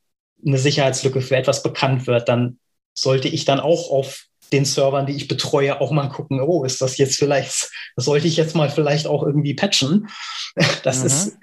eine 0.46 0.58
Sicherheitslücke 0.58 1.20
für 1.20 1.36
etwas 1.36 1.62
bekannt 1.62 2.06
wird, 2.06 2.28
dann 2.28 2.58
sollte 2.94 3.28
ich 3.28 3.44
dann 3.44 3.60
auch 3.60 3.90
auf 3.90 4.26
den 4.52 4.64
Servern, 4.64 5.06
die 5.06 5.14
ich 5.14 5.28
betreue, 5.28 5.80
auch 5.80 5.90
mal 5.90 6.08
gucken, 6.08 6.40
oh, 6.40 6.64
ist 6.64 6.80
das 6.80 6.96
jetzt 6.96 7.16
vielleicht, 7.16 7.70
das 7.96 8.04
sollte 8.04 8.28
ich 8.28 8.36
jetzt 8.36 8.54
mal 8.54 8.70
vielleicht 8.70 9.06
auch 9.06 9.22
irgendwie 9.22 9.54
patchen. 9.54 10.08
Das 10.84 11.00
mhm. 11.00 11.06
ist, 11.06 11.36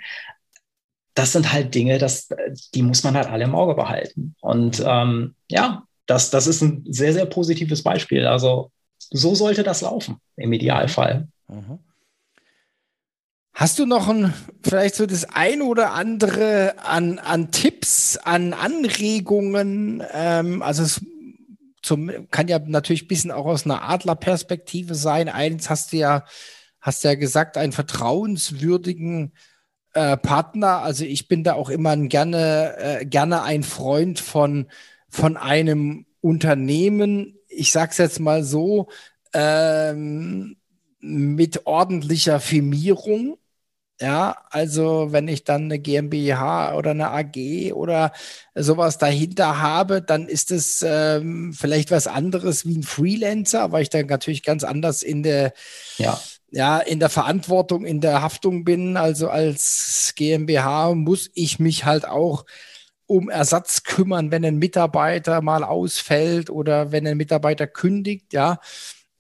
das 1.16 1.34
sind 1.34 1.52
halt 1.52 1.76
Dinge, 1.76 1.98
das, 1.98 2.30
die 2.74 2.84
muss 2.84 3.04
man 3.04 3.16
halt 3.16 3.28
alle 3.28 3.44
im 3.44 3.56
Auge 3.56 3.76
behalten. 3.76 4.36
Und 4.40 4.82
ähm, 4.86 5.36
ja, 5.50 5.84
das, 6.06 6.30
das 6.30 6.48
ist 6.48 6.62
ein 6.62 6.86
sehr, 6.88 7.12
sehr 7.12 7.26
positives 7.26 7.84
Beispiel. 7.84 8.26
Also 8.26 8.72
so 8.98 9.36
sollte 9.36 9.64
das 9.64 9.82
laufen 9.82 10.22
im 10.38 10.54
Idealfall. 10.54 11.28
Mhm. 11.50 11.80
Hast 13.54 13.80
du 13.80 13.86
noch 13.86 14.08
ein, 14.08 14.34
vielleicht 14.64 14.96
so 14.96 15.06
das 15.06 15.26
ein 15.26 15.62
oder 15.62 15.94
andere 15.94 16.76
an, 16.84 17.20
an 17.20 17.52
Tipps, 17.52 18.18
an 18.18 18.54
Anregungen? 18.54 20.04
Ähm, 20.14 20.62
also 20.62 20.84
es 20.84 21.02
zum, 21.82 22.30
kann 22.30 22.48
ja 22.48 22.60
natürlich 22.60 23.04
ein 23.04 23.08
bisschen 23.08 23.32
auch 23.32 23.46
aus 23.46 23.66
einer 23.66 23.90
Adlerperspektive 23.90 24.96
sein. 24.96 25.30
Eins 25.30 25.70
hast 25.70 25.92
du 25.92 25.98
ja 25.98 26.24
hast 26.82 27.04
ja 27.04 27.16
gesagt, 27.16 27.58
einen 27.58 27.72
vertrauenswürdigen 27.72 29.34
äh, 29.94 30.18
Partner. 30.18 30.82
Also 30.82 31.06
ich 31.06 31.28
bin 31.28 31.44
da 31.44 31.54
auch 31.54 31.70
immer 31.70 31.92
ein 31.92 32.10
gerne, 32.10 32.76
äh, 32.78 33.06
gerne 33.06 33.44
ein 33.44 33.64
Freund 33.64 34.20
von, 34.20 34.68
von 35.10 35.38
einem 35.38 36.06
Unternehmen, 36.22 37.38
ich 37.48 37.72
sag's 37.72 37.98
jetzt 37.98 38.20
mal 38.20 38.44
so, 38.44 38.90
ähm, 39.34 40.58
mit 41.02 41.66
ordentlicher 41.66 42.40
Firmierung. 42.40 43.38
Ja, 44.00 44.36
also 44.50 45.12
wenn 45.12 45.28
ich 45.28 45.44
dann 45.44 45.66
eine 45.66 45.78
GmbH 45.78 46.76
oder 46.76 46.90
eine 46.92 47.12
AG 47.12 47.72
oder 47.74 48.12
sowas 48.56 48.98
dahinter 48.98 49.62
habe, 49.62 50.02
dann 50.02 50.28
ist 50.28 50.50
es 50.50 50.84
ähm, 50.88 51.54
vielleicht 51.54 51.92
was 51.92 52.08
anderes 52.08 52.66
wie 52.66 52.78
ein 52.80 52.84
Freelancer, 52.84 53.72
weil 53.72 53.84
ich 53.84 53.90
dann 53.90 54.08
natürlich 54.08 54.42
ganz 54.42 54.64
anders 54.64 55.04
in 55.04 55.22
der, 55.22 55.54
ja. 55.98 56.20
Ja, 56.54 56.80
in 56.80 57.00
der 57.00 57.10
Verantwortung, 57.10 57.86
in 57.86 58.02
der 58.02 58.22
Haftung 58.22 58.66
bin. 58.66 58.98
Also 58.98 59.30
als 59.30 60.14
GmbH 60.16 60.96
muss 60.96 61.30
ich 61.34 61.60
mich 61.60 61.86
halt 61.86 62.06
auch 62.06 62.46
um 63.06 63.30
Ersatz 63.30 63.84
kümmern, 63.84 64.32
wenn 64.32 64.44
ein 64.44 64.58
Mitarbeiter 64.58 65.42
mal 65.42 65.64
ausfällt 65.64 66.50
oder 66.50 66.92
wenn 66.92 67.06
ein 67.08 67.18
Mitarbeiter 67.18 67.68
kündigt, 67.68 68.34
ja. 68.34 68.60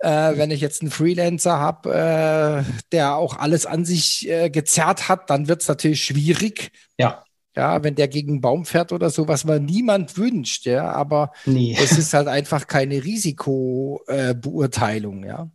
Äh, 0.02 0.38
wenn 0.38 0.52
ich 0.52 0.62
jetzt 0.62 0.82
einen 0.82 0.91
Freelancer 0.91 1.60
habe, 1.60 1.93
äh, 1.93 2.64
der 2.91 3.16
auch 3.16 3.38
alles 3.38 3.66
an 3.66 3.86
sich 3.86 4.30
äh, 4.30 4.49
gezerrt 4.49 5.10
hat, 5.10 5.30
dann 5.30 5.47
wird 5.47 5.62
es 5.62 5.68
natürlich 5.68 6.04
schwierig. 6.04 6.72
Ja. 6.97 7.24
Ja, 7.56 7.84
wenn 7.84 7.95
der 7.95 8.08
gegen 8.08 8.32
einen 8.32 8.41
Baum 8.41 8.66
fährt 8.66 8.93
oder 8.93 9.10
so, 9.10 9.28
was 9.28 9.43
man 9.43 9.66
niemand 9.66 10.16
wünscht, 10.18 10.66
ja, 10.66 10.89
aber 10.91 11.32
nee. 11.45 11.76
es 11.84 11.97
ist 11.97 12.14
halt 12.14 12.28
einfach 12.28 12.68
keine 12.68 13.04
Risikobeurteilung, 13.04 15.26
ja. 15.26 15.49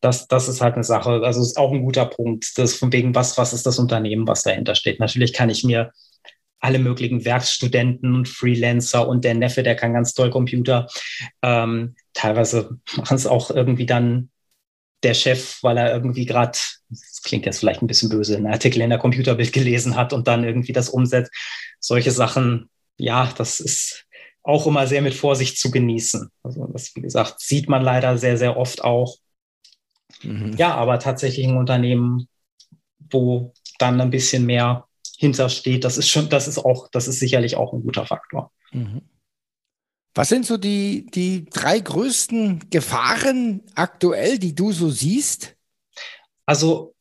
Das, 0.00 0.26
das 0.26 0.48
ist 0.48 0.60
halt 0.60 0.74
eine 0.74 0.84
Sache. 0.84 1.22
Also 1.22 1.40
ist 1.40 1.56
auch 1.56 1.72
ein 1.72 1.84
guter 1.84 2.06
Punkt. 2.06 2.58
Das 2.58 2.74
von 2.74 2.92
wegen, 2.92 3.14
was, 3.14 3.38
was 3.38 3.52
ist 3.52 3.64
das 3.64 3.78
Unternehmen, 3.78 4.26
was 4.26 4.42
dahinter 4.42 4.74
steht. 4.74 4.98
Natürlich 4.98 5.32
kann 5.32 5.48
ich 5.48 5.62
mir 5.62 5.92
alle 6.58 6.80
möglichen 6.80 7.24
Werkstudenten 7.24 8.12
und 8.14 8.28
Freelancer 8.28 9.06
und 9.06 9.24
der 9.24 9.34
Neffe, 9.34 9.62
der 9.62 9.76
kann 9.76 9.94
ganz 9.94 10.14
toll 10.14 10.30
Computer. 10.30 10.88
Ähm, 11.42 11.94
teilweise 12.14 12.78
machen 12.96 13.16
es 13.16 13.26
auch 13.26 13.50
irgendwie 13.50 13.86
dann 13.86 14.30
der 15.02 15.14
Chef, 15.14 15.62
weil 15.62 15.76
er 15.78 15.92
irgendwie 15.92 16.26
gerade, 16.26 16.58
das 16.88 17.22
klingt 17.22 17.44
jetzt 17.46 17.58
vielleicht 17.58 17.82
ein 17.82 17.86
bisschen 17.86 18.08
böse, 18.08 18.36
einen 18.36 18.46
Artikel 18.46 18.82
in 18.82 18.90
der 18.90 18.98
Computerbild 18.98 19.52
gelesen 19.52 19.96
hat 19.96 20.12
und 20.12 20.28
dann 20.28 20.44
irgendwie 20.44 20.72
das 20.72 20.88
umsetzt. 20.88 21.32
Solche 21.80 22.12
Sachen, 22.12 22.70
ja, 22.98 23.32
das 23.36 23.60
ist 23.60 24.06
auch 24.44 24.66
immer 24.66 24.86
sehr 24.86 25.02
mit 25.02 25.14
Vorsicht 25.14 25.58
zu 25.58 25.70
genießen. 25.70 26.30
Also 26.42 26.66
das, 26.66 26.94
wie 26.94 27.00
gesagt, 27.00 27.40
sieht 27.40 27.68
man 27.68 27.82
leider 27.82 28.18
sehr, 28.18 28.36
sehr 28.36 28.56
oft 28.56 28.82
auch. 28.82 29.18
Mhm. 30.22 30.54
Ja, 30.56 30.74
aber 30.74 30.98
tatsächlich 30.98 31.46
ein 31.46 31.56
Unternehmen, 31.56 32.28
wo 33.10 33.52
dann 33.78 34.00
ein 34.00 34.10
bisschen 34.10 34.46
mehr 34.46 34.86
hintersteht, 35.18 35.84
das 35.84 35.98
ist 35.98 36.08
schon, 36.08 36.28
das 36.28 36.48
ist 36.48 36.58
auch, 36.58 36.88
das 36.90 37.08
ist 37.08 37.20
sicherlich 37.20 37.56
auch 37.56 37.72
ein 37.72 37.82
guter 37.82 38.06
Faktor. 38.06 38.50
Mhm. 38.72 39.02
Was 40.14 40.28
sind 40.28 40.44
so 40.44 40.58
die, 40.58 41.06
die 41.06 41.46
drei 41.46 41.78
größten 41.78 42.70
Gefahren 42.70 43.62
aktuell, 43.74 44.38
die 44.38 44.54
du 44.54 44.72
so 44.72 44.90
siehst? 44.90 45.56
Also 46.44 46.94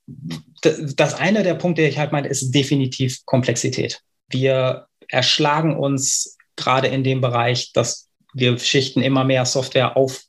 das 0.63 1.15
eine 1.15 1.43
der 1.43 1.55
Punkte, 1.55 1.81
die 1.81 1.89
ich 1.89 1.99
halt 1.99 2.11
meine, 2.11 2.27
ist 2.27 2.51
definitiv 2.51 3.25
Komplexität. 3.25 4.01
Wir 4.29 4.87
erschlagen 5.09 5.77
uns 5.77 6.37
gerade 6.55 6.87
in 6.87 7.03
dem 7.03 7.21
Bereich, 7.21 7.73
dass 7.73 8.09
wir 8.33 8.57
schichten 8.59 9.01
immer 9.01 9.23
mehr 9.23 9.45
Software 9.45 9.97
auf, 9.97 10.23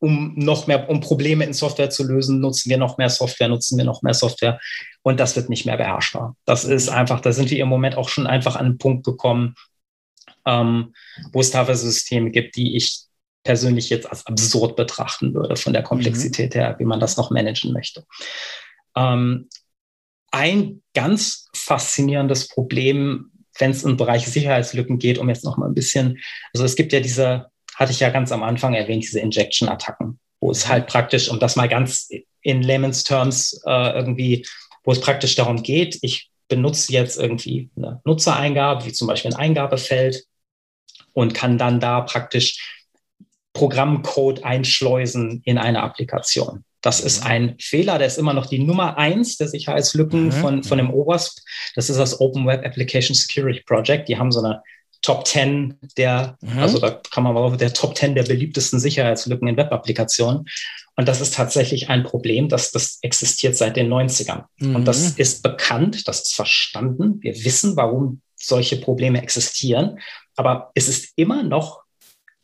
um 0.00 0.34
noch 0.36 0.66
mehr, 0.66 0.88
um 0.88 1.00
Probleme 1.00 1.44
in 1.44 1.52
Software 1.52 1.90
zu 1.90 2.04
lösen, 2.04 2.40
nutzen 2.40 2.70
wir 2.70 2.78
noch 2.78 2.98
mehr 2.98 3.10
Software, 3.10 3.48
nutzen 3.48 3.76
wir 3.78 3.84
noch 3.84 4.02
mehr 4.02 4.14
Software 4.14 4.58
und 5.02 5.20
das 5.20 5.36
wird 5.36 5.48
nicht 5.48 5.66
mehr 5.66 5.76
beherrschbar. 5.76 6.36
Das 6.44 6.64
ist 6.64 6.88
einfach, 6.88 7.20
da 7.20 7.32
sind 7.32 7.50
wir 7.50 7.58
im 7.58 7.68
Moment 7.68 7.96
auch 7.96 8.08
schon 8.08 8.26
einfach 8.26 8.56
an 8.56 8.66
einen 8.66 8.78
Punkt 8.78 9.04
gekommen, 9.04 9.54
ähm, 10.46 10.94
wo 11.32 11.40
es 11.40 11.50
teilweise 11.50 11.90
Systeme 11.90 12.30
gibt, 12.30 12.56
die 12.56 12.76
ich 12.76 13.04
persönlich 13.42 13.88
jetzt 13.90 14.08
als 14.08 14.26
absurd 14.26 14.76
betrachten 14.76 15.34
würde 15.34 15.56
von 15.56 15.72
der 15.72 15.82
Komplexität 15.82 16.54
mhm. 16.54 16.58
her, 16.58 16.76
wie 16.78 16.84
man 16.84 17.00
das 17.00 17.16
noch 17.16 17.30
managen 17.30 17.72
möchte. 17.72 18.04
Ähm, 18.96 19.48
ein 20.30 20.82
ganz 20.94 21.48
faszinierendes 21.54 22.48
Problem, 22.48 23.30
wenn 23.58 23.70
es 23.70 23.82
im 23.82 23.96
Bereich 23.96 24.26
Sicherheitslücken 24.26 24.98
geht, 24.98 25.18
um 25.18 25.28
jetzt 25.28 25.44
noch 25.44 25.56
mal 25.56 25.66
ein 25.66 25.74
bisschen, 25.74 26.18
also 26.54 26.64
es 26.64 26.76
gibt 26.76 26.92
ja 26.92 27.00
diese, 27.00 27.46
hatte 27.74 27.92
ich 27.92 28.00
ja 28.00 28.10
ganz 28.10 28.30
am 28.32 28.42
Anfang 28.42 28.74
erwähnt, 28.74 29.02
diese 29.02 29.20
Injection-Attacken, 29.20 30.18
wo 30.40 30.50
es 30.50 30.68
halt 30.68 30.86
praktisch, 30.86 31.28
um 31.30 31.38
das 31.40 31.56
mal 31.56 31.68
ganz 31.68 32.08
in 32.42 32.62
Layman's 32.62 33.04
Terms 33.04 33.60
äh, 33.66 33.92
irgendwie, 33.96 34.46
wo 34.84 34.92
es 34.92 35.00
praktisch 35.00 35.34
darum 35.34 35.62
geht, 35.62 35.98
ich 36.02 36.30
benutze 36.48 36.92
jetzt 36.92 37.18
irgendwie 37.18 37.70
eine 37.76 38.00
Nutzereingabe, 38.04 38.84
wie 38.84 38.92
zum 38.92 39.08
Beispiel 39.08 39.32
ein 39.32 39.38
Eingabefeld 39.38 40.24
und 41.12 41.34
kann 41.34 41.58
dann 41.58 41.80
da 41.80 42.00
praktisch 42.02 42.80
Programmcode 43.52 44.44
einschleusen 44.44 45.42
in 45.44 45.58
eine 45.58 45.82
Applikation. 45.82 46.64
Das 46.82 47.00
ist 47.00 47.24
mhm. 47.24 47.30
ein 47.30 47.56
Fehler, 47.60 47.98
der 47.98 48.06
ist 48.06 48.18
immer 48.18 48.32
noch 48.32 48.46
die 48.46 48.60
Nummer 48.60 48.96
eins 48.96 49.36
der 49.36 49.48
Sicherheitslücken 49.48 50.26
mhm. 50.26 50.32
von, 50.32 50.62
von 50.62 50.78
dem 50.78 50.90
OWASP. 50.90 51.38
Das 51.74 51.90
ist 51.90 51.98
das 51.98 52.20
Open 52.20 52.46
Web 52.46 52.64
Application 52.64 53.14
Security 53.14 53.62
Project. 53.66 54.08
Die 54.08 54.16
haben 54.16 54.32
so 54.32 54.42
eine 54.42 54.62
Top 55.02 55.26
10 55.26 55.78
der, 55.96 56.36
mhm. 56.40 56.58
also 56.58 56.78
da 56.78 56.90
kann 57.10 57.24
man 57.24 57.34
mal 57.34 57.56
der 57.56 57.72
Top 57.72 57.96
10 57.96 58.14
der 58.14 58.22
beliebtesten 58.22 58.78
Sicherheitslücken 58.78 59.48
in 59.48 59.56
Web-Applikationen. 59.56 60.46
Und 60.96 61.08
das 61.08 61.20
ist 61.20 61.34
tatsächlich 61.34 61.88
ein 61.88 62.04
Problem, 62.04 62.48
das, 62.48 62.72
das 62.72 62.98
existiert 63.00 63.56
seit 63.56 63.76
den 63.76 63.88
90ern. 63.88 64.44
Mhm. 64.58 64.76
Und 64.76 64.84
das 64.84 65.12
ist 65.12 65.42
bekannt, 65.42 66.06
das 66.06 66.22
ist 66.22 66.34
verstanden. 66.34 67.18
Wir 67.22 67.34
wissen, 67.44 67.76
warum 67.76 68.20
solche 68.36 68.76
Probleme 68.76 69.22
existieren. 69.22 69.98
Aber 70.40 70.70
es 70.74 70.88
ist 70.88 71.12
immer 71.16 71.42
noch 71.42 71.82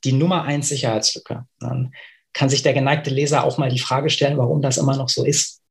die 0.05 0.12
Nummer 0.12 0.42
eins 0.42 0.68
Sicherheitslücke. 0.68 1.47
Dann 1.61 1.94
kann 2.34 2.51
sich 2.51 2.62
der 2.62 2.74
geneigte 2.74 3.09
Leser 3.09 3.42
auch 3.42 3.57
mal 3.57 3.70
die 3.70 3.78
Frage 3.78 4.11
stellen, 4.11 4.36
warum 4.36 4.61
das 4.61 4.76
immer 4.76 4.94
noch 4.99 5.09
so 5.09 5.24
ist. 5.24 5.62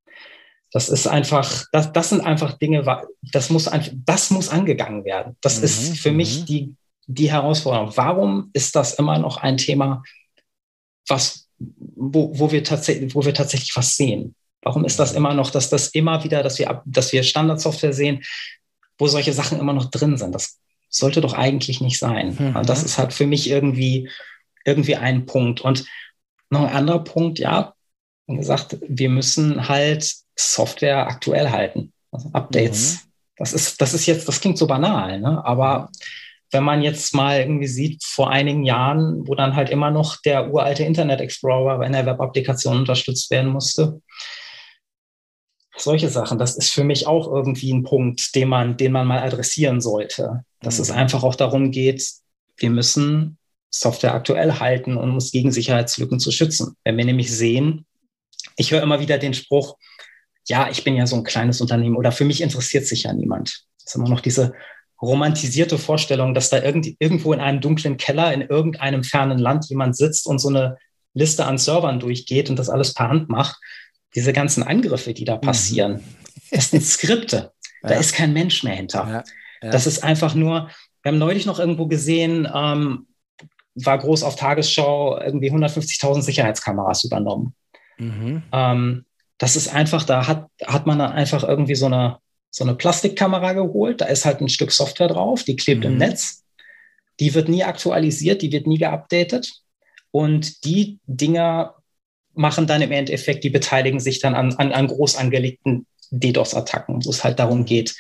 Das 0.72 0.90
ist 0.90 1.06
einfach, 1.06 1.66
das, 1.72 1.94
das 1.94 2.10
sind 2.10 2.22
einfach 2.22 2.58
Dinge, 2.58 2.84
das 3.32 3.52
muss, 3.52 3.70
das 3.94 4.32
muss 4.32 4.50
angegangen 4.50 5.06
werden. 5.06 5.38
Das 5.42 5.60
mhm, 5.60 5.66
ist 5.66 6.00
für 6.00 6.12
mich 6.12 6.42
mhm. 6.42 6.46
die, 6.48 6.76
die 7.06 7.32
Herausforderung. 7.32 7.92
Warum 7.96 8.50
ist 8.54 8.76
das 8.76 8.96
immer 8.96 9.20
noch 9.20 9.38
ein 9.38 9.58
Thema, 9.58 10.02
was, 11.08 11.48
wo, 11.60 12.32
wo, 12.40 12.52
wir 12.52 12.64
tatsächlich, 12.64 13.14
wo 13.14 13.24
wir 13.24 13.36
tatsächlich 13.36 13.72
was 13.76 13.96
sehen? 13.96 14.34
Warum 14.64 14.84
ist 14.84 14.98
das 14.98 15.14
immer 15.14 15.36
noch, 15.36 15.52
dass 15.52 15.70
das 15.70 15.90
immer 15.90 16.24
wieder, 16.24 16.42
dass 16.42 16.58
wir, 16.58 16.82
dass 16.88 17.14
wir 17.14 17.22
Standardsoftware 17.22 17.94
sehen, 17.94 18.24
wo 18.98 19.06
solche 19.06 19.32
Sachen 19.32 19.60
immer 19.60 19.74
noch 19.74 19.92
drin 19.92 20.18
sind? 20.18 20.34
Das 20.34 20.58
sollte 20.90 21.22
doch 21.22 21.34
eigentlich 21.34 21.82
nicht 21.82 22.00
sein. 22.00 22.36
Mhm. 22.38 22.64
Das 22.66 22.84
ist 22.84 22.98
halt 22.98 23.14
für 23.14 23.28
mich 23.28 23.50
irgendwie, 23.50 24.10
irgendwie 24.64 24.96
ein 24.96 25.26
Punkt. 25.26 25.62
Und 25.62 25.86
noch 26.50 26.62
ein 26.62 26.76
anderer 26.76 27.04
Punkt, 27.04 27.40
ja, 27.40 27.74
wie 28.28 28.38
gesagt, 28.38 28.78
wir 28.88 29.10
müssen 29.10 29.68
halt 29.68 30.12
Software 30.36 31.08
aktuell 31.08 31.50
halten. 31.50 31.94
Also 32.12 32.30
Updates. 32.34 32.94
Mhm. 32.94 33.00
Das 33.38 33.54
ist, 33.54 33.82
das 33.82 33.94
ist 33.94 34.06
jetzt, 34.06 34.28
das 34.28 34.40
klingt 34.40 34.58
so 34.58 34.66
banal, 34.66 35.20
ne? 35.20 35.44
aber 35.44 35.90
wenn 36.52 36.64
man 36.64 36.82
jetzt 36.82 37.14
mal 37.14 37.40
irgendwie 37.40 37.68
sieht, 37.68 38.04
vor 38.04 38.30
einigen 38.30 38.64
Jahren, 38.64 39.28
wo 39.28 39.36
dann 39.36 39.56
halt 39.56 39.70
immer 39.70 39.92
noch 39.92 40.22
der 40.22 40.54
uralte 40.54 40.84
Internet 40.84 41.20
Explorer 41.20 41.86
in 41.86 41.92
der 41.92 42.06
Web-Applikation 42.06 42.78
unterstützt 42.78 43.30
werden 43.30 43.52
musste, 43.52 44.02
solche 45.78 46.10
Sachen, 46.10 46.38
das 46.38 46.56
ist 46.56 46.70
für 46.70 46.84
mich 46.84 47.08
auch 47.08 47.28
irgendwie 47.28 47.72
ein 47.74 47.84
Punkt, 47.84 48.36
den 48.36 48.50
man, 48.50 48.78
den 48.78 48.92
man 48.92 49.08
mal 49.08 49.20
adressieren 49.20 49.82
sollte. 49.82 50.44
Dass 50.62 50.78
mhm. 50.78 50.84
es 50.84 50.92
einfach 50.92 51.24
auch 51.24 51.36
darum 51.36 51.72
geht, 51.72 52.08
wir 52.58 52.70
müssen 52.70 53.38
Software 53.70 54.14
aktuell 54.14 54.54
halten, 54.60 54.96
um 54.96 55.14
uns 55.16 55.32
gegen 55.32 55.52
Sicherheitslücken 55.52 56.20
zu 56.20 56.32
schützen. 56.32 56.76
Wenn 56.84 56.98
wir 56.98 57.06
nämlich 57.06 57.32
sehen, 57.32 57.86
ich 58.56 58.72
höre 58.72 58.82
immer 58.82 59.00
wieder 59.02 59.18
den 59.18 59.34
Spruch, 59.34 59.78
ja, 60.48 60.70
ich 60.70 60.84
bin 60.84 60.96
ja 60.96 61.08
so 61.08 61.16
ein 61.16 61.24
kleines 61.24 61.60
Unternehmen 61.60 61.98
oder 61.98 62.12
für 62.12 62.26
mich 62.26 62.42
interessiert 62.42 62.86
sich 62.86 63.04
ja 63.04 63.14
niemand. 63.14 63.66
Das 63.80 63.88
ist 63.88 63.96
immer 63.96 64.10
noch 64.10 64.22
diese 64.22 64.54
romantisierte 65.02 65.78
Vorstellung, 65.78 66.34
dass 66.34 66.50
da 66.50 66.62
irgend, 66.62 66.88
irgendwo 67.00 67.34
in 67.34 67.42
einem 67.42 67.60
dunklen 67.60 67.98
Keller 67.98 68.34
in 68.34 68.42
irgendeinem 68.42 69.04
fernen 69.04 69.40
Land 69.40 69.66
jemand 69.70 69.98
sitzt 69.98 70.26
und 70.26 70.40
so 70.40 70.50
eine 70.50 70.78
Liste 71.14 71.46
an 71.46 71.58
Servern 71.58 72.00
durchgeht 72.00 72.50
und 72.50 72.58
das 72.58 72.70
alles 72.70 72.94
per 72.94 73.10
Hand 73.10 73.30
macht. 73.30 73.58
Diese 74.16 74.34
ganzen 74.34 74.64
Angriffe, 74.64 75.14
die 75.14 75.26
da 75.26 75.36
mhm. 75.36 75.42
passieren, 75.42 76.04
das 76.52 76.72
sind 76.72 76.84
Skripte. 76.86 77.52
Da 77.82 77.94
ja. 77.94 78.00
ist 78.00 78.14
kein 78.14 78.34
Mensch 78.34 78.64
mehr 78.64 78.76
hinter. 78.76 79.24
Ja. 79.62 79.70
Das 79.72 79.88
ist 79.88 80.04
einfach 80.04 80.36
nur, 80.36 80.70
wir 81.04 81.12
haben 81.12 81.20
neulich 81.20 81.46
noch 81.46 81.60
irgendwo 81.60 81.88
gesehen, 81.88 82.48
ähm, 82.54 83.08
war 83.76 83.98
groß 83.98 84.24
auf 84.24 84.36
Tagesschau, 84.36 85.20
irgendwie 85.20 85.52
150.000 85.52 86.22
Sicherheitskameras 86.22 87.04
übernommen. 87.04 87.54
Mhm. 87.98 88.44
Ähm, 88.52 89.06
das 89.38 89.56
ist 89.56 89.74
einfach, 89.74 90.04
da 90.04 90.28
hat, 90.28 90.48
hat 90.66 90.88
man 90.88 91.00
dann 91.00 91.12
einfach 91.12 91.44
irgendwie 91.44 91.76
so 91.76 91.88
eine, 91.88 92.18
so 92.50 92.64
eine 92.64 92.76
Plastikkamera 92.76 93.54
geholt. 93.54 94.02
Da 94.02 94.06
ist 94.06 94.26
halt 94.26 94.40
ein 94.40 94.50
Stück 94.50 94.72
Software 94.72 95.10
drauf, 95.10 95.44
die 95.44 95.56
klebt 95.56 95.84
mhm. 95.84 95.92
im 95.92 95.98
Netz. 95.98 96.44
Die 97.20 97.34
wird 97.34 97.50
nie 97.50 97.64
aktualisiert, 97.64 98.42
die 98.42 98.52
wird 98.52 98.68
nie 98.68 98.78
geupdatet. 98.78 99.62
Und 100.12 100.64
die 100.64 101.00
Dinger 101.06 101.76
machen 102.36 102.68
dann 102.68 102.82
im 102.82 102.92
Endeffekt, 102.92 103.44
die 103.44 103.50
beteiligen 103.50 104.00
sich 104.00 104.20
dann 104.20 104.36
an, 104.36 104.54
an, 104.56 104.72
an 104.72 104.88
groß 104.88 105.16
angelegten 105.16 105.88
DDoS-Attacken, 106.12 107.06
wo 107.06 107.10
es 107.10 107.24
halt 107.24 107.40
darum 107.40 107.66
geht, 107.66 107.96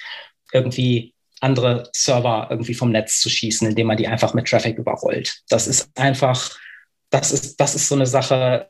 irgendwie 0.52 1.14
andere 1.42 1.90
Server 1.94 2.48
irgendwie 2.50 2.74
vom 2.74 2.92
Netz 2.92 3.20
zu 3.20 3.30
schießen, 3.30 3.68
indem 3.68 3.88
man 3.88 3.98
die 3.98 4.08
einfach 4.08 4.34
mit 4.34 4.48
Traffic 4.48 4.78
überrollt. 4.78 5.42
Das 5.50 5.68
ist 5.68 5.90
einfach, 5.98 6.58
das 7.10 7.32
ist, 7.32 7.60
das 7.60 7.76
ist 7.76 7.88
so 7.88 7.96
eine 7.96 8.08
Sache, 8.08 8.70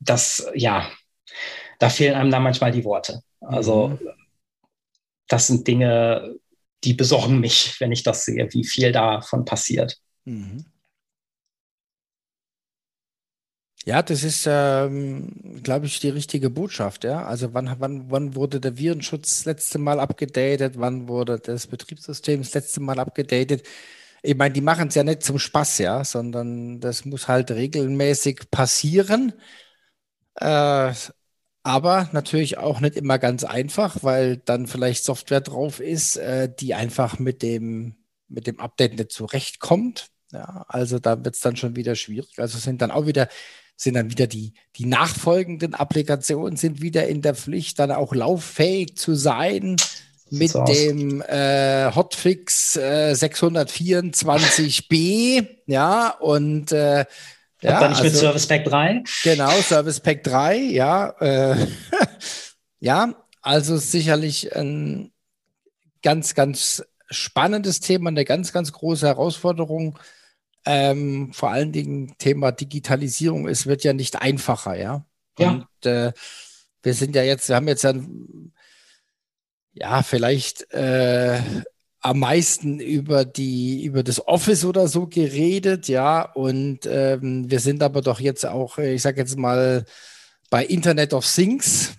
das, 0.00 0.46
ja, 0.54 0.90
da 1.78 1.88
fehlen 1.88 2.14
einem 2.14 2.30
dann 2.30 2.42
manchmal 2.42 2.72
die 2.72 2.84
Worte. 2.84 3.22
Also, 3.40 3.98
das 5.28 5.46
sind 5.46 5.66
Dinge, 5.66 6.36
die 6.84 6.94
besorgen 6.94 7.40
mich, 7.40 7.80
wenn 7.80 7.92
ich 7.92 8.02
das 8.02 8.24
sehe, 8.24 8.48
wie 8.52 8.64
viel 8.64 8.92
davon 8.92 9.44
passiert. 9.44 9.98
Mhm. 10.24 10.64
Ja, 13.88 14.02
das 14.02 14.24
ist, 14.24 14.46
ähm, 14.50 15.60
glaube 15.62 15.86
ich, 15.86 16.00
die 16.00 16.08
richtige 16.08 16.50
Botschaft. 16.50 17.04
Ja, 17.04 17.24
also 17.24 17.54
wann, 17.54 17.76
wann, 17.78 18.10
wann 18.10 18.34
wurde 18.34 18.58
der 18.60 18.76
Virenschutz 18.76 19.30
das 19.30 19.44
letzte 19.44 19.78
Mal 19.78 20.00
abgedatet? 20.00 20.74
Wann 20.76 21.06
wurde 21.08 21.38
das 21.38 21.68
Betriebssystem 21.68 22.40
das 22.42 22.52
letzte 22.54 22.80
Mal 22.80 22.98
abgedatet? 22.98 23.64
Ich 24.22 24.36
meine, 24.36 24.52
die 24.54 24.60
machen 24.60 24.88
es 24.88 24.96
ja 24.96 25.04
nicht 25.04 25.22
zum 25.22 25.38
Spaß, 25.38 25.78
ja, 25.78 26.04
sondern 26.04 26.80
das 26.80 27.04
muss 27.04 27.28
halt 27.28 27.52
regelmäßig 27.52 28.50
passieren. 28.50 29.34
Äh, 30.36 30.92
aber 31.62 32.08
natürlich 32.12 32.58
auch 32.58 32.80
nicht 32.80 32.96
immer 32.96 33.18
ganz 33.18 33.44
einfach, 33.44 34.02
weil 34.02 34.36
dann 34.38 34.66
vielleicht 34.66 35.04
Software 35.04 35.40
drauf 35.40 35.80
ist, 35.80 36.16
äh, 36.16 36.48
die 36.54 36.74
einfach 36.74 37.18
mit 37.18 37.42
dem, 37.42 37.96
mit 38.28 38.46
dem 38.46 38.60
Update 38.60 38.96
nicht 38.98 39.12
zurechtkommt. 39.12 40.08
Ja, 40.32 40.64
also 40.68 40.98
da 40.98 41.24
wird 41.24 41.34
es 41.36 41.40
dann 41.40 41.56
schon 41.56 41.76
wieder 41.76 41.96
schwierig. 41.96 42.38
Also 42.38 42.58
sind 42.58 42.82
dann 42.82 42.90
auch 42.90 43.06
wieder 43.06 43.28
sind 43.76 43.94
dann 43.94 44.10
wieder 44.10 44.26
die, 44.26 44.54
die 44.76 44.86
nachfolgenden 44.86 45.74
Applikationen 45.74 46.56
sind 46.56 46.80
wieder 46.80 47.06
in 47.06 47.20
der 47.22 47.34
Pflicht, 47.34 47.78
dann 47.78 47.92
auch 47.92 48.14
lauffähig 48.14 48.96
zu 48.96 49.14
sein 49.14 49.76
mit 50.30 50.50
so 50.50 50.64
dem 50.64 51.22
äh, 51.22 51.92
Hotfix 51.94 52.76
äh, 52.76 53.12
624b, 53.14 55.46
ja, 55.66 56.08
und 56.18 56.72
äh, 56.72 57.04
ja, 57.62 57.80
dann 57.80 57.90
nicht 57.90 58.00
also, 58.00 58.12
mit 58.12 58.16
Service 58.16 58.46
Pack 58.46 58.64
3? 58.64 59.04
Genau, 59.22 59.50
Service 59.62 60.00
Pack 60.00 60.24
3, 60.24 60.56
ja. 60.56 61.10
Äh, 61.20 61.68
ja, 62.80 63.14
also 63.40 63.76
sicherlich 63.76 64.54
ein 64.54 65.12
ganz, 66.02 66.34
ganz 66.34 66.84
spannendes 67.08 67.80
Thema, 67.80 68.10
eine 68.10 68.24
ganz, 68.24 68.52
ganz 68.52 68.72
große 68.72 69.06
Herausforderung. 69.06 69.98
Ähm, 70.66 71.32
vor 71.32 71.50
allen 71.50 71.72
Dingen 71.72 72.16
Thema 72.18 72.50
Digitalisierung, 72.52 73.48
es 73.48 73.66
wird 73.66 73.84
ja 73.84 73.92
nicht 73.92 74.20
einfacher, 74.20 74.76
ja. 74.76 75.06
ja. 75.38 75.50
Und 75.50 75.86
äh, 75.86 76.12
wir 76.82 76.94
sind 76.94 77.14
ja 77.14 77.22
jetzt, 77.22 77.48
wir 77.48 77.56
haben 77.56 77.68
jetzt 77.68 77.86
ein, 77.86 78.52
ja, 79.72 80.02
vielleicht 80.02 80.72
äh, 80.72 81.40
am 82.00 82.18
meisten 82.18 82.80
über 82.80 83.24
die, 83.24 83.84
über 83.84 84.02
das 84.02 84.26
Office 84.26 84.64
oder 84.64 84.88
so 84.88 85.06
geredet, 85.06 85.88
ja. 85.88 86.22
Und 86.22 86.86
ähm, 86.86 87.50
wir 87.50 87.60
sind 87.60 87.82
aber 87.82 88.00
doch 88.00 88.20
jetzt 88.20 88.46
auch, 88.46 88.78
ich 88.78 89.02
sag 89.02 89.16
jetzt 89.16 89.38
mal, 89.38 89.84
bei 90.50 90.64
Internet 90.64 91.12
of 91.14 91.26
Things. 91.26 91.94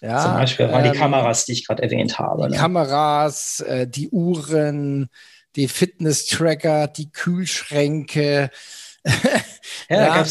Ja, 0.00 0.22
Zum 0.22 0.32
Beispiel 0.34 0.68
waren 0.70 0.84
ähm, 0.84 0.92
die 0.92 0.98
Kameras, 0.98 1.44
die 1.44 1.52
ich 1.52 1.66
gerade 1.66 1.82
erwähnt 1.82 2.18
habe. 2.18 2.46
Die 2.46 2.52
ne? 2.52 2.56
Kameras, 2.56 3.60
äh, 3.60 3.86
die 3.86 4.08
Uhren, 4.10 5.10
die 5.58 5.68
Fitness-Tracker, 5.68 6.88
die 6.88 7.10
Kühlschränke. 7.10 8.50
ja, 9.04 9.10
ja. 9.90 10.26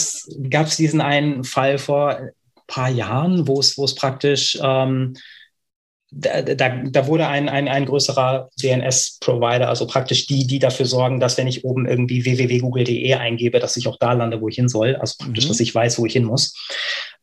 gab 0.50 0.68
es 0.68 0.78
diesen 0.78 1.02
einen 1.02 1.44
Fall 1.44 1.78
vor 1.78 2.18
ein 2.18 2.32
paar 2.66 2.90
Jahren, 2.90 3.48
wo 3.48 3.60
es 3.60 3.96
praktisch 3.96 4.58
ähm, 4.62 5.16
da, 6.10 6.42
da, 6.42 6.70
da, 6.70 7.08
wurde 7.08 7.28
ein, 7.28 7.50
ein, 7.50 7.68
ein 7.68 7.86
größerer 7.86 8.50
DNS-Provider, 8.62 9.68
also 9.68 9.86
praktisch 9.88 10.26
die, 10.28 10.48
die 10.48 10.60
dafür 10.60 10.86
sorgen, 10.86 11.20
dass 11.20 11.38
wenn 11.38 11.48
ich 11.48 11.66
oben 11.66 11.86
irgendwie 11.86 12.24
www.google.de 12.24 13.14
eingebe, 13.16 13.60
dass 13.60 13.76
ich 13.76 13.88
auch 13.88 13.98
da 14.00 14.14
lande, 14.14 14.40
wo 14.40 14.48
ich 14.48 14.56
hin 14.56 14.70
soll, 14.70 14.96
also 14.96 15.16
praktisch, 15.20 15.46
mhm. 15.46 15.50
dass 15.50 15.60
ich 15.60 15.76
weiß, 15.76 16.00
wo 16.00 16.06
ich 16.06 16.14
hin 16.14 16.24
muss. 16.24 16.56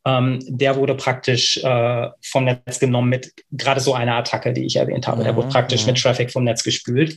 Ähm, 0.07 0.39
der 0.47 0.77
wurde 0.77 0.95
praktisch 0.95 1.57
äh, 1.65 2.09
vom 2.23 2.45
Netz 2.45 2.79
genommen 2.79 3.09
mit 3.09 3.33
gerade 3.53 3.81
so 3.81 3.95
einer 3.95 4.17
Attacke, 4.17 4.53
die 4.53 4.67
ich 4.67 4.77
erwähnt 4.77 5.07
habe. 5.07 5.21
Mhm. 5.21 5.25
Der 5.25 5.37
wurde 5.37 5.49
praktisch 5.49 5.83
mhm. 5.83 5.93
mit 5.93 6.03
Traffic 6.03 6.31
vom 6.31 6.45
Netz 6.45 6.63
gespült. 6.63 7.17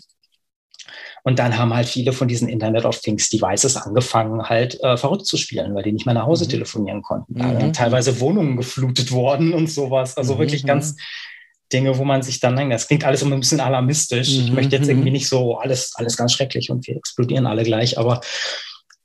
Und 1.28 1.40
dann 1.40 1.58
haben 1.58 1.74
halt 1.74 1.90
viele 1.90 2.14
von 2.14 2.30
diesen 2.30 2.48
Internet 2.48 2.86
of 2.86 3.02
Things 3.02 3.28
Devices 3.28 3.76
angefangen, 3.76 4.48
halt 4.48 4.82
äh, 4.82 4.96
verrückt 4.96 5.26
zu 5.26 5.36
spielen, 5.36 5.76
weil 5.76 5.84
die 5.84 5.92
nicht 5.92 6.06
mehr 6.06 6.16
nach 6.16 6.26
Hause 6.26 6.46
mhm. 6.46 6.50
telefonieren 6.52 7.02
konnten. 7.02 7.34
Da 7.36 7.48
mhm. 7.48 7.74
teilweise 7.74 8.22
Wohnungen 8.22 8.56
geflutet 8.56 9.12
worden 9.12 9.52
und 9.52 9.70
sowas. 9.70 10.16
Also 10.16 10.36
mhm. 10.36 10.40
wirklich 10.40 10.66
ganz 10.66 10.96
Dinge, 11.74 11.98
wo 11.98 12.06
man 12.06 12.22
sich 12.22 12.40
dann 12.40 12.56
denkt, 12.56 12.74
das 12.74 12.88
klingt 12.88 13.04
alles 13.04 13.24
immer 13.24 13.36
ein 13.36 13.42
bisschen 13.42 13.60
alarmistisch. 13.60 14.30
Ich 14.30 14.54
möchte 14.54 14.78
jetzt 14.78 14.88
irgendwie 14.88 15.12
nicht 15.12 15.28
so 15.28 15.58
alles, 15.58 15.92
alles 15.96 16.16
ganz 16.16 16.32
schrecklich 16.32 16.72
und 16.72 16.88
wir 16.88 16.96
explodieren 16.96 17.46
alle 17.46 17.64
gleich. 17.64 18.00
Aber 18.00 18.22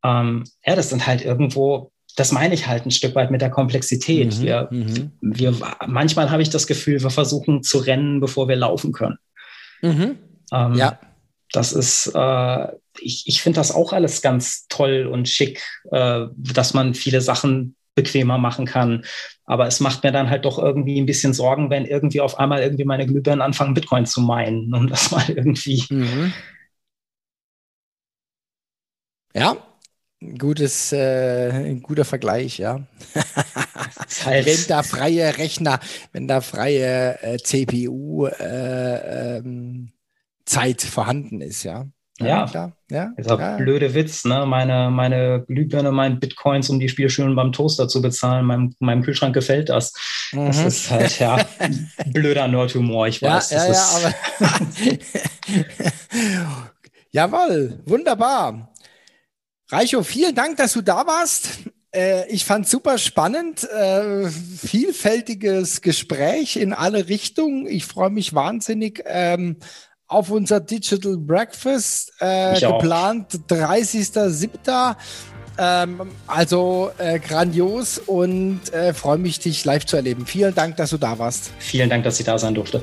ähm, 0.04 0.44
ja, 0.64 0.76
das 0.76 0.90
sind 0.90 1.04
halt 1.04 1.24
irgendwo 1.24 1.90
das 2.14 2.30
meine 2.30 2.54
ich 2.54 2.68
halt 2.68 2.86
ein 2.86 2.92
Stück 2.92 3.16
weit 3.16 3.32
mit 3.32 3.40
der 3.40 3.50
Komplexität. 3.50 4.38
Mhm, 4.38 4.42
wir, 4.42 4.68
mhm. 4.70 5.12
wir, 5.22 5.56
manchmal 5.88 6.30
habe 6.30 6.42
ich 6.42 6.50
das 6.50 6.68
Gefühl, 6.68 7.02
wir 7.02 7.10
versuchen 7.10 7.64
zu 7.64 7.78
rennen, 7.78 8.20
bevor 8.20 8.46
wir 8.46 8.56
laufen 8.56 8.92
können. 8.92 9.18
Mhm. 9.80 10.18
Ähm, 10.52 10.74
ja. 10.74 11.00
Das 11.52 11.72
ist, 11.72 12.12
äh, 12.14 12.66
ich, 13.00 13.24
ich 13.26 13.42
finde 13.42 13.60
das 13.60 13.72
auch 13.72 13.92
alles 13.92 14.22
ganz 14.22 14.66
toll 14.68 15.06
und 15.06 15.28
schick, 15.28 15.62
äh, 15.90 16.26
dass 16.36 16.74
man 16.74 16.94
viele 16.94 17.20
Sachen 17.20 17.76
bequemer 17.94 18.38
machen 18.38 18.66
kann. 18.66 19.04
Aber 19.44 19.66
es 19.66 19.80
macht 19.80 20.02
mir 20.02 20.12
dann 20.12 20.30
halt 20.30 20.44
doch 20.44 20.58
irgendwie 20.58 21.00
ein 21.00 21.06
bisschen 21.06 21.34
Sorgen, 21.34 21.70
wenn 21.70 21.84
irgendwie 21.84 22.20
auf 22.20 22.38
einmal 22.38 22.62
irgendwie 22.62 22.84
meine 22.84 23.06
Glühbirnen 23.06 23.42
anfangen, 23.42 23.74
Bitcoin 23.74 24.06
zu 24.06 24.20
meinen 24.20 24.72
und 24.74 24.90
das 24.90 25.10
mal 25.10 25.28
irgendwie. 25.28 25.84
Mhm. 25.90 26.32
Ja, 29.34 29.56
gutes, 30.38 30.92
äh, 30.92 31.50
ein 31.50 31.82
guter 31.82 32.04
Vergleich, 32.04 32.58
ja. 32.58 32.86
Halt 34.24 34.46
wenn 34.46 34.66
da 34.68 34.82
freie 34.82 35.38
Rechner, 35.38 35.80
wenn 36.12 36.28
da 36.28 36.40
freie 36.40 37.20
äh, 37.22 37.38
CPU 37.38 38.26
äh, 38.26 39.38
ähm, 39.38 39.91
Zeit 40.52 40.82
vorhanden 40.82 41.40
ist, 41.40 41.62
ja. 41.62 41.86
Ja, 42.20 42.46
klar. 42.46 42.76
Ja, 42.90 43.10
Dieser 43.18 43.38
ja. 43.38 43.56
blöde 43.56 43.94
Witz, 43.94 44.24
ne? 44.24 44.44
Meine, 44.46 44.90
meine 44.90 45.44
Glühbirne, 45.48 45.92
meine 45.92 46.16
Bitcoins, 46.16 46.68
um 46.68 46.78
die 46.78 46.88
Spielschön 46.88 47.34
beim 47.34 47.52
Toaster 47.52 47.88
zu 47.88 48.02
bezahlen. 48.02 48.44
Meinem, 48.44 48.74
meinem 48.78 49.02
Kühlschrank 49.02 49.34
gefällt 49.34 49.70
das. 49.70 49.94
Mhm. 50.32 50.46
Das 50.46 50.64
ist 50.64 50.90
halt, 50.90 51.18
ja, 51.18 51.38
blöder 52.12 52.48
Nerdhumor, 52.48 53.08
ich 53.08 53.22
weiß. 53.22 53.50
Ja, 53.50 53.66
ja, 53.66 53.72
ja, 53.72 54.14
aber 54.40 54.58
Jawohl, 57.10 57.80
wunderbar. 57.86 58.72
Reicho, 59.70 60.02
vielen 60.02 60.34
Dank, 60.34 60.58
dass 60.58 60.74
du 60.74 60.82
da 60.82 61.06
warst. 61.06 61.60
Äh, 61.94 62.30
ich 62.30 62.44
fand 62.44 62.68
super 62.68 62.98
spannend, 62.98 63.64
äh, 63.64 64.28
vielfältiges 64.28 65.80
Gespräch 65.80 66.56
in 66.56 66.72
alle 66.72 67.08
Richtungen. 67.08 67.66
Ich 67.66 67.86
freue 67.86 68.10
mich 68.10 68.34
wahnsinnig 68.34 69.02
ähm, 69.06 69.56
auf 70.12 70.30
unser 70.30 70.60
Digital 70.60 71.16
Breakfast 71.16 72.12
äh, 72.20 72.58
geplant, 72.60 73.32
30.07. 73.48 74.96
Ähm, 75.58 76.00
also 76.26 76.90
äh, 76.98 77.18
grandios 77.18 77.98
und 77.98 78.60
äh, 78.72 78.94
freue 78.94 79.18
mich, 79.18 79.38
dich 79.38 79.64
live 79.64 79.84
zu 79.84 79.96
erleben. 79.96 80.26
Vielen 80.26 80.54
Dank, 80.54 80.76
dass 80.76 80.90
du 80.90 80.98
da 80.98 81.18
warst. 81.18 81.50
Vielen 81.58 81.90
Dank, 81.90 82.04
dass 82.04 82.18
ich 82.18 82.26
da 82.26 82.38
sein 82.38 82.54
durfte. 82.54 82.82